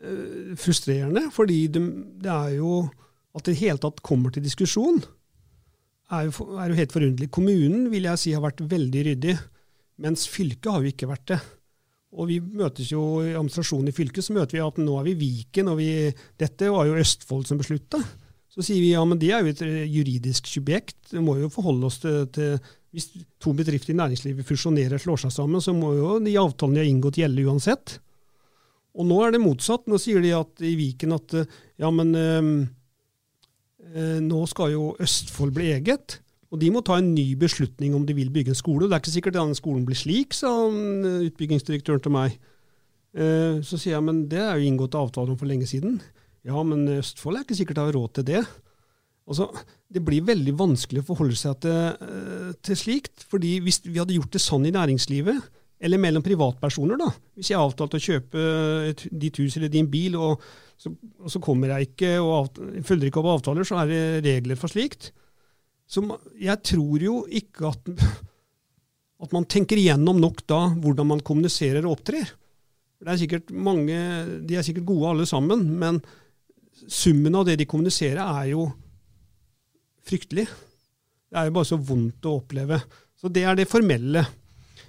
uh, 0.02 0.54
frustrerende, 0.58 1.28
fordi 1.34 1.60
det, 1.74 1.84
det, 2.24 2.32
er 2.32 2.56
jo 2.58 2.80
at 3.38 3.46
det 3.46 3.54
i 3.54 3.62
hele 3.66 3.78
tatt 3.82 4.02
kommer 4.06 4.34
til 4.34 4.42
diskusjon, 4.46 4.98
er 6.14 6.26
jo, 6.26 6.48
er 6.58 6.72
jo 6.72 6.78
helt 6.78 6.94
forunderlig. 6.94 7.30
Kommunen 7.34 7.86
vil 7.92 8.08
jeg 8.08 8.22
si 8.22 8.34
har 8.34 8.42
vært 8.42 8.64
veldig 8.66 9.06
ryddig, 9.10 9.36
mens 10.02 10.26
fylket 10.30 10.70
har 10.72 10.82
jo 10.82 10.92
ikke 10.94 11.10
vært 11.10 11.26
det. 11.34 11.40
Og 12.18 12.30
vi 12.30 12.38
møtes 12.40 12.88
jo 12.90 13.20
i 13.20 13.34
administrasjonen 13.34 13.90
i 13.90 13.94
fylket, 13.94 14.24
så 14.24 14.34
møter 14.34 14.56
vi 14.56 14.64
at 14.64 14.78
nå 14.80 14.94
er 14.96 15.10
vi 15.10 15.18
Viken, 15.20 15.68
og 15.74 15.78
vi, 15.82 16.08
dette 16.40 16.70
var 16.72 16.88
jo 16.88 16.96
Østfold 16.98 17.44
som 17.46 17.60
beslutta. 17.60 18.00
Så 18.58 18.64
sier 18.66 18.82
vi 18.82 18.90
ja, 18.90 19.04
men 19.06 19.20
det 19.22 19.30
er 19.30 19.44
jo 19.44 19.52
et 19.52 19.62
eh, 19.62 19.86
juridisk 19.86 20.48
subjekt. 20.50 20.98
Det 21.12 21.22
må 21.22 21.36
jo 21.38 21.50
forholde 21.52 21.86
oss 21.86 22.00
til, 22.02 22.24
til 22.34 22.56
Hvis 22.90 23.12
to 23.38 23.52
bedrifter 23.54 23.94
i 23.94 23.98
næringslivet 24.00 24.46
fusjonerer 24.48 24.96
og 24.96 25.04
slår 25.04 25.22
seg 25.26 25.34
sammen, 25.36 25.62
så 25.62 25.74
må 25.76 25.92
jo 25.94 26.16
de 26.24 26.34
avtalene 26.40 26.80
de 26.80 26.82
har 26.82 26.90
inngått, 26.90 27.20
gjelde 27.20 27.46
uansett. 27.46 27.98
Og 28.98 29.06
nå 29.06 29.20
er 29.22 29.36
det 29.36 29.44
motsatt. 29.44 29.86
Nå 29.86 30.00
sier 30.02 30.24
de 30.24 30.34
at, 30.34 30.50
i 30.64 30.74
Viken 30.80 31.14
at 31.14 31.36
ja, 31.38 31.92
men 31.94 32.10
øh, 32.18 32.48
nå 34.24 34.40
skal 34.50 34.72
jo 34.74 34.96
Østfold 34.98 35.54
bli 35.54 35.70
eget. 35.76 36.18
Og 36.48 36.60
de 36.62 36.70
må 36.72 36.80
ta 36.82 36.96
en 36.98 37.12
ny 37.12 37.34
beslutning 37.38 37.94
om 37.94 38.06
de 38.08 38.16
vil 38.16 38.32
bygge 38.32 38.54
en 38.54 38.58
skole. 38.58 38.88
Det 38.88 38.96
er 38.96 39.02
ikke 39.02 39.16
sikkert 39.18 39.36
denne 39.36 39.56
skolen 39.58 39.84
blir 39.86 39.98
slik, 39.98 40.32
sa 40.34 40.50
utbyggingsdirektøren 41.28 42.02
til 42.04 42.14
meg. 42.14 42.38
Eh, 43.12 43.60
så 43.64 43.76
sier 43.76 43.96
jeg 43.96 44.04
men 44.04 44.24
det 44.32 44.40
er 44.40 44.56
jo 44.56 44.68
inngått 44.68 44.96
avtale 44.98 45.34
om 45.34 45.38
for 45.40 45.48
lenge 45.50 45.68
siden. 45.68 45.98
Ja, 46.48 46.64
men 46.64 46.86
Østfold 46.98 47.36
er 47.36 47.44
ikke 47.44 47.58
sikkert 47.58 47.82
har 47.82 47.92
råd 47.92 48.18
til 48.18 48.28
det. 48.30 48.42
Altså, 49.28 49.50
det 49.92 50.00
blir 50.04 50.24
veldig 50.24 50.54
vanskelig 50.56 51.02
å 51.02 51.08
forholde 51.10 51.36
seg 51.36 51.58
til, 51.60 51.76
eh, 52.00 52.52
til, 52.64 52.76
slikt. 52.76 53.26
fordi 53.28 53.58
hvis 53.60 53.82
vi 53.84 53.98
hadde 53.98 54.16
gjort 54.16 54.32
det 54.32 54.40
sånn 54.40 54.64
i 54.66 54.72
næringslivet, 54.72 55.42
eller 55.80 56.00
mellom 56.00 56.24
privatpersoner, 56.24 56.98
da. 56.98 57.10
Hvis 57.36 57.52
jeg 57.52 57.58
avtalte 57.58 57.94
avtalt 57.94 57.98
å 57.98 58.06
kjøpe 58.06 58.46
et, 58.88 59.04
ditt 59.12 59.36
hus 59.38 59.56
eller 59.56 59.68
din 59.70 59.86
bil, 59.86 60.16
og 60.16 60.40
så, 60.78 60.90
og 61.20 61.30
så 61.30 61.38
kommer 61.42 61.68
jeg 61.74 61.90
ikke 61.90 62.16
og 62.22 62.58
følger 62.86 63.10
ikke 63.10 63.20
opp 63.20 63.30
avtaler, 63.36 63.66
så 63.66 63.78
er 63.82 63.92
det 63.92 64.24
regler 64.24 64.58
for 64.58 64.72
slikt. 64.72 65.12
Så 65.88 66.02
jeg 66.40 66.58
tror 66.66 67.04
jo 67.04 67.20
ikke 67.30 67.70
at, 67.70 67.92
at 69.24 69.36
man 69.36 69.46
tenker 69.46 69.78
igjennom 69.78 70.18
nok 70.18 70.42
da 70.50 70.64
hvordan 70.74 71.12
man 71.12 71.24
kommuniserer 71.24 71.84
og 71.84 71.98
opptrer. 71.98 72.32
Det 72.98 73.12
er 73.12 73.20
sikkert 73.20 73.52
mange, 73.54 73.98
De 74.42 74.56
er 74.58 74.64
sikkert 74.66 74.88
gode 74.88 75.12
alle 75.12 75.28
sammen, 75.30 75.62
men 75.78 76.00
summen 76.86 77.34
av 77.38 77.46
det 77.48 77.58
de 77.60 77.66
kommuniserer, 77.68 78.22
er 78.22 78.52
jo 78.52 78.68
fryktelig. 80.08 80.46
Det 81.28 81.38
er 81.38 81.48
jo 81.48 81.56
bare 81.58 81.68
så 81.68 81.78
vondt 81.80 82.28
å 82.28 82.38
oppleve. 82.40 82.80
Så 83.18 83.30
det 83.32 83.44
er 83.44 83.58
det 83.58 83.68
formelle. 83.68 84.24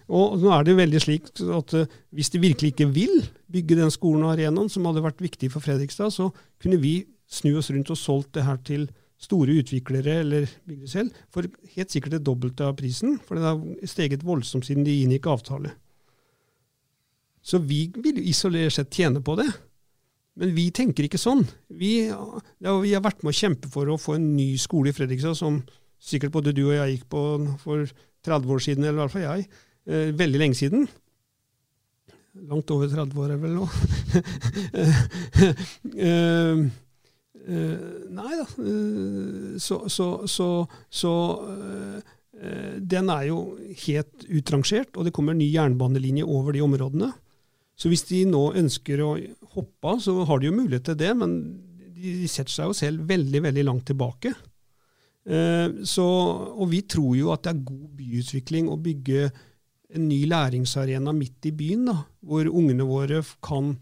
Og 0.10 0.40
nå 0.42 0.52
er 0.54 0.66
det 0.66 0.78
veldig 0.78 1.02
slik 1.02 1.28
at 1.54 1.76
uh, 1.78 1.90
hvis 2.16 2.32
de 2.34 2.42
virkelig 2.42 2.74
ikke 2.74 2.90
vil 2.94 3.20
bygge 3.52 3.78
den 3.78 3.92
skolen 3.94 4.26
og 4.26 4.34
arenaen, 4.34 4.70
som 4.72 4.88
hadde 4.90 5.04
vært 5.06 5.22
viktig 5.22 5.52
for 5.54 5.66
Fredrikstad, 5.66 6.14
så 6.14 6.30
kunne 6.62 6.80
vi 6.82 7.04
snu 7.30 7.52
oss 7.60 7.70
rundt 7.74 7.92
og 7.94 8.00
solgt 8.00 8.34
det 8.38 8.48
her 8.48 8.58
til 8.66 8.88
store 9.20 9.58
utviklere 9.60 10.22
eller 10.24 10.48
bygde 10.66 10.90
selv, 10.90 11.16
for 11.34 11.46
helt 11.76 11.92
sikkert 11.92 12.16
det 12.16 12.24
dobbelte 12.26 12.66
av 12.66 12.78
prisen. 12.80 13.18
For 13.26 13.38
det 13.38 13.46
har 13.46 13.90
steget 13.92 14.26
voldsomt 14.26 14.66
siden 14.66 14.88
de 14.88 14.96
inngikk 15.04 15.28
avtale. 15.30 15.76
Så 17.44 17.60
vi 17.64 17.88
vil 17.96 18.22
isolert 18.30 18.76
sett 18.76 18.94
tjene 18.96 19.22
på 19.26 19.36
det. 19.40 19.50
Men 20.40 20.54
vi 20.56 20.70
tenker 20.76 21.08
ikke 21.08 21.20
sånn. 21.20 21.42
Vi, 21.68 21.94
ja, 22.08 22.76
vi, 22.80 22.94
har 22.94 23.04
vært 23.04 23.24
med 23.26 23.34
å 23.34 23.40
kjempe 23.40 23.72
for 23.72 23.90
å 23.90 24.00
få 24.00 24.16
en 24.20 24.32
ny 24.38 24.54
skole 24.62 24.92
i 24.92 24.96
Fredrikstad, 24.96 25.36
som 25.38 25.62
sikkert 26.00 26.36
både 26.36 26.54
du 26.56 26.66
og 26.70 26.78
jeg 26.78 26.96
gikk 26.96 27.10
på 27.12 27.24
for 27.64 27.90
30 28.28 28.56
år 28.56 28.64
siden, 28.64 28.86
eller 28.86 29.00
i 29.00 29.04
hvert 29.04 29.16
fall 29.16 29.26
jeg. 29.26 29.48
Eh, 29.90 30.12
veldig 30.16 30.42
lenge 30.42 30.60
siden. 30.60 30.86
Langt 32.48 32.72
over 32.72 32.88
30 32.92 33.20
år 33.20 33.34
er 33.34 33.42
vel 33.42 33.58
nå. 33.58 33.66
eh, 36.08 36.62
eh, 37.50 37.80
nei 38.16 38.34
da. 38.38 38.46
Uh, 38.60 39.58
så, 39.60 39.82
så, 39.92 40.08
så, 40.30 40.50
så 40.88 41.14
uh, 41.50 42.00
den 42.80 43.10
er 43.12 43.26
jo 43.32 43.40
helt 43.88 44.28
utrangert, 44.30 44.96
og 44.96 45.08
det 45.08 45.14
kommer 45.16 45.36
en 45.36 45.42
ny 45.42 45.50
jernbanelinje 45.52 46.28
over 46.28 46.56
de 46.56 46.64
områdene. 46.64 47.12
Så 47.80 47.92
hvis 47.92 48.04
de 48.10 48.26
nå 48.28 48.42
ønsker 48.60 49.02
å 49.06 49.14
hoppe 49.56 49.94
av, 49.94 50.02
så 50.04 50.18
har 50.28 50.42
de 50.42 50.50
jo 50.50 50.56
mulighet 50.58 50.90
til 50.90 50.98
det, 51.00 51.14
men 51.16 51.36
de, 51.96 52.28
setter 52.28 52.52
seg 52.52 52.72
jo 52.72 52.76
selv 52.76 53.06
veldig, 53.08 53.44
veldig 53.48 53.64
langt 53.68 53.86
tilbake. 53.88 54.34
Så, 55.88 56.06
og 56.06 56.66
vi 56.72 56.82
tror 56.90 57.14
jo 57.16 57.32
at 57.32 57.46
det 57.46 57.54
er 57.54 57.64
god 57.70 57.88
byutvikling 58.00 58.70
å 58.72 58.80
bygge 58.82 59.30
en 59.96 60.06
ny 60.10 60.24
læringsarena 60.30 61.14
midt 61.16 61.50
i 61.50 61.54
byen, 61.56 61.88
da, 61.90 61.96
hvor 62.26 62.50
ungene 62.50 62.86
våre 62.88 63.22
kan 63.46 63.74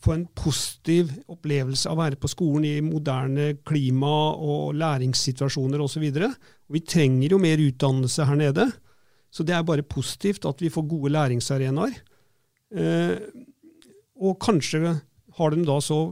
få 0.00 0.14
en 0.16 0.26
positiv 0.36 1.12
opplevelse 1.30 1.88
av 1.90 1.98
å 1.98 2.00
være 2.00 2.18
på 2.20 2.30
skolen 2.32 2.66
i 2.66 2.76
moderne 2.84 3.52
klima 3.68 4.14
og 4.32 4.72
læringssituasjoner 4.80 5.82
osv. 5.84 6.06
Vi 6.72 6.82
trenger 6.88 7.34
jo 7.36 7.40
mer 7.42 7.60
utdannelse 7.60 8.26
her 8.26 8.40
nede, 8.40 8.70
så 9.30 9.44
det 9.46 9.54
er 9.54 9.66
bare 9.66 9.86
positivt 9.86 10.48
at 10.48 10.62
vi 10.64 10.72
får 10.72 10.88
gode 10.88 11.12
læringsarenaer. 11.14 12.00
Eh, 12.70 13.16
og 14.20 14.36
kanskje 14.42 14.98
har 15.38 15.54
de 15.54 15.64
da 15.66 15.78
så 15.82 16.02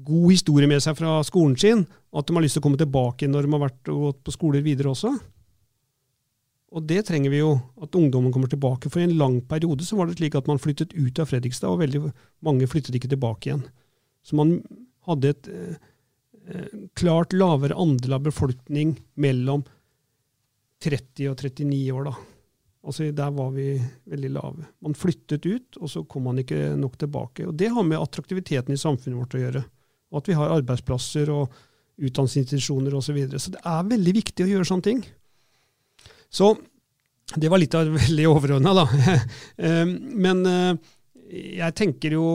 god 0.00 0.30
historie 0.32 0.68
med 0.70 0.80
seg 0.82 0.96
fra 0.98 1.18
skolen 1.26 1.58
sin 1.60 1.84
at 2.16 2.26
de 2.26 2.34
har 2.34 2.42
lyst 2.42 2.56
til 2.56 2.62
å 2.62 2.66
komme 2.66 2.80
tilbake 2.80 3.28
når 3.28 3.46
de 3.46 3.52
har 3.54 3.62
vært 3.66 3.90
og 3.92 4.06
gått 4.06 4.24
på 4.26 4.34
skoler 4.34 4.64
videre 4.64 4.92
også. 4.94 5.12
Og 6.70 6.86
det 6.86 7.02
trenger 7.08 7.32
vi 7.32 7.40
jo, 7.40 7.56
at 7.82 7.96
ungdommen 7.98 8.30
kommer 8.34 8.50
tilbake. 8.50 8.90
For 8.90 9.02
i 9.02 9.08
en 9.08 9.16
lang 9.18 9.40
periode 9.50 9.82
så 9.86 9.98
var 9.98 10.06
det 10.06 10.20
slik 10.20 10.36
at 10.38 10.46
man 10.46 10.60
flyttet 10.62 10.94
ut 10.94 11.18
av 11.18 11.26
Fredrikstad, 11.26 11.72
og 11.72 11.82
veldig 11.82 12.12
mange 12.46 12.68
flyttet 12.70 12.94
ikke 12.94 13.10
tilbake 13.10 13.50
igjen. 13.50 13.64
Så 14.22 14.38
man 14.38 14.60
hadde 15.08 15.32
et 15.34 15.50
eh, 15.50 15.80
eh 16.50 16.68
klart 16.94 17.34
lavere 17.34 17.78
andel 17.78 18.14
av 18.14 18.22
befolkning 18.26 18.94
mellom 19.18 19.64
30 20.84 21.32
og 21.32 21.42
39 21.42 21.80
år, 21.96 22.06
da. 22.10 22.14
Altså 22.80 23.10
Der 23.12 23.32
var 23.36 23.50
vi 23.52 23.74
veldig 24.08 24.30
lave. 24.32 24.68
Man 24.80 24.96
flyttet 24.96 25.44
ut, 25.46 25.76
og 25.80 25.90
så 25.92 26.04
kom 26.08 26.24
man 26.30 26.40
ikke 26.40 26.76
nok 26.80 26.96
tilbake. 26.98 27.46
Og 27.46 27.56
Det 27.56 27.68
har 27.68 27.84
med 27.84 28.00
attraktiviteten 28.00 28.72
i 28.72 28.80
samfunnet 28.80 29.18
vårt 29.20 29.36
å 29.36 29.42
gjøre. 29.42 29.64
Og 30.10 30.22
at 30.22 30.30
vi 30.30 30.38
har 30.38 30.54
arbeidsplasser 30.56 31.30
og 31.30 31.52
utdanningsinstitusjoner 32.00 32.94
osv. 32.96 33.10
Så, 33.10 33.16
videre. 33.16 33.38
så 33.38 33.52
det 33.52 33.60
er 33.60 33.90
veldig 33.90 34.14
viktig 34.16 34.46
å 34.46 34.50
gjøre 34.54 34.68
sånne 34.70 34.86
ting. 34.86 35.04
Så 36.30 36.54
det 37.36 37.50
var 37.50 37.60
litt 37.60 37.76
av 37.78 37.90
veldig 38.00 38.26
overordna, 38.30 38.74
da. 38.82 38.86
Eh, 39.60 39.86
men 39.86 40.42
eh, 40.48 40.90
jeg 41.60 41.76
tenker 41.76 42.16
jo 42.16 42.26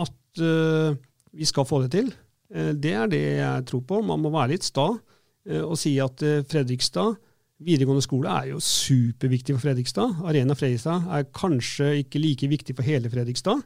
at 0.00 0.42
eh, 0.42 0.96
vi 1.34 1.46
skal 1.46 1.68
få 1.68 1.84
det 1.84 1.94
til. 1.94 2.12
Det 2.54 2.90
er 2.94 3.08
det 3.10 3.22
jeg 3.40 3.62
tror 3.66 3.80
på. 3.88 3.98
Man 4.06 4.20
må 4.22 4.30
være 4.30 4.52
litt 4.52 4.66
sta 4.66 4.84
og 4.94 5.72
si 5.80 5.96
at 5.98 6.20
Fredrikstad 6.46 7.16
videregående 7.62 8.02
skole 8.04 8.30
er 8.30 8.50
jo 8.52 8.62
superviktig 8.62 9.54
for 9.54 9.68
Fredrikstad. 9.68 10.22
Arena 10.26 10.56
Fredrikstad 10.58 11.06
er 11.14 11.28
kanskje 11.36 11.90
ikke 12.02 12.22
like 12.22 12.48
viktig 12.50 12.76
for 12.76 12.86
hele 12.86 13.10
Fredrikstad, 13.12 13.62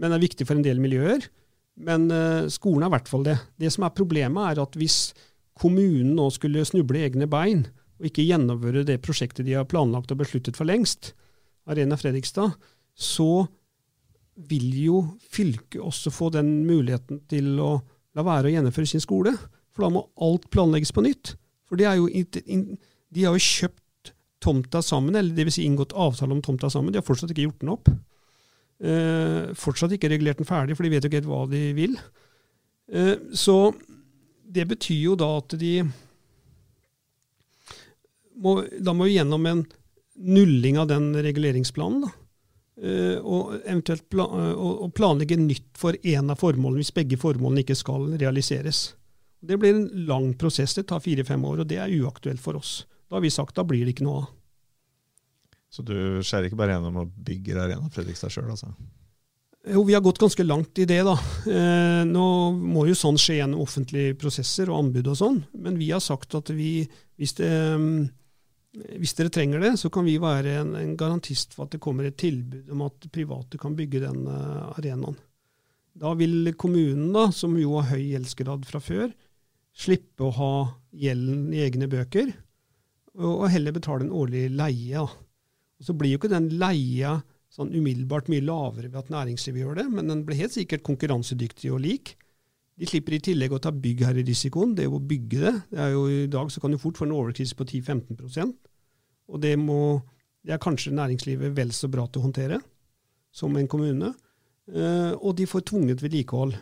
men 0.00 0.14
er 0.14 0.22
viktig 0.22 0.46
for 0.48 0.58
en 0.58 0.64
del 0.66 0.82
miljøer. 0.82 1.28
Men 1.82 2.10
skolen 2.52 2.84
er 2.84 2.90
i 2.90 2.94
hvert 2.96 3.08
fall 3.08 3.24
det. 3.24 3.38
Det 3.60 3.70
som 3.72 3.86
er 3.86 3.94
problemet, 3.96 4.42
er 4.42 4.62
at 4.64 4.76
hvis 4.76 5.12
kommunen 5.58 6.14
nå 6.16 6.28
skulle 6.34 6.64
snuble 6.68 7.00
i 7.00 7.06
egne 7.06 7.28
bein 7.30 7.66
og 8.00 8.08
ikke 8.08 8.26
gjennomføre 8.26 8.84
det 8.88 9.00
prosjektet 9.04 9.46
de 9.46 9.54
har 9.56 9.68
planlagt 9.70 10.10
og 10.12 10.20
besluttet 10.24 10.58
for 10.58 10.68
lengst, 10.68 11.12
Arena 11.70 11.96
Fredrikstad, 11.96 12.56
så 12.92 13.46
vil 14.48 14.70
jo 14.80 15.02
fylket 15.30 15.80
også 15.80 16.10
få 16.10 16.30
den 16.34 16.64
muligheten 16.66 17.20
til 17.30 17.54
å 17.62 17.76
la 18.16 18.24
være 18.26 18.50
å 18.50 18.54
gjennomføre 18.56 18.88
sin 18.88 19.04
skole. 19.04 19.34
For 19.72 19.86
da 19.86 19.92
må 19.94 20.06
alt 20.24 20.48
planlegges 20.52 20.92
på 20.92 21.04
nytt. 21.04 21.34
For 21.68 21.80
det 21.80 21.86
er 21.88 22.00
jo, 22.00 22.08
de 23.12 23.26
har 23.26 23.36
jo 23.36 23.44
kjøpt 23.44 24.12
tomta 24.42 24.82
sammen, 24.82 25.16
eller 25.18 25.34
dvs. 25.36 25.58
Si 25.58 25.66
inngått 25.66 25.94
avtale 25.94 26.34
om 26.34 26.42
tomta 26.42 26.70
sammen. 26.72 26.92
De 26.92 26.98
har 26.98 27.06
fortsatt 27.06 27.30
ikke 27.30 27.46
gjort 27.46 27.60
den 27.62 27.72
opp. 27.74 27.90
Eh, 28.82 29.52
fortsatt 29.58 29.94
ikke 29.94 30.10
regulert 30.10 30.40
den 30.40 30.48
ferdig, 30.48 30.76
for 30.76 30.86
de 30.86 30.92
vet 30.94 31.04
jo 31.04 31.10
ikke 31.10 31.20
helt 31.20 31.30
hva 31.30 31.42
de 31.50 31.60
vil. 31.76 31.98
Eh, 32.90 33.14
så 33.38 33.58
det 34.42 34.66
betyr 34.72 35.04
jo 35.12 35.18
da 35.18 35.28
at 35.38 35.54
de 35.60 35.76
må, 38.42 38.56
da 38.82 38.94
må 38.96 39.06
vi 39.06 39.16
gjennom 39.16 39.46
en 39.46 39.62
nulling 40.18 40.80
av 40.80 40.90
den 40.90 41.12
reguleringsplanen. 41.14 42.08
da. 42.08 42.16
Uh, 42.82 43.18
og 43.20 43.50
eventuelt 43.68 44.06
pla 44.10 44.24
uh, 44.24 44.86
planlegge 44.96 45.36
nytt 45.36 45.76
for 45.78 45.94
én 46.08 46.32
av 46.32 46.40
formålene, 46.40 46.80
hvis 46.80 46.94
begge 46.96 47.18
formålene 47.20 47.62
ikke 47.62 47.76
skal 47.78 48.08
realiseres. 48.16 48.94
Det 49.44 49.58
blir 49.60 49.76
en 49.76 50.06
lang 50.08 50.30
prosess, 50.40 50.74
det 50.74 50.86
tar 50.88 51.02
fire-fem 51.04 51.44
år, 51.46 51.62
og 51.62 51.68
det 51.68 51.78
er 51.78 51.92
uaktuelt 52.00 52.40
for 52.42 52.56
oss. 52.58 52.80
Da 53.12 53.18
har 53.18 53.26
vi 53.26 53.30
sagt 53.34 53.58
da 53.58 53.64
blir 53.68 53.84
det 53.84 53.92
ikke 53.92 54.06
noe 54.06 54.22
av. 54.22 54.28
Så 55.72 55.82
du 55.84 55.94
skjærer 56.24 56.48
ikke 56.48 56.56
bare 56.56 56.78
gjennom 56.78 56.96
og 57.02 57.10
bygger 57.26 57.58
Arena 57.60 57.90
Fredrikstad 57.92 58.32
sjøl, 58.32 58.48
altså? 58.54 58.70
Jo, 59.68 59.82
vi 59.84 59.92
har 59.92 60.00
gått 60.04 60.20
ganske 60.20 60.44
langt 60.46 60.80
i 60.80 60.86
det, 60.88 61.02
da. 61.04 61.12
Eh, 61.44 62.00
nå 62.08 62.24
må 62.56 62.86
jo 62.88 62.96
sånn 62.96 63.20
skje 63.20 63.36
gjennom 63.42 63.60
offentlige 63.62 64.16
prosesser 64.20 64.72
og 64.72 64.80
anbud 64.80 65.12
og 65.12 65.18
sånn, 65.20 65.38
men 65.60 65.76
vi 65.76 65.90
har 65.92 66.00
sagt 66.00 66.34
at 66.40 66.54
vi, 66.56 66.86
hvis 67.20 67.36
det 67.36 67.50
um, 67.76 67.92
hvis 68.72 69.12
dere 69.18 69.28
trenger 69.32 69.60
det, 69.60 69.74
så 69.76 69.90
kan 69.92 70.06
vi 70.08 70.14
være 70.20 70.54
en, 70.62 70.72
en, 70.80 70.94
garantist 70.96 71.52
for 71.52 71.66
at 71.66 71.74
det 71.74 71.82
kommer 71.84 72.08
et 72.08 72.16
tilbud 72.16 72.70
om 72.72 72.86
at 72.86 73.04
private 73.12 73.60
kan 73.60 73.76
bygge 73.76 74.00
den 74.06 74.24
uh, 74.24 74.72
arenaen. 74.78 75.18
Da 76.00 76.14
vil 76.16 76.54
kommunen, 76.56 77.10
da, 77.12 77.26
som 77.36 77.52
jo 77.60 77.76
har 77.76 77.92
høy 77.92 78.14
gjeldsgrad 78.14 78.64
fra 78.64 78.80
før, 78.80 79.12
slippe 79.76 80.24
å 80.24 80.32
ha 80.38 80.54
gjelden 80.96 81.52
i 81.52 81.60
egne 81.66 81.88
bøker, 81.92 82.32
og, 83.18 83.44
heller 83.52 83.74
betale 83.76 84.06
en 84.06 84.14
årlig 84.16 84.46
leie. 84.54 85.02
Og 85.02 85.12
Så 85.82 85.94
blir 85.98 86.14
jo 86.14 86.20
ikke 86.20 86.32
den 86.32 86.48
leia 86.60 87.18
sånn 87.52 87.74
umiddelbart 87.74 88.30
mye 88.32 88.44
lavere 88.44 88.88
ved 88.88 89.00
at 89.02 89.12
næringslivet 89.12 89.60
gjør 89.60 89.80
det, 89.82 89.86
men 89.92 90.08
den 90.08 90.22
blir 90.24 90.38
helt 90.38 90.54
sikkert 90.54 90.84
konkurransedyktig 90.86 91.68
og 91.74 91.82
lik. 91.84 92.14
De 92.80 92.88
slipper 92.88 93.18
i 93.18 93.20
tillegg 93.20 93.52
å 93.52 93.60
ta 93.60 93.68
byggherrerisikoen, 93.76 94.72
det 94.74 94.86
er 94.86 94.88
jo 94.88 94.96
å 94.96 95.04
bygge 95.04 95.42
det. 95.42 95.52
det 95.74 95.82
er 95.84 95.90
jo 95.92 96.06
I 96.08 96.30
dag 96.32 96.48
så 96.50 96.62
kan 96.62 96.72
du 96.72 96.80
fort 96.80 96.96
få 96.96 97.04
en 97.04 97.12
overkrise 97.18 97.58
på 97.58 97.66
10-15% 97.68 98.56
og 99.32 99.40
det, 99.42 99.54
må, 99.60 100.00
det 100.44 100.56
er 100.56 100.62
kanskje 100.62 100.94
næringslivet 100.96 101.54
vel 101.56 101.72
så 101.74 101.90
bra 101.92 102.06
til 102.08 102.22
å 102.22 102.26
håndtere 102.26 102.60
som 103.32 103.54
en 103.56 103.68
kommune. 103.70 104.12
Eh, 104.72 105.12
og 105.16 105.36
de 105.38 105.48
får 105.48 105.66
tvunget 105.70 106.02
vedlikehold, 106.04 106.54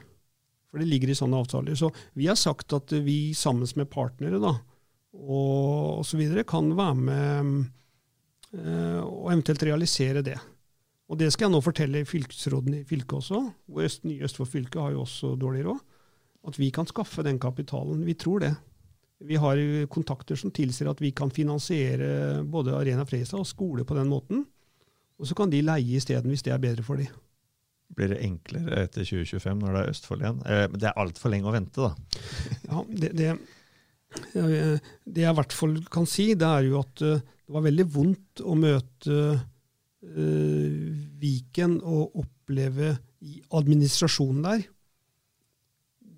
for 0.71 0.83
det 0.83 0.89
ligger 0.89 1.11
i 1.11 1.19
sånne 1.19 1.41
avtaler. 1.41 1.79
Så 1.79 1.91
vi 2.19 2.29
har 2.31 2.39
sagt 2.39 2.77
at 2.77 2.95
vi 3.07 3.33
sammen 3.37 3.67
med 3.77 3.91
partnere 3.91 4.41
da, 4.43 4.55
og 5.17 6.01
osv. 6.03 6.23
kan 6.49 6.71
være 6.77 6.95
med 6.95 7.53
eh, 8.55 9.01
og 9.03 9.33
eventuelt 9.33 9.63
realisere 9.67 10.23
det. 10.27 10.39
Og 11.11 11.19
det 11.19 11.33
skal 11.35 11.49
jeg 11.49 11.57
nå 11.57 11.61
fortelle 11.65 12.07
fylkesråden 12.07 12.77
i 12.79 12.85
fylket 12.87 13.17
også, 13.19 13.41
hvor 13.67 13.87
Øst, 13.87 14.05
nye 14.07 14.23
Østfold 14.27 14.49
fylke 14.53 14.81
har 14.81 14.95
jo 14.95 15.03
også 15.03 15.35
dårlig 15.41 15.65
råd, 15.67 15.81
at 16.49 16.59
vi 16.59 16.71
kan 16.71 16.87
skaffe 16.87 17.25
den 17.27 17.41
kapitalen. 17.43 18.05
Vi 18.07 18.15
tror 18.15 18.45
det. 18.45 18.55
Vi 19.27 19.37
har 19.37 19.59
kontakter 19.93 20.39
som 20.39 20.53
tilsier 20.55 20.89
at 20.89 21.01
vi 21.03 21.11
kan 21.11 21.31
finansiere 21.31 22.45
både 22.47 22.77
Arena 22.79 23.05
Freisa 23.05 23.37
og 23.37 23.49
skole 23.49 23.85
på 23.85 23.99
den 23.99 24.09
måten. 24.09 24.47
Og 25.21 25.27
så 25.29 25.37
kan 25.37 25.51
de 25.53 25.61
leie 25.61 25.99
isteden, 25.99 26.31
hvis 26.33 26.47
det 26.47 26.55
er 26.55 26.63
bedre 26.63 26.87
for 26.87 26.97
dem. 26.97 27.11
Blir 27.97 28.15
det 28.15 28.23
enklere 28.23 28.85
etter 28.87 29.03
2025 29.03 29.59
når 29.61 29.75
det 29.75 29.81
er 29.81 29.93
Østfold 29.93 30.23
igjen? 30.23 30.43
Eh, 30.47 30.67
det 30.79 30.89
er 30.89 31.01
altfor 31.03 31.33
lenge 31.35 31.51
å 31.51 31.55
vente, 31.55 31.89
da. 31.89 32.21
ja, 32.71 32.85
det, 33.03 33.11
det, 33.19 33.33
det, 34.35 35.21
jeg 35.23 35.31
i 35.31 35.37
hvert 35.39 35.55
fall 35.55 35.77
kan 35.93 36.09
si, 36.09 36.33
det 36.39 36.47
er 36.47 36.67
jo 36.67 36.81
at 36.83 37.05
eh, 37.07 37.23
det 37.23 37.55
var 37.55 37.67
veldig 37.67 37.87
vondt 37.91 38.43
å 38.47 38.55
møte 38.55 39.15
uh, 39.35 40.91
Viken 41.21 41.81
og 41.83 42.21
oppleve 42.23 42.93
i 43.27 43.41
administrasjonen 43.59 44.45
der 44.47 44.63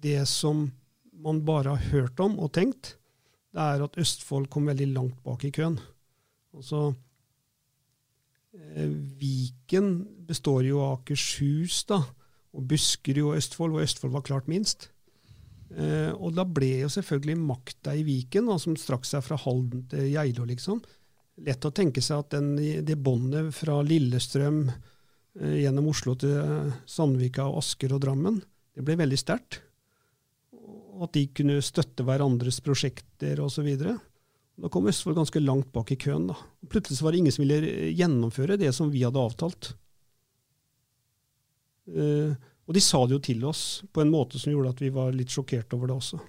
det 0.02 0.26
som 0.28 0.66
man 1.22 1.40
bare 1.46 1.76
har 1.76 1.90
hørt 1.92 2.20
om 2.22 2.38
og 2.42 2.52
tenkt, 2.56 2.96
det 3.52 3.62
er 3.62 3.84
at 3.84 3.98
Østfold 4.00 4.48
kom 4.50 4.66
veldig 4.70 4.88
langt 4.94 5.18
bak 5.24 5.44
i 5.46 5.52
køen. 5.54 5.78
Altså, 6.56 6.94
eh, 8.56 8.88
Viken 9.20 9.92
består 10.26 10.64
jo 10.66 10.82
av 10.82 11.00
Akershus 11.00 11.84
da, 11.88 12.02
og 12.52 12.66
Buskerud 12.68 13.30
og 13.30 13.36
Østfold, 13.38 13.76
og 13.76 13.84
Østfold 13.84 14.12
var 14.16 14.26
klart 14.26 14.50
minst. 14.50 14.90
Eh, 15.72 16.10
og 16.12 16.34
da 16.36 16.44
ble 16.44 16.82
jo 16.82 16.90
selvfølgelig 16.92 17.38
makta 17.40 17.94
i 17.96 18.04
Viken, 18.06 18.50
da, 18.50 18.58
som 18.60 18.76
strakk 18.78 19.06
seg 19.08 19.24
fra 19.24 19.38
Halden 19.40 19.86
til 19.92 20.10
Geilo, 20.12 20.46
liksom. 20.48 20.82
Lett 21.42 21.64
å 21.64 21.72
tenke 21.74 22.02
seg 22.04 22.24
at 22.26 22.36
den, 22.36 22.54
det 22.84 22.98
båndet 23.00 23.54
fra 23.56 23.78
Lillestrøm 23.86 24.66
eh, 24.68 25.58
gjennom 25.62 25.90
Oslo 25.92 26.16
til 26.20 26.72
Sandvika 26.84 27.48
og 27.48 27.62
Asker 27.62 27.96
og 27.96 28.02
Drammen, 28.04 28.42
det 28.72 28.84
ble 28.86 28.98
veldig 29.00 29.20
sterkt 29.20 29.62
at 31.02 31.12
de 31.16 31.26
kunne 31.34 31.62
støtte 31.64 32.04
hverandres 32.06 32.60
prosjekter 32.64 33.40
osv. 33.42 33.68
Da 33.82 34.70
kom 34.70 34.88
Østfold 34.90 35.16
ganske 35.18 35.40
langt 35.42 35.70
bak 35.74 35.90
i 35.94 35.98
køen. 35.98 36.28
da. 36.30 36.36
Plutselig 36.70 37.02
var 37.02 37.14
det 37.14 37.22
ingen 37.22 37.34
som 37.34 37.44
ville 37.44 37.90
gjennomføre 37.96 38.58
det 38.60 38.72
som 38.76 38.92
vi 38.92 39.02
hadde 39.02 39.22
avtalt. 39.22 39.72
Uh, 41.90 42.36
og 42.66 42.76
de 42.76 42.82
sa 42.82 43.00
det 43.06 43.16
jo 43.16 43.22
til 43.26 43.44
oss 43.48 43.82
på 43.92 44.02
en 44.02 44.12
måte 44.12 44.38
som 44.38 44.52
gjorde 44.52 44.74
at 44.74 44.82
vi 44.82 44.92
var 44.94 45.14
litt 45.16 45.32
sjokkert 45.32 45.74
over 45.76 45.90
det 45.90 45.96
også. 45.98 46.20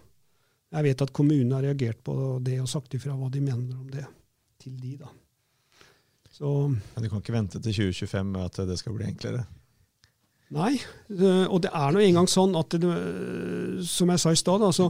Jeg 0.74 0.88
vet 0.88 1.04
at 1.06 1.14
kommunen 1.14 1.52
har 1.54 1.66
reagert 1.68 2.00
på 2.06 2.16
det 2.42 2.58
og 2.64 2.70
sagt 2.70 2.96
ifra 2.98 3.14
hva 3.18 3.30
de 3.30 3.44
mener 3.44 3.76
om 3.78 3.90
det, 3.94 4.06
til 4.62 4.74
de, 4.80 4.96
da. 5.04 5.12
Så, 6.34 6.50
Men 6.74 7.04
du 7.06 7.12
kan 7.12 7.22
ikke 7.22 7.36
vente 7.36 7.62
til 7.62 7.76
2025 7.94 8.32
med 8.34 8.48
at 8.48 8.64
det 8.66 8.80
skal 8.82 8.96
bli 8.98 9.06
enklere? 9.06 9.44
Nei, 10.54 10.74
og 11.50 11.60
det 11.64 11.70
er 11.74 11.94
nå 11.94 12.02
engang 12.02 12.30
sånn 12.30 12.58
at, 12.58 12.74
det, 12.82 12.90
som 13.90 14.10
jeg 14.14 14.22
sa 14.22 14.34
i 14.34 14.40
stad, 14.42 14.66
altså, 14.66 14.90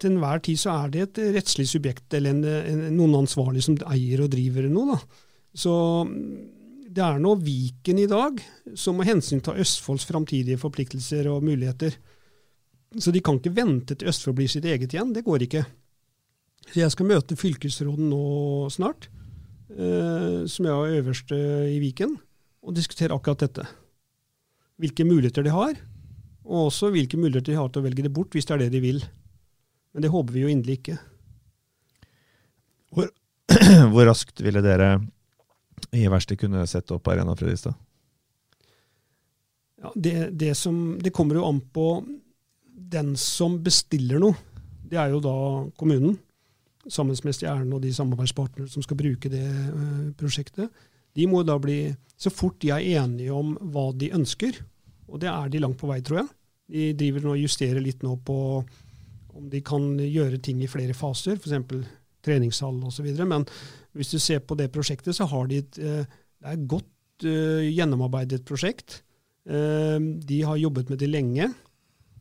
til 0.00 0.14
enhver 0.14 0.40
tid 0.44 0.60
så 0.60 0.74
er 0.78 0.92
det 0.92 1.04
et 1.04 1.20
rettslig 1.36 1.68
subjekt 1.68 2.16
eller 2.16 2.32
en, 2.32 2.44
en, 2.44 2.82
noen 2.96 3.20
ansvarlig 3.22 3.64
som 3.64 3.76
eier 3.92 4.24
og 4.24 4.32
driver 4.32 4.68
noe. 4.72 4.96
Da. 4.96 5.20
Så 5.60 5.74
det 6.90 7.02
er 7.04 7.20
nå 7.22 7.36
Viken 7.38 8.00
i 8.02 8.08
dag 8.10 8.40
som 8.78 8.98
må 8.98 9.06
hensynta 9.06 9.54
Østfolds 9.62 10.08
framtidige 10.08 10.58
forpliktelser 10.58 11.28
og 11.30 11.44
muligheter. 11.46 11.94
Så 12.98 13.12
de 13.14 13.22
kan 13.22 13.38
ikke 13.38 13.54
vente 13.54 13.94
til 13.94 14.10
Østfold 14.10 14.40
blir 14.40 14.50
sitt 14.50 14.66
eget 14.66 14.90
igjen. 14.90 15.12
Det 15.14 15.22
går 15.26 15.46
ikke. 15.46 15.62
Så 16.66 16.80
jeg 16.82 16.94
skal 16.94 17.08
møte 17.10 17.38
fylkesråden 17.38 18.10
nå 18.10 18.24
snart, 18.74 19.06
eh, 19.70 20.42
som 20.50 20.66
jeg 20.66 20.74
er 20.74 20.98
øverste 20.98 21.38
i 21.70 21.78
Viken, 21.82 22.16
og 22.60 22.74
diskutere 22.76 23.14
akkurat 23.14 23.46
dette 23.46 23.68
hvilke 24.80 25.04
muligheter 25.04 25.44
de 25.44 25.52
har, 25.52 25.78
og 26.48 26.70
også 26.70 26.90
hvilke 26.94 27.18
muligheter 27.20 27.52
de 27.52 27.58
har 27.60 27.68
til 27.68 27.82
å 27.82 27.86
velge 27.86 28.04
det 28.06 28.12
bort, 28.16 28.32
hvis 28.32 28.48
det 28.48 28.56
er 28.56 28.62
det 28.64 28.70
de 28.74 28.82
vil. 28.82 29.00
Men 29.92 30.04
det 30.04 30.10
håper 30.12 30.34
vi 30.34 30.44
jo 30.44 30.50
inderlig 30.50 30.78
ikke. 30.80 30.96
Hvor, 32.90 33.10
hvor 33.92 34.08
raskt 34.08 34.40
ville 34.42 34.62
dere 34.64 34.94
i 35.96 36.06
verste 36.10 36.36
kunne 36.38 36.66
sette 36.68 36.96
opp 36.96 37.08
Arena 37.10 37.36
Fredrikstad? 37.36 37.76
Ja, 39.80 39.92
det, 39.94 40.30
det, 40.36 40.54
som, 40.54 40.98
det 41.00 41.12
kommer 41.16 41.38
jo 41.38 41.46
an 41.48 41.60
på 41.72 41.86
den 42.90 43.14
som 43.16 43.58
bestiller 43.64 44.20
noe. 44.20 44.36
Det 44.90 44.98
er 44.98 45.14
jo 45.14 45.22
da 45.24 45.36
kommunen, 45.78 46.18
sammen 46.90 47.16
med 47.24 47.36
Stjernen 47.36 47.72
og 47.76 47.82
de 47.84 47.92
samarbeidspartnere 47.94 48.68
som 48.72 48.84
skal 48.84 48.98
bruke 48.98 49.30
det 49.32 49.44
uh, 49.46 50.10
prosjektet. 50.18 50.72
De 51.16 51.26
må 51.28 51.42
da 51.44 51.56
bli, 51.60 51.94
Så 52.16 52.30
fort 52.30 52.58
de 52.60 52.70
er 52.70 53.00
enige 53.00 53.32
om 53.32 53.54
hva 53.72 53.90
de 53.96 54.10
ønsker, 54.12 54.60
og 55.08 55.20
det 55.22 55.30
er 55.30 55.48
de 55.48 55.62
langt 55.62 55.78
på 55.80 55.88
vei, 55.88 56.00
tror 56.04 56.20
jeg. 56.20 56.28
De 56.70 56.82
driver 56.94 57.24
nå 57.24 57.32
og 57.34 57.40
justerer 57.40 57.80
litt 57.82 58.04
nå 58.04 58.14
på 58.24 58.36
om 59.34 59.48
de 59.50 59.60
kan 59.64 59.94
gjøre 59.98 60.40
ting 60.42 60.60
i 60.62 60.68
flere 60.70 60.94
faser, 60.94 61.38
f.eks. 61.38 61.86
treningshall 62.24 62.76
osv. 62.86 63.08
Men 63.24 63.46
hvis 63.96 64.12
du 64.14 64.20
ser 64.22 64.42
på 64.44 64.56
det 64.58 64.70
prosjektet, 64.74 65.16
så 65.16 65.26
har 65.30 65.48
de 65.50 65.60
et, 65.62 65.78
eh, 65.78 66.04
det 66.40 66.52
er 66.52 66.68
godt 66.70 67.26
uh, 67.26 67.64
gjennomarbeidet 67.66 68.44
prosjekt. 68.48 69.02
Uh, 69.48 69.98
de 70.24 70.40
har 70.46 70.60
jobbet 70.60 70.92
med 70.92 71.00
det 71.02 71.10
lenge. 71.10 71.50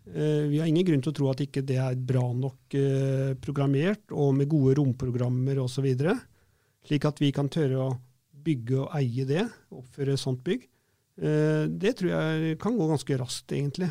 Uh, 0.09 0.49
vi 0.49 0.59
har 0.59 0.67
ingen 0.67 0.87
grunn 0.87 1.03
til 1.05 1.13
å 1.13 1.17
tro 1.19 1.29
at 1.31 1.43
ikke 1.45 1.63
det 1.63 1.77
er 1.79 1.95
bra 1.95 2.25
nok 2.33 2.75
programmert 3.43 4.11
og 4.11 4.33
med 4.39 4.49
gode 4.51 4.75
romprogrammer 4.79 5.61
osv. 5.61 5.87
Slik 6.87 7.07
at 7.07 7.21
vi 7.21 7.31
kan 7.35 7.51
tørre 7.51 7.85
å 7.85 7.95
bygge 8.39 8.81
og 8.81 8.91
eie 8.97 9.27
det, 9.29 9.45
oppføre 9.75 10.15
et 10.15 10.21
sånt 10.21 10.41
bygg. 10.45 10.63
Det 11.19 11.91
tror 11.99 12.11
jeg 12.13 12.59
kan 12.61 12.77
gå 12.79 12.85
ganske 12.87 13.17
raskt, 13.19 13.51
egentlig. 13.51 13.89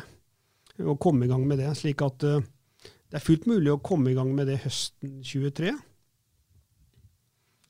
Å 0.81 0.95
komme 0.97 1.27
i 1.27 1.29
gang 1.29 1.43
med 1.47 1.61
det. 1.61 1.69
Slik 1.77 2.01
at 2.01 2.25
det 2.25 3.19
er 3.19 3.23
fullt 3.23 3.45
mulig 3.49 3.69
å 3.71 3.81
komme 3.81 4.09
i 4.09 4.17
gang 4.17 4.31
med 4.35 4.49
det 4.49 4.57
høsten 4.65 5.19
23. 5.21 5.75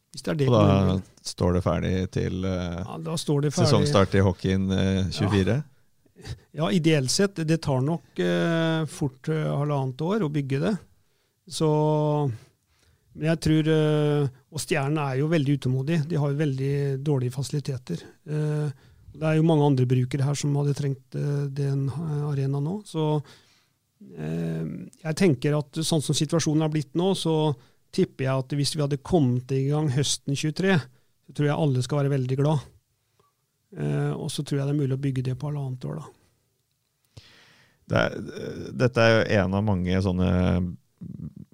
Hvis 0.10 0.26
det 0.26 0.32
er 0.32 0.40
det 0.40 0.50
Og 0.50 0.58
da 0.58 0.98
står 1.30 1.58
det 1.58 1.64
ferdig 1.66 1.94
til 2.16 2.42
uh, 2.42 2.82
ja, 2.82 2.98
ferdig. 2.98 3.54
sesongstart 3.54 4.18
i 4.18 4.26
hockeyen 4.26 4.66
uh, 4.72 5.10
24? 5.14 5.58
Ja. 6.20 6.34
ja. 6.64 6.70
ideelt 6.74 7.14
sett. 7.14 7.42
Det 7.46 7.60
tar 7.62 7.84
nok 7.86 8.22
uh, 8.24 8.90
fort 8.90 9.30
halvannet 9.30 10.02
år 10.02 10.26
å 10.26 10.32
bygge 10.34 10.62
det. 10.66 10.76
Så 11.50 11.70
men 13.20 13.26
jeg 13.26 13.40
tror 13.42 13.68
Og 14.54 14.62
Stjernen 14.62 15.00
er 15.02 15.16
jo 15.20 15.28
veldig 15.28 15.56
utålmodig. 15.58 15.96
De 16.08 16.18
har 16.22 16.30
jo 16.32 16.40
veldig 16.40 16.74
dårlige 17.04 17.34
fasiliteter. 17.34 18.04
Det 18.24 19.26
er 19.26 19.36
jo 19.36 19.48
mange 19.50 19.66
andre 19.66 19.88
brukere 19.90 20.24
her 20.24 20.38
som 20.38 20.54
hadde 20.56 20.76
trengt 20.78 21.18
den 21.58 21.88
arenaen 22.30 22.64
nå. 22.64 22.76
Så 22.88 23.08
jeg 24.00 25.18
tenker 25.20 25.58
at 25.58 25.82
sånn 25.84 26.06
som 26.06 26.16
situasjonen 26.16 26.64
er 26.64 26.72
blitt 26.72 26.94
nå, 26.96 27.10
så 27.18 27.34
tipper 27.96 28.26
jeg 28.26 28.36
at 28.44 28.54
hvis 28.58 28.76
vi 28.76 28.84
hadde 28.84 29.06
kommet 29.06 29.52
i 29.56 29.70
gang 29.70 29.88
høsten 29.94 30.34
23, 30.38 30.74
så 30.80 31.30
tror 31.36 31.48
jeg 31.50 31.62
alle 31.66 31.80
skal 31.86 32.00
være 32.02 32.16
veldig 32.16 32.38
glad. 32.40 32.60
Eh, 33.78 34.14
og 34.14 34.30
så 34.34 34.40
tror 34.44 34.58
jeg 34.60 34.68
det 34.68 34.74
er 34.76 34.84
mulig 34.84 34.98
å 34.98 35.06
bygge 35.06 35.28
det 35.30 35.36
på 35.40 35.48
halvannet 35.50 35.88
år, 35.90 35.96
da. 36.02 36.06
Det 37.90 37.98
er, 37.98 38.10
dette 38.78 38.98
er 39.02 39.12
jo 39.16 39.30
en 39.40 39.52
av 39.58 39.64
mange 39.66 39.96
sånne 40.06 40.30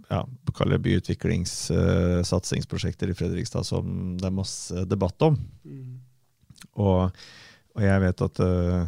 ja, 0.10 0.22
byutviklingssatsingsprosjekter 0.60 3.08
i 3.08 3.16
Fredrikstad 3.16 3.64
som 3.64 4.20
det 4.20 4.28
er 4.28 4.36
masse 4.36 4.76
debatt 4.92 5.16
om. 5.30 5.36
Mm. 5.64 6.04
Og 6.84 7.00
og 7.76 7.84
jeg 7.84 8.04
vet 8.06 8.24
at 8.26 8.44
uh, 8.44 8.86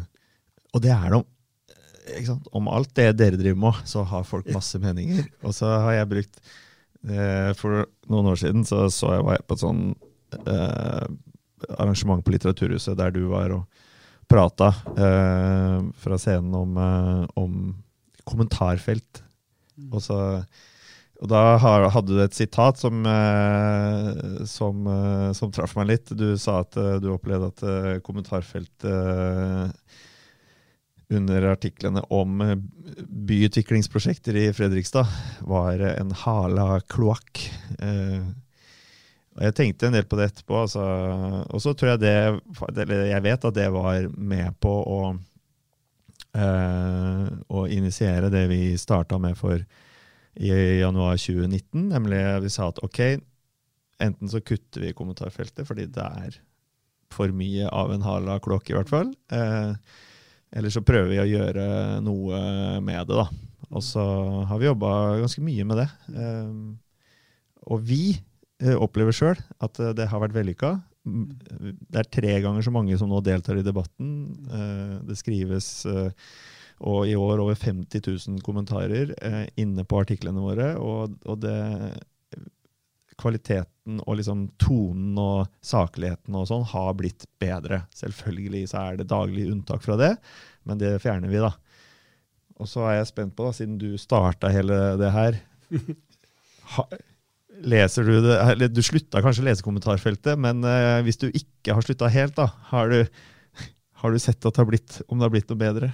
Og 0.74 0.84
det 0.84 0.94
er 0.94 1.12
det 1.12 1.20
om, 1.20 1.26
om 2.56 2.70
alt 2.72 2.94
det 2.96 3.10
dere 3.20 3.36
driver 3.36 3.60
med, 3.66 3.82
så 3.84 4.02
har 4.08 4.24
folk 4.24 4.48
masse 4.56 4.80
meninger. 4.80 5.26
Og 5.44 5.52
så 5.56 5.68
har 5.84 5.98
jeg 5.98 6.12
brukt 6.14 6.40
For 7.58 7.84
noen 8.10 8.26
år 8.32 8.40
siden 8.40 8.64
så, 8.66 8.88
så 8.90 9.12
jeg 9.14 9.26
var 9.26 9.44
på 9.46 9.54
et 9.54 9.62
sånn 9.62 9.82
eh, 10.42 11.04
arrangement 11.78 12.24
på 12.26 12.32
Litteraturhuset 12.34 12.98
der 12.98 13.14
du 13.14 13.20
var 13.30 13.54
og 13.54 13.84
prata 14.28 14.72
fra 14.76 16.18
scenen 16.20 16.52
om, 16.58 16.74
om 17.38 17.54
kommentarfelt. 18.28 19.22
Mm. 19.78 19.92
Og 19.94 20.02
så 20.04 20.18
Og 21.18 21.26
da 21.26 21.56
hadde 21.58 22.12
du 22.12 22.20
et 22.22 22.36
sitat 22.36 22.78
som, 22.78 23.00
eh, 23.02 24.44
som, 24.46 24.86
eh, 24.86 25.32
som 25.34 25.50
traff 25.50 25.74
meg 25.74 25.88
litt. 25.88 26.12
Du 26.14 26.36
sa 26.38 26.60
at 26.62 26.76
eh, 26.78 27.00
du 27.02 27.08
opplevde 27.10 27.48
at 27.50 28.02
kommentarfeltet 28.06 29.74
under 31.08 31.46
artiklene 31.52 32.02
om 32.12 32.42
byutviklingsprosjekter 33.08 34.36
i 34.36 34.52
Fredrikstad 34.52 35.08
var 35.48 35.80
en 35.80 36.12
hala 36.24 36.80
kloakk. 36.84 37.40
Og 39.38 39.44
jeg 39.46 39.54
tenkte 39.56 39.88
en 39.88 39.96
del 39.96 40.06
på 40.10 40.18
det 40.18 40.26
etterpå. 40.32 40.64
Altså, 40.66 40.84
og 41.48 41.62
så 41.62 41.72
tror 41.72 41.94
jeg 41.94 42.02
det 42.02 42.14
Eller 42.82 43.04
jeg 43.12 43.24
vet 43.24 43.46
at 43.48 43.56
det 43.56 43.68
var 43.72 44.08
med 44.12 44.58
på 44.60 44.72
å, 44.82 45.00
å 47.48 47.66
initiere 47.72 48.32
det 48.34 48.44
vi 48.50 48.62
starta 48.76 49.20
med 49.22 49.38
for 49.38 49.62
i 50.38 50.50
januar 50.80 51.16
2019. 51.16 51.88
Nemlig 51.94 52.20
vi 52.44 52.50
sa 52.52 52.68
at 52.72 52.82
ok, 52.84 53.00
enten 54.02 54.30
så 54.30 54.42
kutter 54.42 54.84
vi 54.84 54.94
kommentarfeltet 54.96 55.66
fordi 55.66 55.88
det 55.94 56.04
er 56.04 56.38
for 57.14 57.32
mye 57.34 57.70
av 57.72 57.94
en 57.94 58.04
hala 58.04 58.36
kloakk 58.42 58.70
i 58.70 58.76
hvert 58.76 58.90
fall. 58.90 59.14
Eh, 59.32 59.72
eller 60.56 60.72
så 60.72 60.84
prøver 60.86 61.12
vi 61.12 61.20
å 61.22 61.28
gjøre 61.28 61.66
noe 62.04 62.40
med 62.84 63.10
det, 63.10 63.18
da. 63.18 63.28
Og 63.68 63.84
så 63.84 64.02
har 64.48 64.60
vi 64.60 64.68
jobba 64.68 64.90
ganske 65.20 65.44
mye 65.44 65.66
med 65.68 65.82
det. 65.82 65.88
Eh, 66.16 66.52
og 67.68 67.82
vi 67.84 68.02
eh, 68.16 68.76
opplever 68.76 69.12
sjøl 69.12 69.40
at 69.64 69.80
det 69.96 70.08
har 70.08 70.22
vært 70.22 70.36
vellykka. 70.36 70.78
Det 71.04 72.00
er 72.00 72.08
tre 72.12 72.38
ganger 72.44 72.64
så 72.64 72.72
mange 72.72 72.96
som 73.00 73.10
nå 73.12 73.20
deltar 73.24 73.60
i 73.60 73.66
debatten. 73.66 74.14
Eh, 74.48 74.94
det 75.08 75.18
skrives 75.20 75.68
eh, 75.88 76.08
og 76.78 77.08
i 77.10 77.16
år 77.18 77.42
over 77.42 77.58
50 77.58 78.02
000 78.06 78.42
kommentarer 78.46 79.12
eh, 79.18 79.44
inne 79.58 79.84
på 79.88 80.00
artiklene 80.00 80.42
våre. 80.42 80.72
Og, 80.78 81.16
og 81.26 81.40
det, 81.42 81.56
kvaliteten 83.88 84.02
og 84.06 84.18
liksom 84.18 84.48
tonen 84.58 85.18
og 85.18 85.48
sakligheten 85.62 86.34
og 86.34 86.48
sånn 86.48 86.64
har 86.64 86.94
blitt 86.94 87.26
bedre. 87.40 87.86
Selvfølgelig 87.94 88.68
så 88.70 88.78
er 88.82 88.98
det 88.98 89.08
daglig 89.08 89.50
unntak 89.50 89.82
fra 89.82 89.96
det, 89.96 90.16
men 90.64 90.78
det 90.78 91.00
fjerner 91.00 91.28
vi, 91.28 91.38
da. 91.38 91.52
Og 92.58 92.68
så 92.68 92.88
er 92.88 92.98
jeg 92.98 93.12
spent 93.12 93.36
på, 93.36 93.44
da, 93.44 93.52
siden 93.52 93.78
du 93.78 93.96
starta 93.98 94.50
hele 94.50 94.96
det 94.98 95.12
her 95.14 95.38
ha, 96.74 96.84
Leser 97.58 98.04
du 98.06 98.20
det 98.22 98.36
eller 98.38 98.68
Du 98.70 98.80
slutta 98.82 99.20
kanskje 99.22 99.42
å 99.42 99.46
lese 99.48 99.64
kommentarfeltet, 99.66 100.38
men 100.38 100.62
uh, 100.62 101.02
hvis 101.02 101.18
du 101.18 101.28
ikke 101.28 101.74
har 101.74 101.82
slutta 101.82 102.10
helt, 102.10 102.36
da, 102.36 102.48
har 102.70 102.90
du, 102.90 103.02
har 104.02 104.12
du 104.12 104.18
sett 104.18 104.38
at 104.44 104.54
det 104.54 104.62
har 104.62 104.68
blitt, 104.68 105.00
om 105.08 105.18
det 105.18 105.26
har 105.26 105.32
blitt 105.34 105.50
noe 105.50 105.58
bedre? 105.58 105.90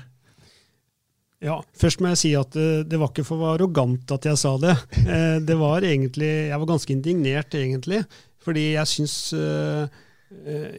Ja, 1.44 1.58
Først 1.76 2.00
må 2.00 2.08
jeg 2.12 2.20
si 2.22 2.30
at 2.38 2.54
det, 2.56 2.88
eh, 2.88 3.00
var 3.00 3.10
ikke 3.12 3.26
for 3.26 3.42
arrogant 3.52 4.10
at 4.14 4.24
jeg 4.24 4.40
sa 4.40 4.56
det. 4.60 4.76
Eh, 5.04 5.40
det 5.44 5.58
var 5.60 5.84
egentlig, 5.84 6.48
Jeg 6.48 6.60
var 6.60 6.66
ganske 6.66 6.92
indignert, 6.92 7.54
egentlig. 7.54 8.04
Fordi 8.40 8.72
jeg 8.72 8.86
syns 8.86 9.32
uh, 9.32 9.86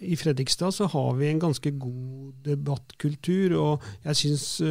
i 0.01 0.15
Fredrikstad 0.15 0.71
så 0.71 0.85
har 0.85 1.15
vi 1.17 1.29
en 1.29 1.39
ganske 1.39 1.71
god 1.71 2.33
debattkultur. 2.45 3.55
Og 3.57 3.81
jeg 4.05 4.15
syns 4.15 4.61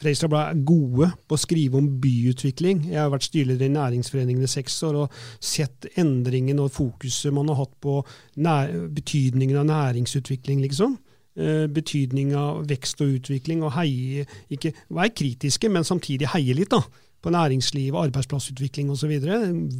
Fredrikstad 0.00 0.28
Blad 0.28 0.50
er 0.50 0.64
gode 0.66 1.12
på 1.28 1.34
å 1.34 1.38
skrive 1.38 1.78
om 1.78 2.00
byutvikling. 2.02 2.88
Jeg 2.90 2.98
har 2.98 3.10
vært 3.10 3.28
styreleder 3.28 3.66
i 3.66 3.74
Næringsforeningen 3.76 4.42
i 4.42 4.50
seks 4.50 4.82
år 4.82 4.98
og 5.04 5.14
sett 5.38 5.86
endringen 5.96 6.58
og 6.58 6.74
fokuset 6.74 7.34
man 7.34 7.48
har 7.52 7.62
hatt 7.62 7.74
på 7.80 8.00
betydningen 8.34 9.62
av 9.62 9.70
næringsutvikling, 9.70 10.62
liksom. 10.66 10.98
Eh, 11.36 11.66
betydning 11.68 12.30
av 12.32 12.62
vekst 12.64 13.02
og 13.04 13.10
utvikling, 13.18 13.60
og 13.60 13.74
heie, 13.76 14.22
ikke 14.48 14.70
være 14.88 15.12
kritiske, 15.12 15.68
men 15.68 15.84
samtidig 15.84 16.30
heie 16.32 16.54
litt 16.56 16.70
da, 16.72 16.78
på 17.20 17.32
næringsliv, 17.34 17.92
arbeidsplassutvikling 18.00 18.88
osv. 18.94 19.12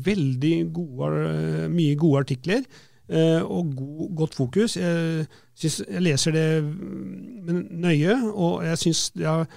Veldig 0.04 0.52
gode, 0.76 1.08
eh, 1.30 1.62
mye 1.72 1.94
gode 1.96 2.20
artikler 2.26 2.60
eh, 3.08 3.40
og 3.40 3.72
god, 3.72 4.12
godt 4.20 4.36
fokus. 4.36 4.76
Jeg, 4.76 5.24
synes, 5.54 5.78
jeg 5.88 6.04
leser 6.04 6.36
det 6.36 6.44
nøye, 7.72 8.18
og 8.34 8.60
jeg 8.68 8.82
syns 8.84 9.06
det 9.16 9.24
har 9.24 9.48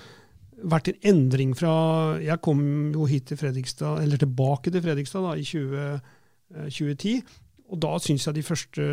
vært 0.64 0.94
en 0.94 1.04
endring 1.04 1.52
fra 1.56 2.16
Jeg 2.24 2.40
kom 2.40 2.94
jo 2.96 3.12
hit 3.12 3.28
til 3.28 3.44
Fredrikstad, 3.44 4.00
eller 4.06 4.24
tilbake 4.24 4.72
til 4.72 4.88
Fredrikstad 4.88 5.28
da, 5.28 5.36
i 5.36 5.44
20, 5.44 6.00
2010, 6.64 7.22
og 7.68 7.84
da 7.84 7.96
syns 8.00 8.28
jeg 8.28 8.40
de 8.40 8.44
første 8.44 8.92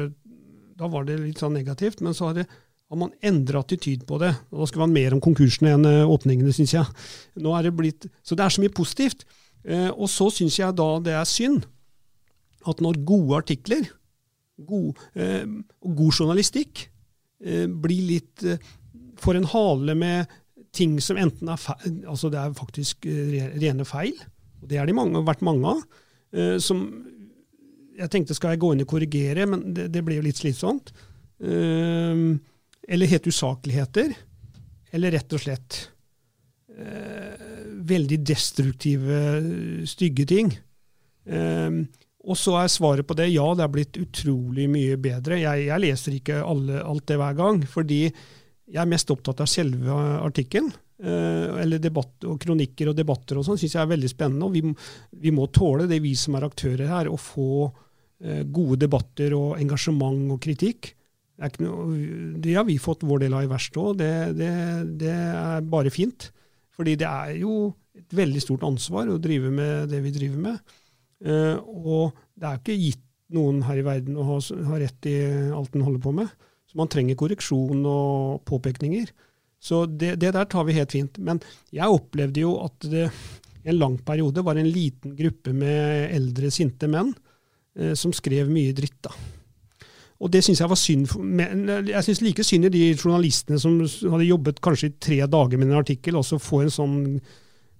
Da 0.76 0.90
var 0.90 1.06
det 1.06 1.22
litt 1.22 1.38
sånn 1.38 1.54
negativt, 1.54 2.02
men 2.02 2.12
så 2.12 2.32
har 2.32 2.40
det 2.42 2.50
har 2.86 2.98
man 3.00 3.14
endra 3.24 3.62
attityd 3.64 4.04
på 4.06 4.18
det. 4.22 4.32
Og 4.52 4.62
da 4.62 4.68
skal 4.70 4.84
man 4.84 4.94
mer 4.94 5.16
om 5.16 5.22
konkursene 5.22 5.74
enn 5.74 5.88
eh, 5.88 6.06
åpningene, 6.06 6.54
syns 6.54 6.76
jeg. 6.76 6.86
Det 7.34 7.74
blitt, 7.74 8.06
så 8.22 8.38
det 8.38 8.46
er 8.46 8.54
så 8.54 8.62
mye 8.62 8.74
positivt. 8.74 9.26
Eh, 9.66 9.90
og 9.90 10.08
så 10.12 10.28
syns 10.34 10.60
jeg 10.60 10.76
da 10.78 10.88
det 11.02 11.16
er 11.18 11.26
synd 11.28 11.66
at 12.66 12.82
når 12.82 13.02
gode 13.06 13.40
artikler 13.42 13.88
god, 14.66 15.02
eh, 15.18 15.44
og 15.82 15.98
god 15.98 16.20
journalistikk 16.20 16.88
blir 17.36 18.06
litt 18.08 18.42
Får 19.20 19.36
en 19.36 19.48
hale 19.48 19.92
med 19.96 20.30
ting 20.76 20.94
som 21.04 21.18
enten 21.20 21.50
er 21.52 21.58
feil, 21.60 21.98
altså 22.08 22.30
det 22.32 22.38
er 22.40 22.54
faktisk 22.56 23.04
rene 23.08 23.84
feil, 23.88 24.16
og 24.60 24.70
det 24.70 24.78
har 24.80 24.88
det 24.88 24.96
vært 25.24 25.44
mange 25.44 25.72
av, 25.72 25.82
som 26.60 26.82
jeg 27.96 28.12
tenkte 28.12 28.36
skal 28.36 28.54
jeg 28.54 28.60
gå 28.60 28.72
inn 28.72 28.84
og 28.84 28.88
korrigere, 28.90 29.46
men 29.48 29.62
det, 29.76 29.86
det 29.92 30.02
ble 30.04 30.18
jo 30.18 30.24
litt 30.26 30.40
slitsomt. 30.40 30.92
Uh, 31.40 32.36
eller 32.88 33.10
helt 33.10 33.26
usakligheter. 33.26 34.14
Eller 34.94 35.16
rett 35.16 35.34
og 35.34 35.42
slett 35.42 35.78
eh, 36.78 37.46
veldig 37.86 38.20
destruktive, 38.24 39.20
stygge 39.88 40.26
ting. 40.30 40.52
Eh, 41.26 41.82
og 42.26 42.38
så 42.38 42.56
er 42.58 42.72
svaret 42.72 43.06
på 43.06 43.14
det 43.18 43.28
ja, 43.30 43.46
det 43.54 43.62
er 43.62 43.74
blitt 43.74 44.00
utrolig 44.00 44.66
mye 44.70 44.96
bedre. 44.98 45.38
Jeg, 45.42 45.68
jeg 45.68 45.82
leser 45.82 46.16
ikke 46.16 46.40
alle, 46.42 46.80
alt 46.82 47.06
det 47.06 47.20
hver 47.20 47.38
gang, 47.38 47.62
fordi 47.70 48.00
jeg 48.06 48.80
er 48.82 48.90
mest 48.90 49.12
opptatt 49.14 49.44
av 49.44 49.50
selve 49.50 49.94
artikkelen. 50.26 50.72
Eh, 50.96 51.60
eller 51.62 51.78
debatt, 51.82 52.24
og 52.24 52.38
kronikker 52.40 52.90
og 52.90 52.96
debatter 52.96 53.36
og 53.36 53.44
sånn 53.44 53.58
syns 53.60 53.74
jeg 53.76 53.82
er 53.82 53.90
veldig 53.90 54.08
spennende. 54.10 54.46
og 54.48 54.54
vi, 54.56 54.62
vi, 55.22 55.32
må 55.34 55.46
tåle 55.52 55.86
det, 55.90 56.00
vi 56.02 56.14
som 56.16 56.38
er 56.38 56.48
aktører 56.48 56.88
her, 56.88 57.10
å 57.12 57.18
få 57.20 57.66
eh, 58.24 58.42
gode 58.48 58.80
debatter 58.86 59.36
og 59.36 59.60
engasjement 59.60 60.32
og 60.32 60.40
kritikk. 60.42 60.94
Det, 61.36 62.54
har 62.54 62.64
vi 62.64 62.78
fått 62.80 63.04
vår 63.04 63.26
del 63.26 63.34
av 63.36 63.44
i 63.44 63.50
verkstedet 63.50 63.82
òg. 63.82 63.98
Det, 64.00 64.12
det, 64.38 64.52
det, 65.02 65.12
er 65.12 65.68
bare 65.68 65.92
fint. 65.92 66.30
Fordi 66.76 66.96
det 67.00 67.08
er 67.08 67.36
jo 67.42 67.74
et 67.96 68.16
veldig 68.16 68.42
stort 68.44 68.64
ansvar 68.68 69.08
å 69.08 69.20
drive 69.20 69.52
med 69.52 69.90
det 69.92 70.02
vi 70.04 70.14
driver 70.14 70.42
med. 70.48 70.74
Uh, 71.24 71.56
og 71.60 72.16
det 72.36 72.48
er 72.48 72.60
ikke 72.60 72.80
gitt 72.80 73.04
noen 73.36 73.62
her 73.66 73.80
i 73.80 73.86
verden 73.86 74.18
å 74.20 74.26
ha, 74.28 74.40
ha, 74.68 74.80
rett 74.80 75.08
i 75.08 75.16
alt 75.56 75.72
den 75.74 75.84
holder 75.86 76.02
på 76.04 76.12
med. 76.16 76.32
Så 76.68 76.78
man 76.80 76.90
trenger 76.92 77.18
korreksjon 77.18 77.84
og 77.88 78.44
påpekninger. 78.48 79.08
Så 79.60 79.84
det, 79.88 80.14
det 80.22 80.34
der 80.36 80.48
tar 80.48 80.66
vi 80.68 80.76
helt 80.76 80.92
fint. 80.92 81.16
Men 81.18 81.40
jeg 81.74 81.92
opplevde 81.92 82.44
jo 82.44 82.56
at 82.64 82.88
det 82.92 83.08
i 83.64 83.72
en 83.72 83.80
lang 83.80 83.96
periode 84.06 84.44
var 84.46 84.60
en 84.60 84.68
liten 84.70 85.16
gruppe 85.18 85.52
med 85.56 86.12
eldre, 86.14 86.52
sinte 86.54 86.88
menn 86.88 87.12
uh, 87.12 87.92
som 87.98 88.14
skrev 88.16 88.52
mye 88.52 88.76
dritt. 88.76 89.00
da. 89.04 89.16
Og 90.16 90.32
det 90.32 90.42
syns 90.44 90.62
jeg 90.62 90.70
var 90.70 90.80
synd. 90.80 91.08
Men 91.20 91.68
jeg 91.90 92.04
syns 92.06 92.22
like 92.24 92.44
synd 92.46 92.68
i 92.68 92.72
de 92.72 92.84
journalistene 92.94 93.58
som 93.60 93.78
hadde 94.14 94.28
jobbet 94.28 94.62
kanskje 94.64 94.90
i 94.90 94.98
tre 95.08 95.18
dager 95.28 95.60
med 95.60 95.68
en 95.68 95.80
artikkel, 95.82 96.16
og 96.16 96.24
så 96.24 96.40
få 96.40 96.62
en 96.64 96.72
sånn 96.72 96.98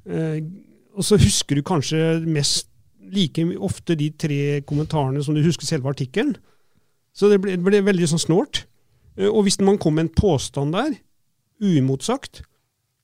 eh, 0.05 0.41
Og 0.97 1.05
så 1.05 1.19
husker 1.21 1.57
du 1.57 1.65
kanskje 1.67 2.21
mest 2.25 2.69
like 3.13 3.43
ofte 3.63 3.95
de 3.97 4.11
tre 4.19 4.61
kommentarene 4.67 5.23
som 5.23 5.37
du 5.37 5.43
husker 5.45 5.69
selve 5.69 5.89
artikkelen. 5.89 6.35
Så 7.17 7.31
det 7.31 7.39
ble, 7.41 7.55
det 7.57 7.65
ble 7.65 7.81
veldig 7.87 8.09
sånn 8.11 8.25
snålt. 8.27 8.67
Eh, 9.17 9.31
og 9.31 9.47
hvis 9.47 9.61
man 9.65 9.81
kom 9.81 9.97
med 9.97 10.09
en 10.09 10.17
påstand 10.17 10.77
der, 10.77 10.99
uimotsagt, 11.63 12.43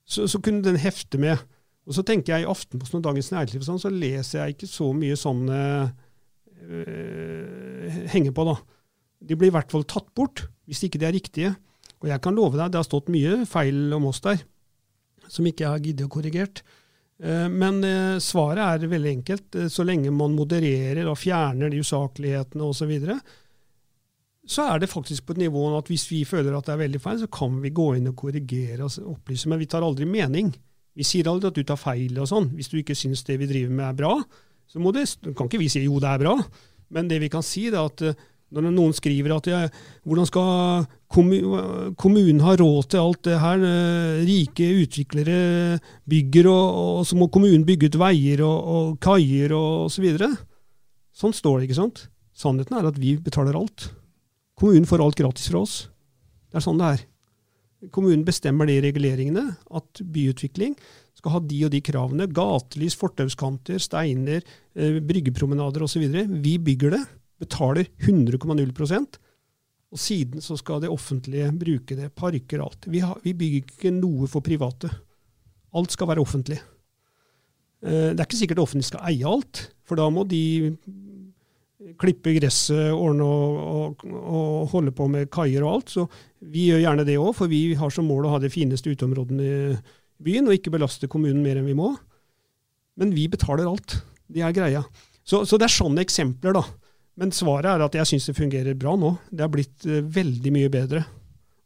så, 0.05 0.27
så, 0.29 0.41
kunne 0.43 0.61
den 0.65 0.77
hefte 0.77 1.17
med. 1.17 1.41
Og 1.87 1.97
så 1.97 2.03
tenker 2.05 2.35
jeg 2.35 2.45
i 2.45 2.51
Aftenposten 2.51 2.99
og 2.99 3.07
Dagens 3.07 3.31
Næringsliv 3.33 3.65
sånn, 3.65 3.81
så 3.81 3.89
leser 3.89 4.43
jeg 4.43 4.53
ikke 4.53 4.69
så 4.69 4.91
mye 4.93 5.17
sånne 5.17 5.59
øh, 6.69 8.01
henge 8.13 8.33
på, 8.35 8.45
da 8.51 8.59
de 9.23 9.37
blir 9.39 9.51
i 9.51 9.55
hvert 9.55 9.71
fall 9.71 9.85
tatt 9.87 10.09
bort, 10.15 10.45
hvis 10.67 10.83
ikke 10.87 10.99
de 11.01 11.07
er 11.07 11.15
riktige. 11.15 11.53
Og 12.03 12.09
jeg 12.11 12.23
kan 12.23 12.35
love 12.35 12.59
deg, 12.59 12.71
det 12.71 12.81
har 12.81 12.87
stått 12.87 13.11
mye 13.13 13.43
feil 13.47 13.93
om 13.95 14.09
oss 14.09 14.19
der, 14.23 14.41
som 15.31 15.47
ikke 15.47 15.63
jeg 15.63 15.71
har 15.71 15.83
giddet 15.83 16.07
å 16.09 16.11
korrigert. 16.11 16.63
Eh, 17.23 17.47
men 17.47 17.79
eh, 17.87 18.17
svaret 18.23 18.83
er 18.83 18.91
veldig 18.91 19.13
enkelt. 19.19 19.47
Eh, 19.55 19.69
så 19.71 19.85
lenge 19.87 20.11
man 20.11 20.35
modererer 20.35 21.07
og 21.07 21.19
fjerner 21.19 21.71
de 21.71 21.79
usaklighetene 21.79 22.67
osv., 22.67 22.83
så, 22.83 22.89
videre, 22.89 23.17
så 24.43 24.67
er 24.73 24.83
det 24.83 24.91
faktisk 24.91 25.23
på 25.23 25.37
et 25.37 25.45
nivå 25.45 25.69
at 25.77 25.87
hvis 25.87 26.03
vi 26.09 26.25
føler 26.27 26.57
at 26.57 26.67
det 26.67 26.75
er 26.75 26.83
veldig 26.83 26.99
feil, 26.99 27.21
så 27.21 27.31
kan 27.31 27.61
vi 27.63 27.71
gå 27.71 27.93
inn 27.95 28.11
og 28.11 28.17
korrigere 28.19 28.83
og 28.83 29.13
opplyse. 29.15 29.47
Men 29.47 29.61
vi 29.61 29.69
tar 29.71 29.85
aldri 29.87 30.07
mening. 30.09 30.51
Vi 30.93 31.07
sier 31.07 31.29
aldri 31.31 31.47
at 31.49 31.55
du 31.55 31.63
tar 31.63 31.79
feil 31.79 32.19
og 32.19 32.27
sånn. 32.29 32.51
Hvis 32.57 32.67
du 32.73 32.81
ikke 32.81 32.97
syns 32.97 33.23
det 33.29 33.39
vi 33.39 33.47
driver 33.49 33.71
med 33.79 33.87
er 33.87 33.97
bra, 34.03 34.17
så 34.67 34.91
det, 34.91 35.07
kan 35.37 35.47
ikke 35.47 35.61
vi 35.61 35.71
si 35.71 35.85
jo, 35.85 35.95
det 36.03 36.11
er 36.11 36.21
bra. 36.25 36.35
Men 36.93 37.07
det 37.07 37.21
vi 37.23 37.31
kan 37.31 37.45
si, 37.45 37.69
er 37.71 37.79
at 37.79 38.03
når 38.53 38.75
noen 38.75 38.93
skriver 38.95 39.33
at 39.35 39.49
jeg, 39.49 39.71
hvordan 40.05 40.27
skal 40.29 40.85
kommunen 41.13 42.41
ha 42.43 42.55
råd 42.57 42.89
til 42.89 43.01
alt 43.01 43.21
det 43.27 43.39
her. 43.41 43.63
Eh, 43.67 44.23
rike 44.27 44.69
utviklere 44.83 45.37
bygger, 46.09 46.49
og, 46.49 46.79
og 46.99 47.07
så 47.07 47.17
må 47.19 47.29
kommunen 47.33 47.65
bygge 47.67 47.91
ut 47.91 47.99
veier 48.01 48.43
og, 48.45 48.57
og 48.75 48.99
kaier 49.03 49.53
og 49.57 49.87
osv. 49.87 49.97
Så 49.97 50.05
videre. 50.05 50.29
sånn 51.13 51.35
står 51.35 51.59
det, 51.59 51.69
ikke 51.69 51.81
sant? 51.81 52.07
Sannheten 52.33 52.77
er 52.79 52.89
at 52.89 52.97
vi 52.99 53.15
betaler 53.21 53.57
alt. 53.57 53.91
Kommunen 54.57 54.87
får 54.89 55.03
alt 55.03 55.19
gratis 55.19 55.49
fra 55.51 55.61
oss. 55.63 55.75
Det 56.49 56.59
er 56.59 56.65
sånn 56.65 56.81
det 56.81 56.89
er. 56.95 57.05
Kommunen 57.93 58.23
bestemmer 58.25 58.67
de 58.69 58.79
reguleringene, 58.83 59.43
at 59.75 60.01
byutvikling 60.01 60.75
skal 61.19 61.35
ha 61.35 61.41
de 61.43 61.59
og 61.67 61.73
de 61.73 61.81
kravene. 61.83 62.29
Gatelys, 62.31 62.95
fortauskanter, 62.99 63.79
steiner, 63.81 64.41
eh, 64.75 64.99
bryggepromenader 65.03 65.85
osv. 65.85 66.03
Vi 66.43 66.57
bygger 66.57 66.97
det, 66.97 67.03
betaler 67.41 67.89
100,0% 68.03 69.19
og 69.93 70.01
siden 70.01 70.41
så 70.41 70.57
skal 70.57 70.81
det 70.81 70.89
offentlige 70.89 71.51
bruke 71.53 71.95
det. 71.97 72.09
Parker, 72.17 72.63
og 72.63 72.71
alt. 72.71 72.87
Vi, 72.89 73.01
har, 73.05 73.19
vi 73.21 73.35
bygger 73.37 73.61
ikke 73.61 73.91
noe 73.93 74.29
for 74.29 74.41
private. 74.45 74.89
Alt 75.77 75.93
skal 75.93 76.09
være 76.09 76.23
offentlig. 76.23 76.57
Eh, 77.85 78.09
det 78.09 78.17
er 78.17 78.25
ikke 78.25 78.39
sikkert 78.39 78.57
det 78.57 78.65
offentlige 78.65 78.89
skal 78.89 79.05
eie 79.11 79.29
alt, 79.29 79.67
for 79.85 79.99
da 79.99 80.07
må 80.09 80.25
de 80.25 80.41
klippe 81.99 82.33
gresset, 82.39 82.89
ordne 82.95 83.27
og, 83.27 84.03
og, 84.07 84.17
og, 84.23 84.69
holde 84.71 84.93
på 84.95 85.05
med 85.13 85.29
kaier 85.33 85.65
og 85.65 85.75
alt. 85.75 85.93
Så 85.93 86.07
vi 86.41 86.71
gjør 86.71 86.87
gjerne 86.87 87.05
det 87.05 87.19
òg, 87.21 87.33
for 87.37 87.51
vi 87.51 87.61
har 87.77 87.93
som 87.93 88.09
mål 88.09 88.25
å 88.25 88.33
ha 88.33 88.41
de 88.41 88.49
fineste 88.53 88.89
uteområdene 88.89 89.45
i 89.45 89.57
byen, 90.23 90.49
og 90.49 90.57
ikke 90.57 90.73
belaste 90.73 91.09
kommunen 91.11 91.43
mer 91.45 91.59
enn 91.61 91.69
vi 91.69 91.77
må. 91.77 91.91
Men 92.97 93.13
vi 93.13 93.27
betaler 93.29 93.69
alt. 93.69 93.99
Det 94.25 94.41
er 94.41 94.55
greia. 94.55 94.81
Så, 95.21 95.43
så 95.45 95.59
det 95.59 95.69
er 95.69 95.75
sånne 95.75 96.01
eksempler, 96.01 96.57
da. 96.57 96.65
Men 97.19 97.33
svaret 97.35 97.69
er 97.69 97.83
at 97.85 97.95
jeg 97.99 98.09
syns 98.09 98.29
det 98.29 98.37
fungerer 98.37 98.77
bra 98.79 98.95
nå. 98.97 99.11
Det 99.29 99.45
har 99.45 99.51
blitt 99.53 99.85
uh, 99.89 100.01
veldig 100.01 100.53
mye 100.55 100.71
bedre. 100.73 101.03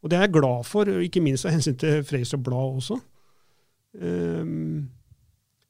Og 0.02 0.10
det 0.10 0.18
er 0.18 0.26
jeg 0.26 0.36
glad 0.36 0.66
for, 0.68 0.90
ikke 1.02 1.22
minst 1.24 1.48
av 1.48 1.56
hensyn 1.56 1.78
til 1.78 2.04
Freys 2.06 2.34
Blad 2.36 2.78
også. 2.82 2.98
Um, 3.98 4.90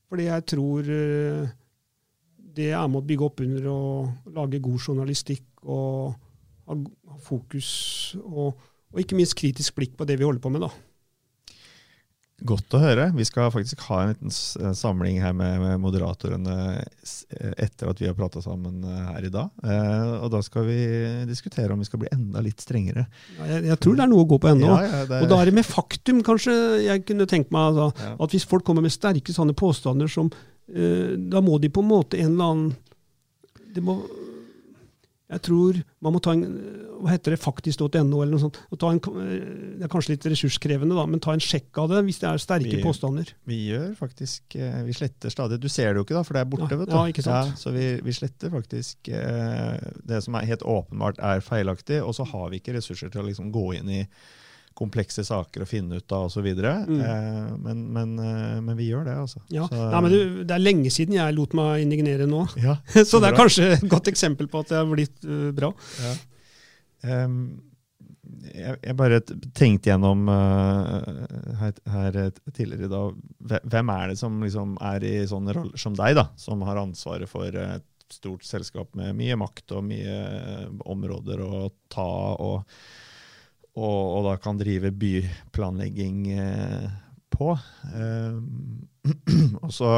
fordi 0.08 0.26
jeg 0.26 0.46
tror 0.50 0.90
uh, 0.90 1.48
det 2.58 2.72
er 2.74 2.88
med 2.90 3.00
å 3.00 3.06
bygge 3.06 3.28
opp 3.28 3.44
under 3.44 3.68
å 3.70 3.78
lage 4.34 4.60
god 4.64 4.82
journalistikk 4.82 5.62
og 5.68 6.16
ha, 6.68 6.76
fokus 7.24 7.70
og, 8.18 8.58
og, 8.90 9.00
ikke 9.00 9.18
minst 9.18 9.36
kritisk 9.38 9.78
blikk 9.78 9.94
på 9.98 10.06
det 10.08 10.18
vi 10.18 10.26
holder 10.26 10.42
på 10.42 10.52
med. 10.52 10.66
da. 10.66 10.72
Godt 12.46 12.74
å 12.76 12.78
høre. 12.78 13.08
Vi 13.18 13.24
skal 13.26 13.48
faktisk 13.50 13.80
ha 13.88 13.96
en 14.04 14.12
liten 14.12 14.30
eh, 14.30 14.74
samling 14.78 15.16
her 15.18 15.32
med, 15.34 15.56
med 15.58 15.80
moderatorene 15.82 16.54
eh, 16.78 17.48
etter 17.64 17.90
at 17.90 17.98
vi 17.98 18.06
har 18.06 18.14
prata 18.14 18.38
sammen 18.44 18.84
eh, 18.86 19.00
her 19.08 19.26
i 19.26 19.32
dag. 19.34 19.48
Eh, 19.64 20.12
og 20.22 20.30
da 20.30 20.38
skal 20.46 20.68
vi 20.68 20.78
diskutere 21.26 21.74
om 21.74 21.82
vi 21.82 21.88
skal 21.88 22.04
bli 22.04 22.12
enda 22.14 22.42
litt 22.44 22.62
strengere. 22.62 23.08
Ja, 23.40 23.48
jeg, 23.56 23.64
jeg, 23.72 23.78
tror 23.82 23.98
det 23.98 24.04
er 24.06 24.12
noe 24.12 24.22
å 24.22 24.30
gå 24.30 24.38
på 24.44 24.52
ennå. 24.52 24.70
Ja, 24.70 24.86
ja, 24.86 25.00
er... 25.08 25.24
Og 25.24 25.32
da 25.32 25.40
er 25.40 25.50
det 25.50 25.56
med 25.58 25.66
faktum, 25.66 26.22
kanskje. 26.26 26.54
Jeg 26.84 27.02
kunne 27.08 27.26
tenkt 27.30 27.50
meg 27.54 27.72
altså, 27.72 28.14
At 28.22 28.36
hvis 28.36 28.46
folk 28.46 28.66
kommer 28.68 28.86
med 28.86 28.94
sterke 28.94 29.34
sånne 29.34 29.56
påstander 29.58 30.10
som 30.10 30.30
eh, 30.30 31.16
Da 31.18 31.42
må 31.42 31.58
de 31.58 31.72
på 31.74 31.82
en 31.82 31.90
måte 31.90 32.22
en 32.22 32.36
eller 32.36 32.52
annen 32.52 32.76
det 33.74 33.82
må, 33.84 33.98
jeg 35.28 35.42
tror 35.44 35.78
man 36.04 36.14
må 36.14 36.20
ta 36.24 36.32
en 36.32 36.44
hva 36.98 37.12
heter 37.12 37.34
det, 37.34 37.38
faktisk.no 37.38 38.22
eller 38.22 38.32
noe 38.32 38.42
sånt. 38.42 38.58
En, 38.74 38.98
det 39.78 39.86
er 39.86 39.90
kanskje 39.92 40.14
litt 40.14 40.26
ressurskrevende, 40.32 40.96
da, 40.98 41.04
men 41.10 41.22
ta 41.22 41.34
en 41.36 41.42
sjekk 41.42 41.78
av 41.82 41.92
det 41.92 42.00
hvis 42.08 42.20
det 42.22 42.30
er 42.30 42.42
sterke 42.42 42.72
vi, 42.72 42.80
påstander. 42.82 43.30
Vi 43.48 43.58
gjør 43.68 43.92
faktisk 43.98 44.56
eh, 44.58 44.80
Vi 44.88 44.96
sletter 44.96 45.32
stadig. 45.32 45.60
Du 45.62 45.68
ser 45.70 45.92
det 45.92 46.02
jo 46.02 46.06
ikke, 46.06 46.16
da, 46.16 46.24
for 46.26 46.38
det 46.38 46.42
er 46.42 46.50
borte. 46.50 46.70
Ja, 46.72 46.80
vet 46.80 46.90
du. 46.90 46.96
Ja, 46.96 47.04
ikke 47.12 47.26
sant? 47.26 47.52
Ja, 47.52 47.60
så 47.60 47.74
vi, 47.74 47.86
vi, 48.04 48.16
sletter 48.16 48.52
faktisk 48.54 49.12
eh, 49.14 49.76
det 50.10 50.22
som 50.26 50.38
er 50.38 50.48
helt 50.48 50.66
åpenbart 50.66 51.22
er 51.22 51.44
feilaktig, 51.44 52.00
og 52.02 52.16
så 52.18 52.26
har 52.32 52.50
vi 52.52 52.62
ikke 52.62 52.74
ressurser 52.78 53.12
til 53.12 53.22
å 53.22 53.28
liksom 53.28 53.52
gå 53.54 53.68
inn 53.78 53.94
i 54.00 54.02
komplekse 54.78 55.24
saker 55.26 55.64
å 55.64 55.68
finne 55.68 55.98
ut 55.98 56.14
av 56.14 56.28
osv. 56.28 56.46
Mm. 56.46 57.00
Eh, 57.02 57.52
men, 57.64 57.84
men, 57.94 58.16
eh, 58.22 58.56
men, 58.62 58.74
vi 58.78 58.90
gjør 58.90 59.06
det, 59.08 59.16
altså. 59.24 59.42
Ja. 59.52 59.66
Nei, 59.72 60.02
men 60.04 60.12
du, 60.14 60.42
det 60.48 60.54
er 60.54 60.62
lenge 60.64 60.92
siden 60.94 61.16
jeg 61.18 61.36
lot 61.36 61.56
meg 61.58 61.84
indignere 61.84 62.28
nå. 62.30 62.44
Ja, 62.68 62.78
så, 62.92 63.04
så 63.06 63.22
det 63.22 63.32
er 63.32 63.38
kanskje 63.38 63.70
et 63.76 63.88
godt 63.90 64.10
eksempel 64.10 64.50
på 64.50 64.62
at 64.62 64.70
det 64.72 64.78
har 64.80 64.90
blitt 64.90 65.24
uh, 65.26 65.48
bra. 65.56 65.72
Ja. 66.02 66.12
Um, 67.08 67.40
jeg, 68.52 68.76
jeg, 68.82 68.94
bare 68.98 69.20
tenkte 69.56 69.90
gjennom 69.90 70.26
uh, 70.30 70.98
her, 71.60 71.76
her, 71.88 72.18
tidligere 72.52 72.88
i 72.88 72.90
dag 72.92 73.62
Hvem 73.70 73.92
er 73.94 74.10
det 74.10 74.18
som 74.20 74.36
liksom 74.44 74.74
er 74.84 75.06
i 75.06 75.14
sånne 75.30 75.54
roller 75.56 75.80
som 75.80 75.96
deg, 75.96 76.18
da, 76.18 76.26
som 76.38 76.62
har 76.66 76.80
ansvaret 76.82 77.30
for 77.30 77.54
et 77.54 77.86
stort 78.12 78.44
selskap 78.46 78.92
med 78.98 79.16
mye 79.16 79.36
makt 79.40 79.76
og 79.78 79.86
mye 79.88 80.18
områder 80.90 81.44
å 81.44 81.68
ta? 81.92 82.10
og 82.36 82.66
og, 83.78 84.00
og, 84.16 84.24
da 84.26 84.34
kan 84.42 84.58
drive 84.58 84.90
byplanlegging 84.98 86.22
eh, 86.34 86.88
på. 87.34 87.52
Eh, 87.94 88.38
og, 89.64 89.72
så, 89.74 89.92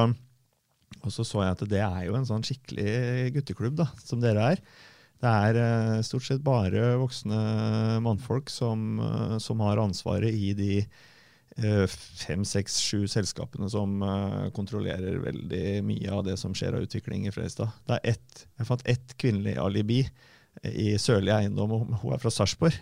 og, 1.01 1.11
så, 1.11 1.24
så 1.24 1.45
jeg 1.45 1.57
at 1.57 1.66
det 1.70 1.83
er 1.85 2.07
jo 2.09 2.16
en 2.18 2.28
sånn 2.28 2.47
skikkelig 2.47 3.35
gutteklubb, 3.39 3.78
da, 3.81 3.91
som 4.05 4.22
dere 4.22 4.55
er. 4.55 4.64
Det 5.20 5.37
er 5.47 5.61
eh, 5.61 6.01
stort 6.07 6.26
sett 6.28 6.45
bare 6.45 6.95
voksne 7.01 7.41
mannfolk 8.05 8.53
som, 8.53 9.01
eh, 9.05 9.39
som 9.43 9.64
har 9.66 9.83
ansvaret 9.83 10.35
i 10.35 10.53
de 10.59 10.74
fem, 11.91 12.45
seks, 12.47 12.76
sju 12.78 13.09
selskapene 13.11 13.66
som 13.68 13.99
kontrollerer 14.57 15.18
veldig 15.20 15.81
mye 15.85 16.12
av 16.14 16.22
det 16.24 16.37
som 16.41 16.55
skjer 16.57 16.78
av 16.78 16.87
utvikling 16.87 17.26
i 17.26 17.33
Fredrikstad. 17.35 17.74
Jeg 18.07 18.68
fant 18.68 18.85
ett 18.89 19.12
kvinnelig 19.20 19.57
alibi 19.61 19.99
i 20.69 20.95
Sørlig 21.01 21.33
Eiendom, 21.35 21.73
og 21.77 22.01
hun 22.03 22.15
er 22.15 22.21
fra 22.23 22.33
Sarpsborg. 22.35 22.77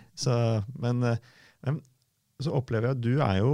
Men, 0.81 1.03
eh, 1.03 1.21
men, 1.65 1.79
så 2.39 2.55
opplever 2.55 2.89
jeg 2.89 2.97
at 2.97 3.03
du 3.03 3.13
er 3.23 3.37
jo 3.41 3.53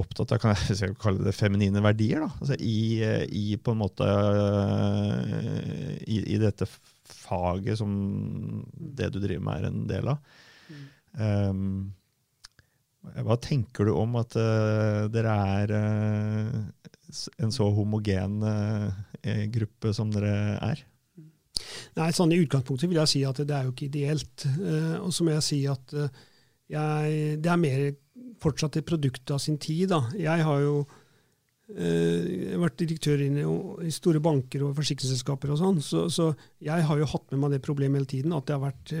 opptatt 0.00 0.34
av 0.34 0.40
kan 0.42 0.52
jeg, 0.52 0.76
jeg 0.82 0.96
kalle 1.00 1.24
det 1.24 1.34
feminine 1.36 1.82
verdier. 1.84 2.24
da, 2.24 2.30
altså 2.40 2.58
i, 2.60 3.00
eh, 3.04 3.24
i, 3.28 3.56
på 3.56 3.72
en 3.72 3.80
måte 3.80 4.08
eh, 4.08 5.96
i, 6.06 6.20
i, 6.34 6.38
dette 6.40 6.68
faget 7.08 7.80
som 7.80 7.92
det 8.72 9.12
du 9.14 9.20
driver 9.22 9.44
med, 9.48 9.58
er 9.58 9.70
en 9.70 9.82
del 9.88 10.12
av. 10.12 10.38
Um, 11.12 11.92
hva 13.02 13.36
tenker 13.42 13.88
du 13.88 13.96
om 13.98 14.14
at 14.20 14.36
uh, 14.38 15.08
dere 15.12 15.32
er 15.58 15.72
uh, 15.74 16.54
en 17.42 17.52
så 17.52 17.66
homogen 17.74 18.38
uh, 18.46 19.02
gruppe 19.52 19.92
som 19.96 20.12
dere 20.14 20.32
er? 20.62 20.84
Nei, 21.98 22.08
sånn 22.16 22.32
I 22.32 22.40
utgangspunktet 22.42 22.90
vil 22.90 23.00
jeg 23.02 23.10
si 23.10 23.22
at 23.28 23.42
det 23.44 23.54
er 23.54 23.68
jo 23.68 23.74
ikke 23.74 23.90
ideelt. 23.90 24.46
Uh, 24.56 24.98
og 25.04 25.12
så 25.14 25.26
må 25.26 25.36
jeg 25.36 25.46
si 25.46 25.60
at 25.70 25.94
uh, 25.98 26.08
jeg, 26.72 27.38
det 27.42 27.52
er 27.52 27.60
mer 27.60 27.86
fortsatt 28.42 28.80
et 28.80 28.88
produkt 28.88 29.30
av 29.34 29.40
sin 29.42 29.58
tid. 29.62 29.90
Da. 29.92 30.00
Jeg 30.18 30.46
har 30.48 30.62
jo 30.64 30.74
uh, 30.82 32.56
vært 32.64 32.80
direktør 32.80 33.22
i, 33.26 33.28
i 33.86 33.92
store 33.94 34.22
banker 34.24 34.64
og 34.66 34.74
forsikringsselskaper 34.78 35.52
og 35.52 35.60
sånn, 35.60 35.82
så, 35.84 36.06
så, 36.12 36.30
jeg 36.64 36.88
har 36.88 37.00
jo 37.02 37.10
hatt 37.12 37.28
med 37.34 37.44
meg 37.44 37.56
det 37.56 37.62
problemet 37.66 38.00
hele 38.00 38.12
tiden. 38.14 38.36
At 38.36 38.48
det 38.48 38.56
har 38.56 38.64
vært 38.64 38.94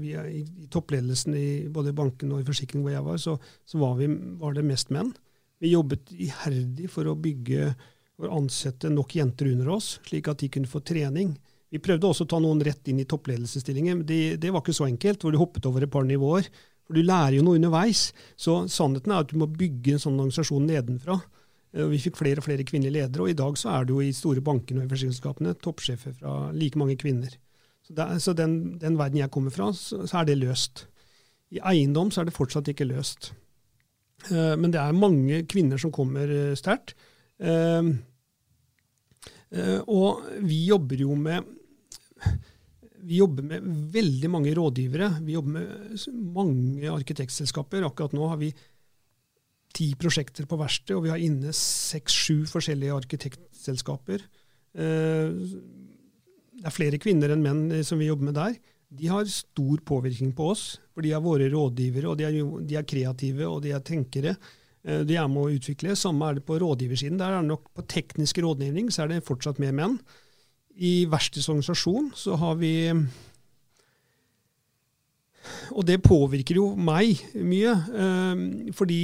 via, 0.00 0.24
i, 0.26 0.42
i, 0.64 0.68
toppledelsen 0.72 1.36
i 1.36 1.48
både 1.72 1.94
banken 1.96 2.32
og 2.34 2.42
i 2.42 2.48
forsikring 2.48 2.86
hvor 2.86 2.96
jeg 2.96 3.06
var, 3.06 3.20
så, 3.20 3.36
så 3.68 3.82
var, 3.82 3.98
vi, 4.00 4.08
var 4.40 4.56
det 4.56 4.66
mest 4.66 4.92
menn. 4.94 5.12
Vi 5.60 5.74
jobbet 5.74 6.08
iherdig 6.16 6.88
for 6.88 7.04
å 7.04 7.18
bygge 7.20 7.74
og 8.20 8.32
ansette 8.36 8.88
nok 8.92 9.14
jenter 9.16 9.48
under 9.52 9.70
oss, 9.76 9.94
slik 10.08 10.28
at 10.28 10.40
de 10.40 10.48
kunne 10.52 10.68
få 10.68 10.80
trening. 10.84 11.34
Vi 11.70 11.78
prøvde 11.78 12.08
også 12.08 12.26
å 12.26 12.30
ta 12.32 12.40
noen 12.42 12.62
rett 12.66 12.88
inn 12.90 12.98
i 12.98 13.06
toppledelsesstillinger, 13.08 14.00
men 14.00 14.06
det, 14.06 14.40
det, 14.42 14.50
var 14.50 14.64
ikke 14.64 14.74
så 14.74 14.88
enkelt, 14.88 15.22
hvor 15.22 15.34
du 15.34 15.38
hoppet 15.38 15.68
over 15.70 15.86
et 15.86 15.92
par 15.92 16.06
nivåer. 16.06 16.48
For 16.86 16.98
du 16.98 17.04
lærer 17.06 17.36
jo 17.36 17.44
noe 17.46 17.60
underveis. 17.60 18.08
Så 18.34 18.64
sannheten 18.72 19.14
er 19.14 19.22
at 19.22 19.30
du 19.30 19.36
må 19.38 19.46
bygge 19.46 19.94
en 19.94 20.02
sånn 20.02 20.18
organisasjon 20.18 20.66
nedenfra. 20.66 21.20
Eh, 21.70 21.86
vi 21.92 22.00
fikk 22.02 22.18
flere 22.18 22.42
og 22.42 22.48
flere 22.48 22.66
kvinnelige 22.66 22.96
ledere, 22.96 23.22
og 23.22 23.30
i 23.30 23.38
dag 23.38 23.58
så 23.60 23.76
er 23.76 23.86
det 23.86 23.94
jo 23.94 24.02
i 24.02 24.16
store 24.16 24.42
bankene 24.42 24.82
og 24.82 24.88
i 24.88 24.90
forsikringsselskapene 24.90 25.54
toppsjefer 25.62 26.16
fra 26.18 26.34
like 26.56 26.80
mange 26.80 26.98
kvinner. 26.98 27.36
Så, 27.86 27.94
det, 27.94 28.08
så 28.24 28.34
den, 28.34 28.56
den, 28.82 28.98
verden 28.98 29.22
jeg 29.22 29.30
kommer 29.30 29.54
fra, 29.54 29.70
så, 29.76 30.02
så, 30.10 30.20
er 30.20 30.26
det 30.26 30.40
løst. 30.40 30.88
I 31.54 31.62
eiendom 31.70 32.10
så 32.10 32.24
er 32.24 32.30
det 32.30 32.34
fortsatt 32.34 32.72
ikke 32.74 32.88
løst. 32.90 33.30
Uh, 34.26 34.58
men 34.58 34.74
det 34.74 34.82
er 34.82 34.98
mange 34.98 35.44
kvinner 35.48 35.78
som 35.80 35.94
kommer 35.94 36.28
uh, 36.28 36.58
sterkt. 36.58 36.96
Og 39.90 40.26
vi 40.44 40.58
jobber 40.68 41.00
jo 41.00 41.14
med 41.18 41.46
vi 43.06 43.20
jobber 43.20 43.46
med 43.46 43.68
veldig 43.94 44.30
mange 44.30 44.52
rådgivere. 44.56 45.12
Vi 45.24 45.36
jobber 45.36 45.56
med 45.56 46.08
mange 46.36 46.90
arkitektselskaper. 46.92 47.86
Akkurat 47.86 48.14
nå 48.16 48.28
har 48.30 48.40
vi 48.40 48.50
ti 49.76 49.92
prosjekter 49.98 50.48
på 50.50 50.58
verksted, 50.60 50.96
og 50.96 51.06
vi 51.06 51.12
har 51.12 51.22
inne 51.22 51.54
seks-sju 51.56 52.44
forskjellige 52.50 52.96
arkitektselskaper. 52.96 54.24
Eh, 54.74 55.40
det 56.60 56.68
er 56.68 56.74
flere 56.74 57.00
kvinner 57.00 57.32
enn 57.32 57.44
menn 57.44 57.64
eh, 57.72 57.84
som 57.86 58.00
vi 58.00 58.10
jobber 58.10 58.30
med 58.30 58.38
der. 58.38 58.56
De 58.90 59.10
har 59.10 59.28
stor 59.30 59.82
påvirkning 59.86 60.32
på 60.36 60.48
oss, 60.50 60.64
for 60.90 61.06
de 61.06 61.12
er 61.14 61.22
våre 61.22 61.46
rådgivere, 61.52 62.10
og 62.10 62.18
de 62.18 62.26
er, 62.26 62.40
de 62.66 62.78
er 62.80 62.88
kreative 62.88 63.46
og 63.46 63.62
de 63.64 63.74
er 63.76 63.84
tenkere. 63.86 64.34
Eh, 64.82 65.04
de 65.06 65.18
er 65.18 65.30
med 65.30 65.44
å 65.44 65.54
utvikle. 65.60 65.96
Samme 65.98 66.28
er 66.28 66.40
det 66.40 66.46
på 66.48 66.58
rådgiversiden. 66.60 67.20
Der 67.20 67.36
er 67.36 67.44
det 67.44 67.52
nok 67.52 67.70
På 67.76 67.86
teknisk 67.86 68.42
rådgivning 68.42 68.90
så 68.90 69.04
er 69.04 69.14
det 69.14 69.24
fortsatt 69.26 69.62
mer 69.62 69.72
menn. 69.76 70.00
I 70.76 71.06
verkstedets 71.10 71.48
organisasjon 71.48 72.12
så 72.16 72.36
har 72.40 72.54
vi 72.60 72.74
og 75.72 75.86
det 75.88 76.02
påvirker 76.04 76.58
jo 76.58 76.66
meg 76.76 77.20
mye. 77.34 77.72
Eh, 77.72 78.72
fordi 78.76 79.00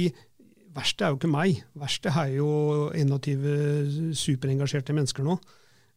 verste 0.77 1.05
er 1.05 1.13
jo 1.13 1.19
ikke 1.19 1.31
meg. 1.31 1.63
Verste 1.77 2.13
er 2.13 2.35
jo 2.37 2.49
21 2.93 4.13
superengasjerte 4.17 4.95
mennesker 4.95 5.25
nå. 5.25 5.37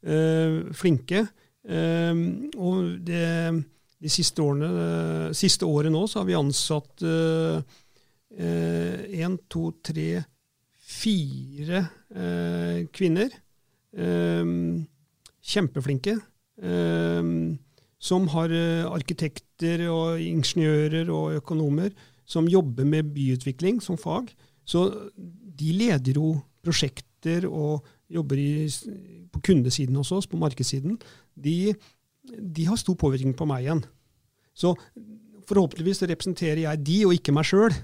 Eh, 0.01 0.73
flinke. 0.77 1.27
Eh, 1.69 2.15
og 2.57 3.05
det, 3.07 3.65
de 4.01 4.13
siste 4.13 4.43
årene, 4.43 4.71
eh, 4.87 5.33
siste 5.37 5.69
året 5.69 5.93
nå 5.93 6.07
så 6.09 6.23
har 6.23 6.31
vi 6.31 6.39
ansatt 6.39 7.05
én, 8.31 9.37
to, 9.51 9.65
tre, 9.83 10.23
fire 10.91 11.81
kvinner. 12.95 13.35
Kjempeflinke. 15.43 16.19
som 18.01 18.27
har 18.29 18.53
arkitekter 18.93 19.87
og 19.89 20.21
ingeniører 20.21 21.09
og 21.09 21.37
økonomer 21.41 21.91
som 22.31 22.49
jobber 22.51 22.87
med 22.87 23.11
byutvikling 23.15 23.81
som 23.83 23.99
fag. 23.99 24.31
Så 24.65 24.87
de 25.61 25.73
leder 25.75 26.15
jo 26.15 26.37
prosjekter 26.65 27.47
og 27.49 27.87
jobber 28.11 28.39
i, 28.39 28.69
på 29.33 29.43
kundesiden 29.47 29.99
hos 29.99 30.13
oss, 30.15 30.29
på 30.31 30.39
markedssiden. 30.41 30.99
De, 31.35 31.73
de, 32.39 32.67
har 32.67 32.79
stor 32.79 32.99
påvirkning 32.99 33.35
på 33.39 33.49
meg 33.51 33.67
igjen. 33.67 33.83
Så 34.55 34.75
forhåpentligvis 35.49 36.05
representerer 36.11 36.65
jeg 36.67 36.85
de, 36.87 36.99
og 37.09 37.17
ikke 37.17 37.35
meg 37.35 37.49
sjøl. 37.49 37.75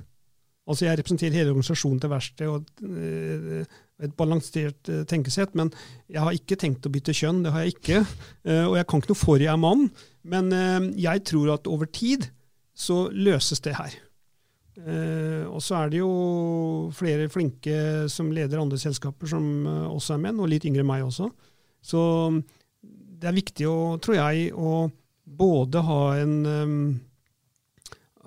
Altså 0.66 0.86
Jeg 0.86 0.98
representerer 0.98 1.38
hele 1.38 1.52
organisasjonen 1.54 2.00
til 2.02 2.11
verkstedet 2.11 2.50
og 2.50 2.64
øh, 2.82 3.66
et 4.03 4.12
balansert 4.18 4.90
øh, 4.92 5.05
tenkesett. 5.09 5.55
Men 5.57 5.70
jeg 6.12 6.20
har 6.22 6.36
ikke 6.36 6.59
tenkt 6.61 6.86
å 6.86 6.92
bytte 6.92 7.14
kjønn, 7.16 7.44
det 7.47 7.55
har 7.55 7.64
jeg 7.64 7.76
ikke. 7.76 8.03
Uh, 8.44 8.64
og 8.70 8.74
jeg 8.78 8.88
kan 8.88 9.03
ikke 9.03 9.12
noe 9.14 9.22
for 9.22 9.44
jeg 9.44 9.53
er 9.53 9.61
mann. 9.61 9.86
Men 10.26 10.51
uh, 10.53 10.90
jeg 11.01 11.24
tror 11.28 11.55
at 11.57 11.70
over 11.70 11.88
tid 11.88 12.28
så 12.76 13.07
løses 13.14 13.64
det 13.64 13.76
her. 13.78 13.97
Eh, 14.76 15.44
og 15.49 15.62
så 15.64 15.78
er 15.78 15.92
det 15.92 16.03
jo 16.03 16.11
flere 16.92 17.30
flinke 17.32 18.05
som 18.12 18.28
leder 18.34 18.61
andre 18.61 18.78
selskaper, 18.80 19.28
som 19.30 19.47
eh, 19.64 19.88
også 19.88 20.16
er 20.16 20.22
menn, 20.26 20.40
og 20.42 20.51
litt 20.53 20.66
yngre 20.68 20.84
enn 20.84 20.90
meg 20.90 21.05
også. 21.07 21.30
Så 21.80 22.03
mm, 22.34 22.40
det 23.16 23.30
er 23.30 23.38
viktig, 23.38 23.68
å, 23.70 23.97
tror 24.03 24.18
jeg, 24.18 24.51
å 24.53 24.86
både 25.24 25.82
ha 25.86 26.01
en 26.20 26.34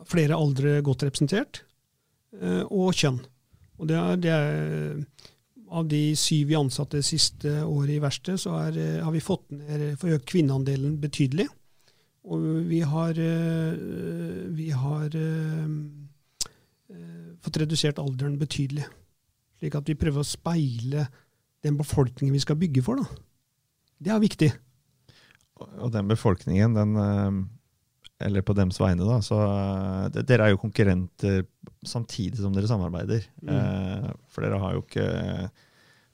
flere 0.10 0.36
aldre 0.36 0.80
godt 0.84 1.06
representert, 1.06 1.62
og 2.70 2.92
kjønn. 2.98 3.20
Og 3.80 3.88
det 3.90 3.96
er, 3.98 4.18
det 4.22 4.32
er, 4.34 4.98
av 5.70 5.88
de 5.90 6.16
syv 6.18 6.50
vi 6.50 6.58
ansatte 6.58 7.02
siste 7.06 7.62
året 7.64 7.96
i 7.96 8.02
verkstedet, 8.02 8.42
så 8.42 8.56
er, 8.66 8.80
har 9.06 9.14
vi 9.14 9.22
fått 9.22 9.52
ned 9.54 9.94
for 10.02 10.16
økt 10.16 10.28
kvinneandelen 10.32 10.98
betydelig. 11.02 11.48
Og 12.30 12.44
vi 12.68 12.82
har, 12.86 13.18
uh, 13.18 14.50
vi 14.54 14.70
har 14.76 15.16
Eh, 16.90 17.36
fått 17.44 17.60
redusert 17.62 18.00
alderen 18.02 18.40
betydelig. 18.42 18.88
Slik 19.60 19.76
at 19.78 19.90
vi 19.90 19.98
prøver 20.00 20.24
å 20.24 20.28
speile 20.28 21.06
den 21.64 21.78
befolkningen 21.78 22.34
vi 22.34 22.42
skal 22.42 22.58
bygge 22.60 22.84
for. 22.86 23.02
Da. 23.02 23.22
Det 24.00 24.14
er 24.14 24.24
viktig. 24.24 24.50
Og 25.60 25.92
den 25.94 26.08
befolkningen, 26.08 26.74
den, 26.74 26.96
eh, 26.96 27.59
eller 28.20 28.44
på 28.44 28.56
dems 28.58 28.80
vegne, 28.82 29.06
da, 29.08 29.22
så 29.24 29.40
eh, 29.46 30.20
Dere 30.20 30.50
er 30.50 30.54
jo 30.54 30.62
konkurrenter 30.62 31.46
samtidig 31.88 32.42
som 32.42 32.56
dere 32.56 32.68
samarbeider. 32.68 33.24
Mm. 33.40 34.10
For 34.28 34.44
dere 34.44 34.60
har 34.60 34.76
jo 34.76 34.84
ikke 34.84 35.06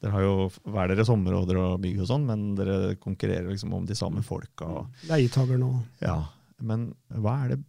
dere 0.04 0.14
har 0.14 0.26
jo 0.26 0.34
hver 0.70 0.92
deres 0.92 1.10
områder 1.10 1.58
og 1.58 1.80
bygge, 1.82 2.04
og 2.04 2.10
sånn, 2.12 2.28
men 2.28 2.44
dere 2.58 2.94
konkurrerer 3.02 3.48
liksom 3.50 3.74
om 3.74 3.88
de 3.90 3.98
samme 3.98 4.22
folka. 4.26 4.84
Leietakerne 5.10 5.66
òg. 5.72 5.80
Ja, 6.04 6.20
men 6.62 6.92
hva 7.10 7.40
er 7.46 7.56
det 7.56 7.62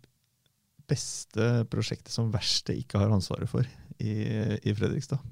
beste 0.90 1.64
prosjektet 1.72 2.12
som 2.12 2.28
verste 2.34 2.76
ikke 2.76 3.00
har 3.00 3.14
ansvaret 3.14 3.48
for 3.50 3.64
i, 3.96 4.12
i 4.60 4.76
Fredrikstad? 4.76 5.22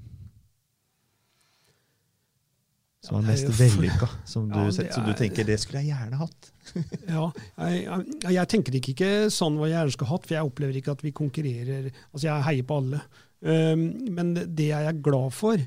Som 3.05 3.19
er 3.19 3.27
mest 3.27 3.51
vellykka, 3.53 4.07
som, 4.25 4.47
ja, 4.49 4.65
som, 4.73 5.05
du 5.05 5.13
tenker 5.17 5.45
det 5.45 5.59
skulle 5.61 5.83
jeg 5.83 5.93
gjerne 5.93 6.17
hatt? 6.17 6.47
ja, 7.15 7.25
jeg, 7.29 7.83
jeg, 7.85 8.31
jeg, 8.33 8.49
tenker 8.49 8.77
ikke, 8.79 8.93
ikke 8.95 9.11
sånn 9.33 9.59
hva 9.59 9.69
jeg 9.69 9.77
gjerne 9.77 9.93
skulle 9.93 10.11
hatt, 10.11 10.25
for 10.25 10.37
jeg 10.37 10.49
opplever 10.49 10.79
ikke 10.79 10.95
at 10.95 11.03
vi 11.05 11.13
konkurrerer. 11.15 11.89
Altså, 12.09 12.25
jeg 12.25 12.45
heier 12.49 12.67
på 12.67 12.79
alle. 12.81 13.01
Um, 13.45 13.83
men 14.15 14.33
det 14.33 14.71
jeg 14.71 14.89
er 14.89 15.03
glad 15.05 15.35
for, 15.37 15.61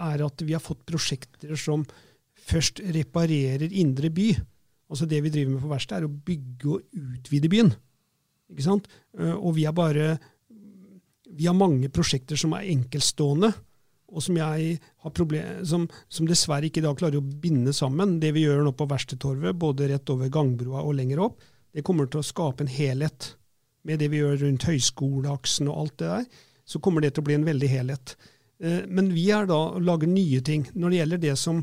er 0.00 0.24
at 0.24 0.42
vi 0.42 0.56
har 0.56 0.64
fått 0.64 0.82
prosjekter 0.88 1.54
som 1.60 1.84
først 2.50 2.82
reparerer 2.96 3.70
indre 3.70 4.10
by. 4.14 4.32
Altså 4.90 5.06
Det 5.06 5.20
vi 5.22 5.30
driver 5.30 5.54
med 5.54 5.62
på 5.62 5.70
verkstedet, 5.70 6.02
er 6.02 6.08
å 6.08 6.26
bygge 6.26 6.74
og 6.74 7.14
utvide 7.14 7.50
byen. 7.52 7.72
Ikke 8.50 8.66
sant? 8.66 8.88
Og 9.14 9.54
vi 9.54 9.66
har 9.68 9.74
bare 9.76 10.16
Vi 11.30 11.46
har 11.46 11.54
mange 11.54 11.86
prosjekter 11.94 12.34
som 12.34 12.56
er 12.56 12.66
enkeltstående, 12.72 13.52
og 14.10 14.24
som, 14.24 14.36
jeg 14.38 14.78
har 15.04 15.14
problem, 15.14 15.60
som, 15.66 15.86
som 16.10 16.28
dessverre 16.28 16.68
ikke 16.68 16.82
i 16.82 16.94
klarer 16.98 17.20
å 17.20 17.38
binde 17.42 17.72
sammen. 17.76 18.18
Det 18.22 18.32
vi 18.36 18.44
gjør 18.44 18.64
nå 18.66 18.74
på 18.76 18.88
Verkstedtorvet, 18.90 19.58
både 19.58 19.90
rett 19.92 20.10
over 20.12 20.32
gangbroa 20.32 20.82
og 20.82 20.96
lenger 20.98 21.22
opp, 21.26 21.44
det 21.74 21.84
kommer 21.86 22.10
til 22.10 22.22
å 22.22 22.26
skape 22.26 22.66
en 22.66 22.72
helhet. 22.72 23.34
Med 23.86 24.02
det 24.02 24.10
vi 24.12 24.20
gjør 24.20 24.42
rundt 24.42 24.66
høyskoleaksen 24.66 25.70
og 25.70 25.84
alt 25.84 25.96
det 26.02 26.10
der, 26.10 26.26
så 26.66 26.82
kommer 26.82 27.04
det 27.04 27.14
til 27.14 27.24
å 27.24 27.28
bli 27.28 27.38
en 27.38 27.46
veldig 27.46 27.70
helhet. 27.70 28.16
Eh, 28.62 28.82
men 28.90 29.12
vi 29.14 29.28
er 29.34 29.46
da 29.50 29.60
å 29.70 29.82
lage 29.82 30.10
nye 30.10 30.42
ting. 30.46 30.66
Når 30.74 30.90
det 30.90 31.00
gjelder 31.00 31.24
det 31.28 31.36
som 31.40 31.62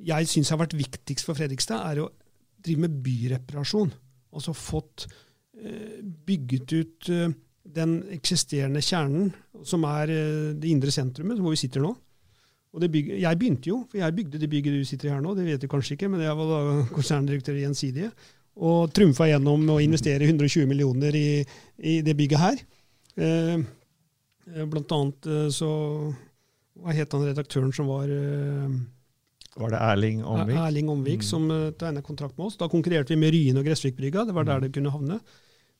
jeg 0.00 0.28
syns 0.30 0.52
har 0.52 0.60
vært 0.60 0.76
viktigst 0.78 1.26
for 1.26 1.36
Fredrikstad, 1.36 1.82
er 1.90 2.04
å 2.04 2.12
drive 2.60 2.84
med 2.84 3.00
byreparasjon. 3.04 3.90
Altså 4.36 4.54
fått 4.56 5.08
Eh, 5.64 6.04
bygget 6.26 6.72
ut 6.72 7.08
eh, 7.08 7.28
den 7.74 7.96
eksisterende 8.14 8.82
kjernen, 8.84 9.30
som 9.66 9.84
er 9.88 10.12
eh, 10.14 10.52
det 10.58 10.70
indre 10.70 10.92
sentrumet, 10.94 11.40
hvor 11.40 11.54
vi 11.54 11.60
sitter 11.60 11.84
nå. 11.84 11.94
Og 12.70 12.84
bygge, 12.86 13.16
jeg 13.18 13.38
begynte 13.38 13.70
jo, 13.72 13.80
for 13.90 13.98
jeg 13.98 14.14
bygde 14.14 14.38
det 14.38 14.50
bygget 14.50 14.76
du 14.78 14.86
sitter 14.86 15.08
i 15.08 15.12
her 15.14 15.22
nå, 15.24 15.32
det 15.34 15.46
vet 15.48 15.62
du 15.62 15.66
kanskje 15.70 15.96
ikke, 15.96 16.10
men 16.12 16.22
jeg 16.22 16.36
var 16.38 16.52
da 16.52 16.60
konserndirektør 16.94 17.58
i 17.58 17.64
Gjensidige. 17.64 18.12
Og 18.60 18.92
trumfa 18.94 19.26
gjennom 19.26 19.64
å 19.74 19.80
investere 19.82 20.28
120 20.28 20.68
millioner 20.70 21.16
i, 21.18 21.42
i 21.82 21.98
det 22.06 22.14
bygget 22.18 22.42
her. 22.44 22.62
Eh, 23.20 23.66
blant 24.70 24.92
annet 24.94 25.26
så 25.54 25.68
Hva 26.80 26.94
het 26.94 27.12
han 27.12 27.26
redaktøren 27.26 27.74
som 27.74 27.90
var 27.90 28.10
eh, 28.10 28.78
var 29.58 29.74
det 29.74 29.80
Erling 29.82 30.24
Omvik? 30.24 30.56
Erling 30.56 30.90
Omvik 30.92 31.22
mm. 31.24 31.26
som 31.26 31.50
uh, 31.50 31.70
tegna 31.78 32.02
kontrakt 32.02 32.36
med 32.38 32.46
oss. 32.46 32.56
Da 32.60 32.68
konkurrerte 32.70 33.14
vi 33.14 33.20
med 33.20 33.32
Ryen 33.34 33.58
og 33.58 33.66
Gressvikbrygga. 33.66 34.24
Det 34.28 34.34
var 34.36 34.46
der 34.46 34.60
mm. 34.60 34.66
det 34.66 34.74
kunne 34.76 34.92
havne. 34.94 35.18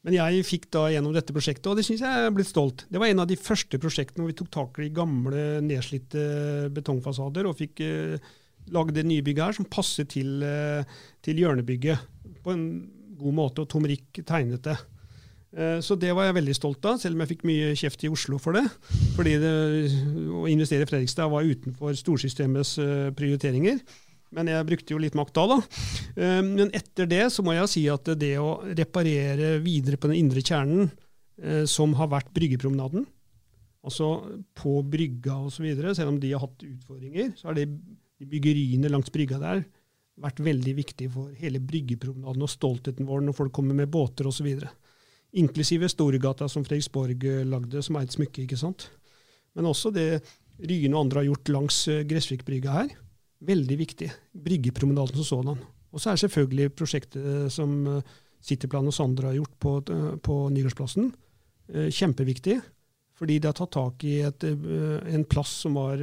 Men 0.06 0.16
jeg 0.16 0.44
fikk 0.48 0.70
da 0.72 0.86
gjennom 0.88 1.12
dette 1.12 1.34
prosjektet, 1.36 1.66
og 1.68 1.76
det 1.76 1.84
syns 1.84 2.00
jeg 2.00 2.24
er 2.24 2.32
blitt 2.32 2.48
stolt. 2.48 2.86
Det 2.88 3.00
var 3.00 3.10
en 3.10 3.20
av 3.20 3.28
de 3.28 3.36
første 3.36 3.76
prosjektene 3.80 4.24
hvor 4.24 4.30
vi 4.30 4.38
tok 4.38 4.52
tak 4.54 4.80
i 4.80 4.92
gamle, 4.96 5.58
nedslitte 5.64 6.70
betongfasader 6.72 7.48
og 7.50 7.58
fikk 7.58 7.82
eh, 7.84 8.30
lagd 8.72 8.96
det 8.96 9.04
nye 9.08 9.24
bygget 9.24 9.44
her 9.44 9.58
som 9.58 9.68
passer 9.68 10.08
til, 10.08 10.40
eh, 10.46 10.88
til, 11.24 11.42
hjørnebygget 11.42 12.40
på 12.44 12.54
en 12.54 12.64
god 13.20 13.36
måte, 13.36 13.60
og 13.60 13.68
Tom 13.68 13.84
Rick 13.84 14.22
tegnet 14.24 14.64
det. 14.64 14.78
Eh, 15.52 15.78
så 15.84 15.98
det 16.00 16.14
var 16.16 16.28
jeg 16.28 16.38
veldig 16.38 16.56
stolt 16.56 16.84
av, 16.88 17.00
selv 17.02 17.16
om 17.18 17.24
jeg 17.24 17.34
fikk 17.34 17.48
mye 17.48 17.72
kjeft 17.76 18.04
i 18.06 18.12
Oslo 18.12 18.38
for 18.40 18.56
det. 18.56 18.64
Fordi 19.16 19.36
det, 19.42 19.54
å 20.32 20.46
investere 20.48 20.86
i 20.86 20.90
Fredrikstad 20.90 21.28
var 21.28 21.44
utenfor 21.44 21.92
storsystemets 21.98 22.78
eh, 22.80 23.10
prioriteringer. 23.12 23.82
Men 24.36 24.50
jeg 24.50 24.66
brukte 24.66 24.94
jo 24.94 25.00
litt 25.02 25.16
makt 25.18 25.38
da, 25.38 25.44
da. 25.50 25.56
Eh, 26.14 26.40
men 26.46 26.70
etter 26.76 27.08
det 27.10 27.24
så 27.34 27.42
må 27.46 27.56
jeg 27.56 27.70
si 27.72 27.86
at 27.90 28.12
det 28.18 28.34
å 28.38 28.60
reparere 28.68 29.56
videre 29.64 29.98
på 29.98 30.10
den 30.10 30.20
indre 30.20 30.42
kjernen, 30.44 30.90
eh, 31.42 31.64
som 31.70 31.96
har 31.98 32.12
vært 32.12 32.30
Bryggepromenaden, 32.36 33.06
altså 33.86 34.12
på 34.54 34.76
brygga 34.86 35.40
osv., 35.48 35.66
selv 35.96 36.12
om 36.12 36.20
de 36.22 36.34
har 36.34 36.44
hatt 36.44 36.62
utfordringer, 36.66 37.34
så 37.38 37.50
har 37.50 37.58
de 37.58 37.66
byggeriene 38.20 38.90
langs 38.92 39.10
brygga 39.10 39.40
der 39.40 39.64
vært 40.20 40.42
veldig 40.44 40.76
viktig 40.76 41.08
for 41.14 41.32
hele 41.40 41.62
Bryggepromenaden 41.64 42.44
og 42.44 42.52
stoltheten 42.52 43.08
vår 43.08 43.24
når 43.24 43.38
folk 43.38 43.54
kommer 43.56 43.74
med 43.74 43.90
båter 43.90 44.28
osv. 44.30 44.52
Inklusive 45.40 45.88
Storegata, 45.90 46.46
som 46.50 46.62
Fredriksborg 46.66 47.26
eh, 47.26 47.42
lagde, 47.48 47.82
som 47.82 47.98
er 47.98 48.06
et 48.06 48.14
smykke. 48.14 48.46
ikke 48.46 48.60
sant? 48.60 48.92
Men 49.58 49.66
også 49.72 49.90
det 49.90 50.22
Ryen 50.60 50.92
og 50.92 51.06
andre 51.06 51.22
har 51.22 51.32
gjort 51.32 51.50
langs 51.54 51.76
Gressvikbrygga 52.06 52.74
her 52.74 52.90
Veldig 53.40 53.76
viktig. 53.80 54.10
Bryggepromenaden 54.36 55.16
som 55.16 55.24
sådan. 55.24 55.62
Og 55.90 56.02
så 56.02 56.12
er 56.12 56.20
selvfølgelig 56.22 56.74
prosjektet 56.76 57.52
som 57.52 57.72
eh, 57.88 58.18
Cityplan 58.44 58.90
og 58.90 58.94
Sander 58.94 59.30
har 59.30 59.38
gjort 59.38 59.56
på, 59.62 59.72
eh, 59.90 60.12
på 60.22 60.36
Nygårdsplassen, 60.52 61.10
eh, 61.72 61.88
kjempeviktig. 61.88 62.60
Fordi 63.20 63.38
det 63.38 63.50
har 63.50 63.56
tatt 63.58 63.74
tak 63.74 64.04
i 64.08 64.20
et, 64.24 64.44
en 64.48 65.24
plass 65.28 65.50
som 65.66 65.74
var 65.76 66.00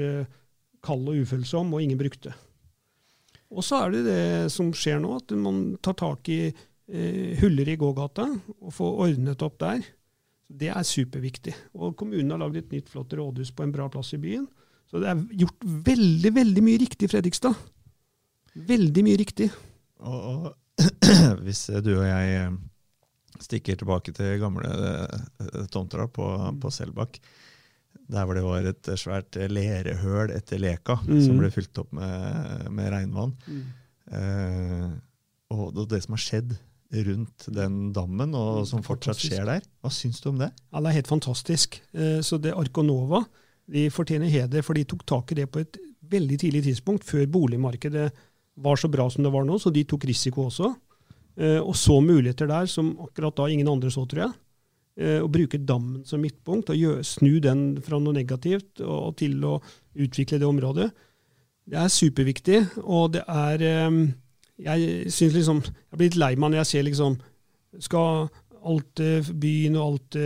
kald 0.85 1.07
og 1.09 1.17
ufølsom, 1.17 1.71
og 1.73 1.81
ingen 1.81 1.97
brukte. 1.97 2.29
Og 3.49 3.65
så 3.65 3.79
er 3.79 3.95
det 3.95 4.03
det 4.05 4.51
som 4.53 4.69
skjer 4.69 4.99
nå, 5.01 5.15
at 5.17 5.33
man 5.33 5.79
tar 5.81 5.95
tak 5.97 6.29
i 6.29 6.51
huller 7.41 7.71
i 7.73 7.75
gågata 7.81 8.27
og 8.61 8.69
får 8.69 9.01
ordnet 9.07 9.41
opp 9.41 9.57
der. 9.63 9.81
Det 10.45 10.69
er 10.69 10.85
superviktig. 10.85 11.55
Og 11.73 11.97
kommunen 11.97 12.35
har 12.35 12.43
lagd 12.43 12.61
et 12.61 12.77
nytt, 12.77 12.93
flott 12.93 13.17
rådhus 13.17 13.49
på 13.49 13.65
en 13.65 13.73
bra 13.73 13.89
plass 13.89 14.13
i 14.13 14.21
byen. 14.21 14.45
Så 14.87 15.01
det 15.03 15.09
er 15.11 15.23
gjort 15.43 15.65
veldig, 15.87 16.31
veldig 16.37 16.63
mye 16.63 16.79
riktig 16.79 17.09
Fredrikstad. 17.11 17.57
Veldig 18.67 19.03
mye 19.05 19.17
riktig. 19.19 19.49
Og, 19.99 20.29
og 20.31 20.83
hvis 21.45 21.65
du 21.83 21.91
og 21.97 22.05
jeg 22.07 22.53
stikker 23.43 23.77
tilbake 23.77 24.13
til 24.17 24.39
gamle 24.41 24.69
eh, 24.71 25.65
tomter 25.73 26.07
på, 26.09 26.25
på 26.61 26.71
Selbakk. 26.73 27.19
Der 28.07 28.23
hvor 28.23 28.37
det 28.37 28.43
var 28.45 28.63
et 28.69 28.87
svært 28.97 29.35
lerehøl 29.51 30.31
etter 30.31 30.61
Leka, 30.63 30.95
Mm. 31.03 31.19
som 31.25 31.41
ble 31.41 31.49
fylt 31.51 31.77
opp 31.81 31.91
med, 31.97 32.69
med 32.71 32.87
regnvann. 32.93 33.33
Mm. 33.51 33.65
Eh, 34.15 34.87
og 35.51 35.73
det, 35.75 35.85
det 35.91 35.99
som 36.05 36.15
har 36.15 36.23
skjedd 36.23 36.55
rundt 37.07 37.49
den 37.51 37.89
dammen, 37.95 38.31
og 38.39 38.61
som 38.69 38.79
fortsatt 38.85 39.19
skjer 39.19 39.43
der. 39.49 39.65
Hva 39.83 39.91
syns 39.91 40.21
du 40.23 40.29
om 40.31 40.39
det? 40.39 40.53
Ja, 40.71 40.79
det 40.79 40.87
er 40.93 40.97
helt 41.01 41.11
fantastisk. 41.11 41.81
Eh, 41.91 42.21
Så 42.23 42.39
det 42.39 42.55
Arconova 42.55 43.25
de 43.67 43.89
fortjener 43.91 44.31
heder, 44.31 44.63
for 44.63 44.77
de 44.77 44.85
tok 44.87 45.05
tak 45.07 45.31
i 45.31 45.41
det 45.41 45.49
på 45.51 45.59
et 45.63 45.77
veldig 46.07 46.39
tidlig 46.39 46.63
tidspunkt, 46.69 47.03
før 47.03 47.25
boligmarkedet 47.27 48.09
var 48.63 48.79
så 48.79 48.89
bra 48.89 49.09
som 49.11 49.25
det 49.25 49.31
var 49.33 49.45
nå, 49.45 49.57
så 49.59 49.71
de 49.73 49.83
tok 49.85 50.07
risiko 50.07 50.47
også. 50.47 50.71
Eh, 51.37 51.59
Og 51.61 51.75
så 51.75 51.99
muligheter 52.01 52.47
der 52.47 52.65
som 52.65 52.95
akkurat 53.03 53.35
da 53.35 53.47
ingen 53.51 53.67
andre 53.67 53.91
så, 53.93 54.05
tror 54.07 54.23
jeg. 54.23 54.33
Eh, 54.97 55.19
Å 55.21 55.27
bruke 55.29 55.59
dammen 55.59 56.05
som 56.05 56.21
midtpunkt, 56.21 56.71
og 56.71 57.03
snu 57.05 57.39
den 57.39 57.81
fra 57.81 57.99
noe 57.99 58.13
negativt 58.13 58.81
og 58.81 59.17
til 59.17 59.43
å 59.45 59.59
utvikle 59.95 60.39
det 60.39 60.47
området. 60.47 60.89
Det 61.67 61.77
er 61.77 61.91
superviktig, 61.91 62.61
og 62.83 63.11
det 63.13 63.23
er 63.27 63.61
eh, 63.61 64.07
Jeg 64.57 65.11
syns 65.13 65.35
liksom 65.35 65.59
Jeg 65.61 65.97
blir 65.97 66.07
litt 66.07 66.17
lei 66.17 66.35
meg 66.35 66.49
når 66.49 66.63
jeg 66.63 66.69
ser 66.71 66.83
liksom 66.87 67.19
Skal 67.79 68.29
alt 68.63 69.01
byen 69.37 69.75
og 69.77 69.83
alt 69.83 70.17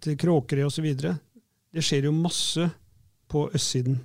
til 0.00 0.16
Kråkerøy 0.16 0.64
osv. 0.64 0.86
Det 1.74 1.84
skjer 1.84 2.08
jo 2.08 2.14
masse 2.16 2.70
på 3.28 3.48
østsiden. 3.54 4.00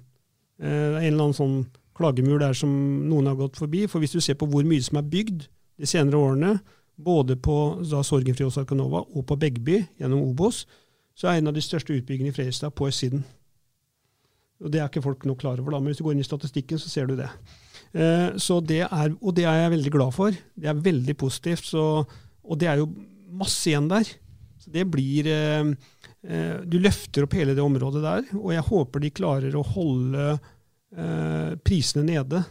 Eh, 0.59 0.67
Det 0.67 0.99
er 0.99 1.07
en 1.07 1.13
eller 1.13 1.23
annen 1.29 1.37
sånn 1.39 1.57
klagemur 1.95 2.39
der 2.39 2.53
som 2.57 2.69
noen 3.09 3.27
har 3.29 3.35
gått 3.35 3.57
forbi. 3.57 3.85
For 3.87 3.99
hvis 3.99 4.11
du 4.15 4.19
ser 4.21 4.35
på 4.35 4.47
hvor 4.49 4.65
mye 4.65 4.81
som 4.83 4.97
er 4.97 5.09
bygd 5.09 5.47
de 5.79 5.85
senere 5.89 6.17
årene, 6.19 6.59
både 6.97 7.35
på 7.35 7.57
da 7.89 8.03
Sorgenfri 8.05 8.45
og 8.45 8.53
Sarkanova 8.53 9.03
og 9.15 9.25
på 9.25 9.37
Begby 9.39 9.79
gjennom 9.99 10.21
Obos, 10.29 10.65
så 11.15 11.29
er 11.29 11.39
en 11.39 11.47
av 11.47 11.53
de 11.53 11.61
største 11.61 11.93
utbyggingene 11.93 12.33
i 12.33 12.35
Fredrikstad 12.35 12.73
på 12.77 12.87
østsiden. 12.89 13.23
Og 14.63 14.71
Det 14.71 14.79
er 14.79 14.87
ikke 14.87 15.03
folk 15.03 15.25
nok 15.25 15.39
klar 15.41 15.59
over, 15.59 15.71
da, 15.71 15.79
men 15.79 15.91
hvis 15.91 15.97
du 15.97 16.03
går 16.05 16.13
inn 16.15 16.23
i 16.23 16.27
statistikken, 16.27 16.79
så 16.79 16.89
ser 16.89 17.07
du 17.09 17.15
det. 17.17 17.29
Eh, 17.93 18.37
så 18.37 18.59
det 18.63 18.81
er, 18.85 19.15
og 19.21 19.35
det 19.35 19.45
er 19.45 19.63
jeg 19.63 19.73
veldig 19.75 19.91
glad 19.91 20.13
for. 20.13 20.31
Det 20.31 20.69
er 20.69 20.73
veldig 20.85 21.17
positivt. 21.17 21.65
Så, 21.65 22.05
og 22.43 22.59
det 22.59 22.69
er 22.69 22.79
jo 22.81 22.87
masse 23.29 23.69
igjen 23.69 23.89
der. 23.91 24.07
Så 24.61 24.71
det 24.71 24.85
blir 24.89 25.27
eh, 25.27 25.73
Du 26.23 26.77
løfter 26.79 27.25
opp 27.25 27.33
hele 27.35 27.51
det 27.51 27.59
området 27.59 27.99
der, 27.99 28.27
og 28.39 28.53
jeg 28.53 28.63
håper 28.63 29.01
de 29.03 29.09
klarer 29.11 29.55
å 29.59 29.63
holde 29.73 30.27
eh, 30.95 31.55
prisene 31.65 32.05
nede, 32.07 32.43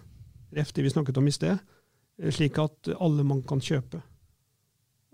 ref 0.53 0.73
det 0.73 0.85
vi 0.85 0.93
snakket 0.93 1.18
om 1.18 1.29
i 1.29 1.35
sted, 1.35 1.59
eh, 2.20 2.33
slik 2.35 2.59
at 2.61 2.93
alle 2.99 3.25
man 3.27 3.43
kan 3.49 3.62
kjøpe. 3.62 4.03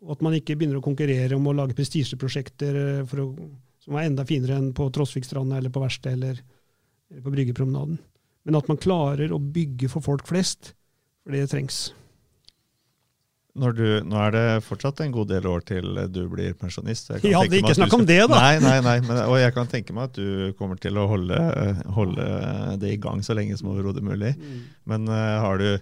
Og 0.03 0.15
at 0.15 0.23
man 0.23 0.37
ikke 0.39 0.57
begynner 0.57 0.79
å 0.79 0.85
konkurrere 0.85 1.37
om 1.37 1.47
å 1.51 1.57
lage 1.57 1.77
prestisjeprosjekter 1.79 2.81
eh, 2.83 3.17
som 3.85 3.99
er 3.99 4.09
enda 4.09 4.27
finere 4.29 4.59
enn 4.59 4.73
på 4.77 4.89
Trosvikstranda 4.95 5.59
eller 5.59 5.75
på 5.75 5.83
Verkstedet 5.83 6.17
eller, 6.19 6.43
eller 7.11 7.25
på 7.25 7.35
Bryggepromenaden. 7.35 7.99
Men 8.49 8.59
at 8.59 8.69
man 8.71 8.81
klarer 8.81 9.33
å 9.35 9.43
bygge 9.43 9.91
for 9.93 10.05
folk 10.05 10.29
flest, 10.29 10.73
for 11.25 11.35
det 11.35 11.49
trengs. 11.53 11.89
Du, 13.57 13.85
nå 14.07 14.19
er 14.23 14.35
det 14.35 14.45
fortsatt 14.67 15.01
en 15.03 15.13
god 15.15 15.31
del 15.33 15.47
år 15.51 15.63
til 15.67 15.97
du 16.13 16.21
blir 16.31 16.55
pensjonist. 16.59 17.09
jeg 17.11 17.35
hadde 17.35 17.51
meg 17.51 17.65
ikke 17.65 17.75
snakk 17.79 17.95
om 17.97 18.05
det, 18.07 18.21
da. 18.31 18.39
Nei, 18.39 18.59
nei, 18.63 18.77
nei, 18.85 18.97
men, 19.03 19.23
og 19.25 19.39
jeg 19.41 19.55
kan 19.57 19.71
tenke 19.71 19.95
meg 19.97 20.11
at 20.13 20.19
du 20.19 20.53
kommer 20.59 20.79
til 20.79 20.99
å 21.01 21.07
holde, 21.11 21.39
holde 21.97 22.27
det 22.79 22.93
i 22.95 23.01
gang 23.03 23.25
så 23.27 23.35
lenge 23.35 23.57
som 23.59 23.73
overhodet 23.73 24.05
mulig. 24.05 24.35
Men 24.89 25.09
uh, 25.11 25.41
har, 25.43 25.59
du, 25.59 25.81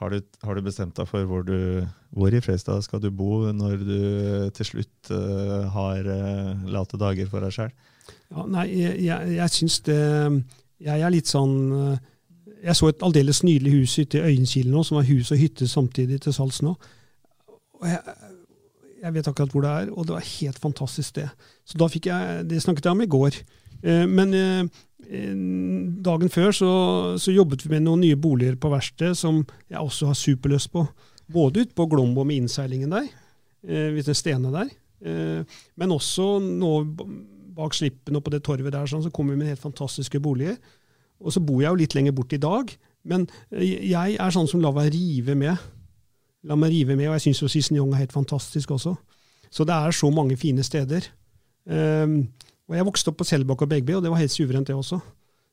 har, 0.00 0.16
du, 0.16 0.40
har 0.42 0.58
du 0.58 0.66
bestemt 0.66 0.96
deg 0.98 1.06
for 1.10 1.28
hvor, 1.30 1.46
du, 1.46 1.86
hvor 2.16 2.34
i 2.34 2.42
Freistad 2.42 2.82
skal 2.88 3.04
du 3.04 3.12
bo 3.14 3.44
når 3.54 3.86
du 3.86 4.00
til 4.56 4.72
slutt 4.72 5.12
uh, 5.12 5.68
har 5.76 6.10
uh, 6.10 6.66
late 6.66 6.98
dager 6.98 7.30
for 7.30 7.46
deg 7.46 7.54
sjøl? 7.54 7.70
Ja, 8.32 8.48
nei, 8.50 8.66
jeg, 8.72 8.98
jeg, 9.04 9.32
jeg 9.36 9.54
syns 9.54 9.80
det 9.86 10.02
Jeg 10.82 11.02
er 11.02 11.10
litt 11.14 11.30
sånn 11.30 11.54
Jeg 12.64 12.76
så 12.78 12.88
et 12.88 13.02
aldeles 13.04 13.42
nydelig 13.44 13.72
hus 13.74 13.98
ute 13.98 14.18
i 14.18 14.32
Øyenkilen 14.32 14.72
nå, 14.72 14.82
som 14.86 14.96
var 14.96 15.04
hus 15.08 15.30
og 15.34 15.38
hytte 15.38 15.68
samtidig 15.68 16.20
til 16.24 16.32
salgs 16.34 16.62
nå. 16.64 16.72
Og 17.76 17.86
jeg, 17.90 18.00
jeg 19.02 19.14
vet 19.14 19.28
akkurat 19.28 19.52
hvor 19.52 19.64
det 19.66 19.70
er, 19.70 19.90
og 19.92 20.06
det 20.06 20.14
var 20.16 20.24
et 20.24 20.34
helt 20.40 20.58
fantastisk 20.62 21.08
sted. 21.12 21.28
Så 21.68 21.78
da 21.78 21.88
fikk 21.92 22.08
jeg, 22.08 22.46
Det 22.48 22.62
snakket 22.62 22.88
jeg 22.88 22.96
om 22.96 23.04
i 23.04 23.10
går. 23.12 23.36
Eh, 23.82 24.06
Men 24.08 24.32
eh, 24.34 24.62
eh, 25.10 25.34
dagen 26.06 26.32
før 26.32 26.50
så, 26.56 26.70
så 27.20 27.34
jobbet 27.34 27.66
vi 27.66 27.74
med 27.74 27.84
noen 27.84 28.00
nye 28.06 28.16
boliger 28.16 28.56
på 28.56 28.72
verkstedet 28.72 29.18
som 29.20 29.44
jeg 29.68 29.78
også 29.78 30.06
har 30.10 30.18
superlyst 30.18 30.72
på. 30.72 30.86
Både 31.28 31.66
ute 31.66 31.74
på 31.76 31.86
Glombo 31.90 32.24
med 32.24 32.40
innseilingen 32.40 32.90
der, 32.94 33.06
eh, 33.66 33.90
hvis 33.92 34.08
det 34.08 34.14
er 34.16 34.20
stene 34.22 34.54
der. 34.54 34.72
Eh, 35.04 35.60
Men 35.76 35.92
også 35.92 36.38
nå 36.40 36.72
bak 37.56 37.74
slippen 37.74 38.16
og 38.16 38.24
på 38.24 38.32
det 38.32 38.42
torvet 38.44 38.72
der, 38.72 38.88
sånn, 38.88 39.04
så 39.04 39.10
kommer 39.12 39.32
vi 39.34 39.44
med 39.44 39.52
helt 39.52 39.62
fantastiske 39.62 40.20
boliger. 40.20 40.56
Og 41.20 41.32
så 41.32 41.42
bor 41.42 41.62
jeg 41.62 41.70
jo 41.70 41.80
litt 41.80 41.96
lenger 41.96 42.14
bort 42.16 42.34
i 42.36 42.40
dag, 42.42 42.72
men 43.06 43.26
eh, 43.54 43.90
jeg 43.90 44.16
er 44.20 44.34
sånn 44.34 44.48
som 44.50 44.62
lar 44.62 44.74
meg 44.76 44.90
rive 44.94 45.36
med. 45.38 45.56
La 46.46 46.58
meg 46.58 46.74
rive 46.74 46.96
med, 46.98 47.08
og 47.10 47.16
jeg 47.16 47.28
syns 47.28 47.52
Cicignon 47.52 47.94
er 47.94 48.04
helt 48.04 48.14
fantastisk 48.14 48.74
også. 48.76 48.94
Så 49.50 49.64
det 49.66 49.74
er 49.74 49.94
så 49.94 50.10
mange 50.14 50.36
fine 50.38 50.64
steder. 50.66 51.06
Um, 51.66 52.20
og 52.66 52.76
jeg 52.76 52.86
vokste 52.86 53.10
opp 53.10 53.20
på 53.20 53.26
Selbakk 53.26 53.64
og 53.64 53.70
Begby, 53.70 53.96
og 53.96 54.04
det 54.04 54.10
var 54.12 54.20
helt 54.20 54.34
suverent, 54.34 54.68
det 54.68 54.76
også. 54.76 54.98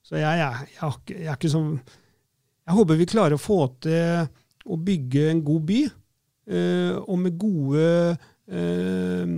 Så 0.04 0.18
jeg, 0.20 0.40
jeg, 0.40 0.70
jeg, 0.76 0.94
jeg 1.14 1.30
er 1.32 1.38
ikke 1.38 1.52
sånn 1.54 1.78
Jeg 1.80 2.76
håper 2.76 2.98
vi 3.00 3.06
klarer 3.08 3.38
å 3.38 3.42
få 3.42 3.58
til 3.86 4.26
å 4.68 4.78
bygge 4.80 5.24
en 5.32 5.42
god 5.46 5.66
by, 5.70 5.80
uh, 6.52 6.94
og 7.08 7.18
med 7.24 7.40
gode 7.40 7.88
uh, 8.52 9.34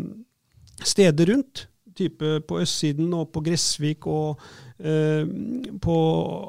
steder 0.81 1.31
rundt. 1.33 1.67
Type 1.95 2.39
på 2.47 2.59
østsiden 2.59 3.13
og 3.15 3.29
på 3.31 3.43
Gressvik 3.45 4.07
og 4.11 4.41
på 4.75 5.95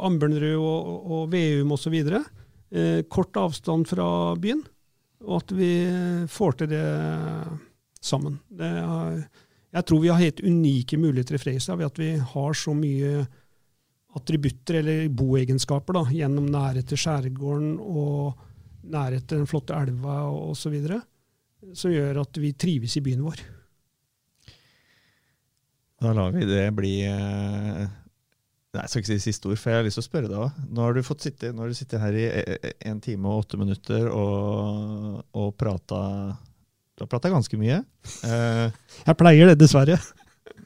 Ambjørnrud 0.08 0.56
og, 0.58 1.10
og 1.14 1.28
Veum 1.30 1.74
osv. 1.76 1.94
Eh, 1.96 3.02
kort 3.08 3.36
avstand 3.38 3.86
fra 3.86 4.08
byen, 4.42 4.64
og 5.22 5.42
at 5.44 5.52
vi 5.54 5.70
får 6.30 6.60
til 6.60 6.72
det 6.74 6.86
sammen. 8.02 8.40
Det 8.50 8.66
er, 8.66 9.20
jeg 9.76 9.86
tror 9.86 10.02
vi 10.02 10.10
har 10.10 10.22
helt 10.22 10.42
unike 10.42 10.98
muligheter 10.98 11.38
i 11.38 11.42
Freistad 11.42 11.78
ved 11.78 11.90
at 11.90 12.00
vi 12.00 12.14
har 12.18 12.56
så 12.58 12.74
mye 12.74 13.26
attributter 14.16 14.80
eller 14.80 15.10
boegenskaper 15.12 15.98
da, 15.98 16.06
gjennom 16.10 16.48
nærhet 16.48 16.88
til 16.88 17.00
skjærgården 17.00 17.76
og 17.82 18.38
nærhet 18.86 19.26
til 19.28 19.42
den 19.42 19.50
flotte 19.50 19.76
elva 19.76 20.22
osv., 20.30 20.78
som 21.74 21.92
gjør 21.92 22.22
at 22.22 22.38
vi 22.40 22.54
trives 22.54 22.96
i 22.96 23.02
byen 23.04 23.24
vår. 23.26 23.42
Da 26.00 26.12
lar 26.16 26.34
vi 26.34 26.44
det 26.48 26.64
bli 26.76 26.94
eh, 27.08 27.86
Nei, 28.76 28.82
jeg 28.84 28.92
skal 28.92 29.02
ikke 29.02 29.14
si 29.14 29.30
siste 29.30 29.48
ord, 29.48 29.56
for 29.56 29.72
jeg 29.72 29.80
har 29.80 29.86
lyst 29.86 29.96
til 29.96 30.02
å 30.02 30.06
spørre 30.06 30.28
deg 30.28 30.40
òg. 30.42 30.56
Nå 30.76 30.84
har 30.84 30.96
du 30.96 31.06
fått 31.06 31.24
sitte, 31.24 31.48
nå 31.54 31.64
har 31.64 31.70
du 31.72 31.76
sittet 31.78 32.02
her 32.02 32.16
i 32.18 32.26
én 32.90 32.98
time 33.00 33.30
og 33.30 33.46
åtte 33.46 33.56
minutter 33.60 34.10
og, 34.10 35.22
og 35.32 35.54
prata 35.56 36.00
Du 36.92 37.04
har 37.04 37.08
prata 37.08 37.30
ganske 37.32 37.56
mye. 37.60 37.78
Uh, 38.20 38.68
Jeg 39.06 39.16
pleier 39.16 39.48
det, 39.48 39.56
dessverre. 39.62 39.96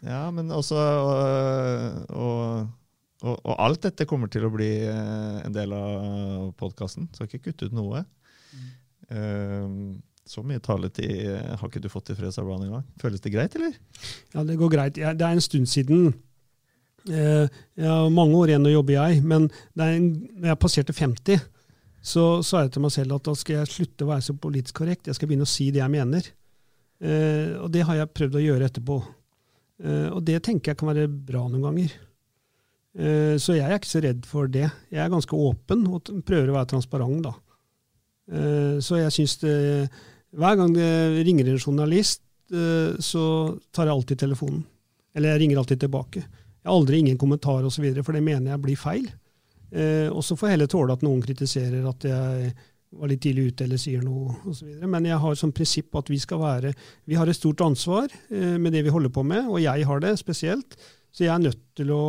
ja, 0.02 0.24
men 0.34 0.50
også 0.54 0.80
og, 0.80 2.16
og, 2.18 3.36
og, 3.36 3.54
alt 3.54 3.86
dette 3.86 4.08
kommer 4.10 4.32
til 4.32 4.48
å 4.48 4.50
bli 4.54 4.72
eh, 4.88 5.36
en 5.44 5.54
del 5.54 5.74
av 5.76 6.50
podkasten. 6.58 7.06
Skal 7.14 7.30
ikke 7.30 7.50
kutte 7.50 7.68
ut 7.70 7.76
noe. 7.78 8.02
Uh, 9.10 9.94
så 10.26 10.42
mye 10.46 10.62
taletid 10.62 11.30
har 11.30 11.62
ikke 11.66 11.82
du 11.82 11.90
fått 11.90 12.10
i 12.10 12.18
Fredrikstad 12.18 12.46
Blad 12.46 12.66
engang. 12.66 12.90
Føles 13.02 13.22
det 13.22 13.34
greit, 13.34 13.54
eller? 13.58 13.78
Ja, 14.34 14.42
det 14.46 14.58
går 14.58 14.74
greit. 14.74 14.98
Ja, 14.98 15.14
det 15.14 15.26
er 15.26 15.38
en 15.38 15.46
stund 15.46 15.70
siden. 15.70 16.10
Eh, 17.08 17.46
jeg 17.78 17.88
har 17.88 18.12
mange 18.12 18.36
år 18.36 18.52
igjen 18.52 18.68
å 18.68 18.74
jobbe, 18.74 18.96
jeg. 18.96 19.22
Men 19.24 19.48
når 19.78 20.50
jeg 20.50 20.60
passerte 20.60 20.96
50, 20.96 21.40
så 22.00 22.26
sa 22.46 22.64
jeg 22.64 22.74
til 22.74 22.84
meg 22.84 22.94
selv 22.94 23.16
at 23.16 23.26
da 23.28 23.34
skal 23.36 23.60
jeg 23.60 23.72
slutte 23.74 24.06
å 24.06 24.12
være 24.12 24.26
så 24.26 24.36
politisk 24.40 24.80
korrekt. 24.82 25.08
Jeg 25.08 25.18
skal 25.18 25.30
begynne 25.30 25.48
å 25.48 25.50
si 25.50 25.70
det 25.72 25.82
jeg 25.82 25.92
mener. 25.92 26.30
Eh, 27.00 27.56
og 27.60 27.70
det 27.72 27.86
har 27.88 28.00
jeg 28.00 28.14
prøvd 28.16 28.38
å 28.38 28.44
gjøre 28.44 28.70
etterpå. 28.70 29.00
Eh, 29.84 30.08
og 30.12 30.22
det 30.28 30.40
tenker 30.44 30.72
jeg 30.72 30.80
kan 30.80 30.92
være 30.92 31.08
bra 31.08 31.46
noen 31.48 31.68
ganger. 31.70 31.98
Så 32.90 33.54
jeg 33.54 33.62
er 33.62 33.76
ikke 33.76 33.86
så 33.86 34.00
redd 34.02 34.24
for 34.26 34.48
det. 34.50 34.64
Jeg 34.90 34.98
er 34.98 35.12
ganske 35.12 35.36
åpen 35.38 35.84
og 35.86 36.08
prøver 36.26 36.48
å 36.50 36.56
være 36.56 36.72
transparent, 36.72 37.22
da. 37.22 37.30
Så 38.82 38.98
jeg 38.98 39.14
syns 39.14 39.36
Hver 40.34 40.56
gang 40.58 40.74
det 40.74 41.22
ringer 41.22 41.52
en 41.52 41.62
journalist, 41.62 42.24
så 42.50 43.22
tar 43.70 43.86
jeg 43.86 43.94
alltid 43.94 44.18
telefonen. 44.24 44.64
Eller 45.14 45.30
jeg 45.30 45.42
ringer 45.44 45.62
alltid 45.62 45.84
tilbake. 45.84 46.24
Jeg 46.60 46.68
har 46.68 46.76
aldri 46.76 47.00
ingen 47.00 47.18
kommentar 47.18 47.64
osv., 47.64 47.86
for 48.04 48.16
det 48.16 48.24
mener 48.24 48.52
jeg 48.52 48.62
blir 48.64 48.80
feil. 48.80 49.06
Eh, 49.70 50.08
og 50.10 50.20
så 50.26 50.36
får 50.36 50.48
jeg 50.48 50.56
heller 50.58 50.70
tåle 50.70 50.96
at 50.96 51.04
noen 51.06 51.22
kritiserer 51.24 51.86
at 51.88 52.04
jeg 52.04 52.52
var 52.90 53.10
litt 53.10 53.20
tidlig 53.22 53.52
ute 53.52 53.64
eller 53.64 53.80
sier 53.80 54.02
noe 54.02 54.34
osv. 54.50 54.68
Men 54.82 55.06
jeg 55.06 55.20
har 55.22 55.36
som 55.38 55.52
prinsipp 55.54 55.94
at 55.96 56.10
vi 56.10 56.18
skal 56.18 56.40
være 56.42 56.72
Vi 57.06 57.14
har 57.14 57.30
et 57.30 57.38
stort 57.38 57.62
ansvar 57.62 58.10
eh, 58.10 58.56
med 58.58 58.74
det 58.74 58.82
vi 58.86 58.92
holder 58.92 59.14
på 59.14 59.24
med, 59.26 59.46
og 59.48 59.62
jeg 59.62 59.86
har 59.86 60.02
det 60.02 60.16
spesielt. 60.20 60.76
Så 61.14 61.24
jeg 61.24 61.32
er 61.32 61.42
nødt 61.42 61.62
til 61.78 61.90
å 61.94 62.02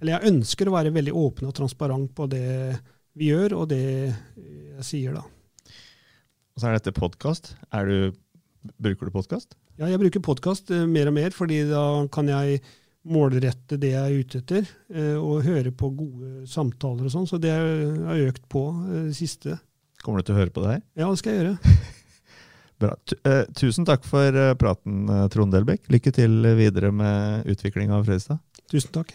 Eller 0.00 0.18
jeg 0.18 0.34
ønsker 0.34 0.68
å 0.68 0.74
være 0.76 0.94
veldig 0.94 1.14
åpen 1.16 1.48
og 1.48 1.56
transparent 1.56 2.12
på 2.14 2.28
det 2.30 2.76
vi 3.14 3.30
gjør, 3.30 3.54
og 3.62 3.68
det 3.70 3.80
jeg 3.80 4.84
sier, 4.84 5.14
da. 5.14 5.22
Og 6.54 6.60
så 6.60 6.68
er 6.68 6.76
dette 6.76 6.92
podkast. 6.94 7.54
Er 7.72 8.10
Bruker 8.80 9.06
du 9.06 9.12
podkast? 9.14 9.54
Ja, 9.78 9.86
jeg 9.90 10.00
bruker 10.00 10.22
podkast 10.24 10.70
mer 10.88 11.10
og 11.10 11.14
mer, 11.16 11.34
fordi 11.36 11.60
da 11.68 11.84
kan 12.12 12.28
jeg 12.30 12.62
målrette 13.04 13.78
det 13.80 13.92
jeg 13.92 14.02
er 14.02 14.24
ute 14.24 14.40
etter, 14.40 14.70
eh, 14.94 15.16
og 15.18 15.44
høre 15.46 15.72
på 15.76 15.90
gode 15.96 16.46
samtaler 16.50 17.08
og 17.08 17.12
sånn. 17.14 17.28
Så 17.28 17.40
det 17.42 17.52
har 17.54 18.22
økt 18.28 18.46
på 18.52 18.66
eh, 18.84 19.08
det 19.10 19.18
siste. 19.18 19.58
Kommer 20.04 20.20
du 20.20 20.28
til 20.28 20.36
å 20.36 20.40
høre 20.42 20.54
på 20.54 20.64
det 20.64 20.76
her? 20.76 20.80
Ja, 21.00 21.10
det 21.10 21.20
skal 21.20 21.34
jeg 21.34 21.42
gjøre. 21.42 21.74
Bra. 22.84 22.94
Eh, 23.30 23.42
tusen 23.56 23.88
takk 23.88 24.06
for 24.08 24.40
praten, 24.60 25.04
Trond 25.32 25.54
Delbekk. 25.54 25.86
Lykke 25.92 26.14
til 26.16 26.40
videre 26.58 26.92
med 26.92 27.52
utviklinga 27.54 28.00
av 28.00 28.08
Fredrikstad. 28.08 28.42
Tusen 28.72 28.96
takk. 28.96 29.14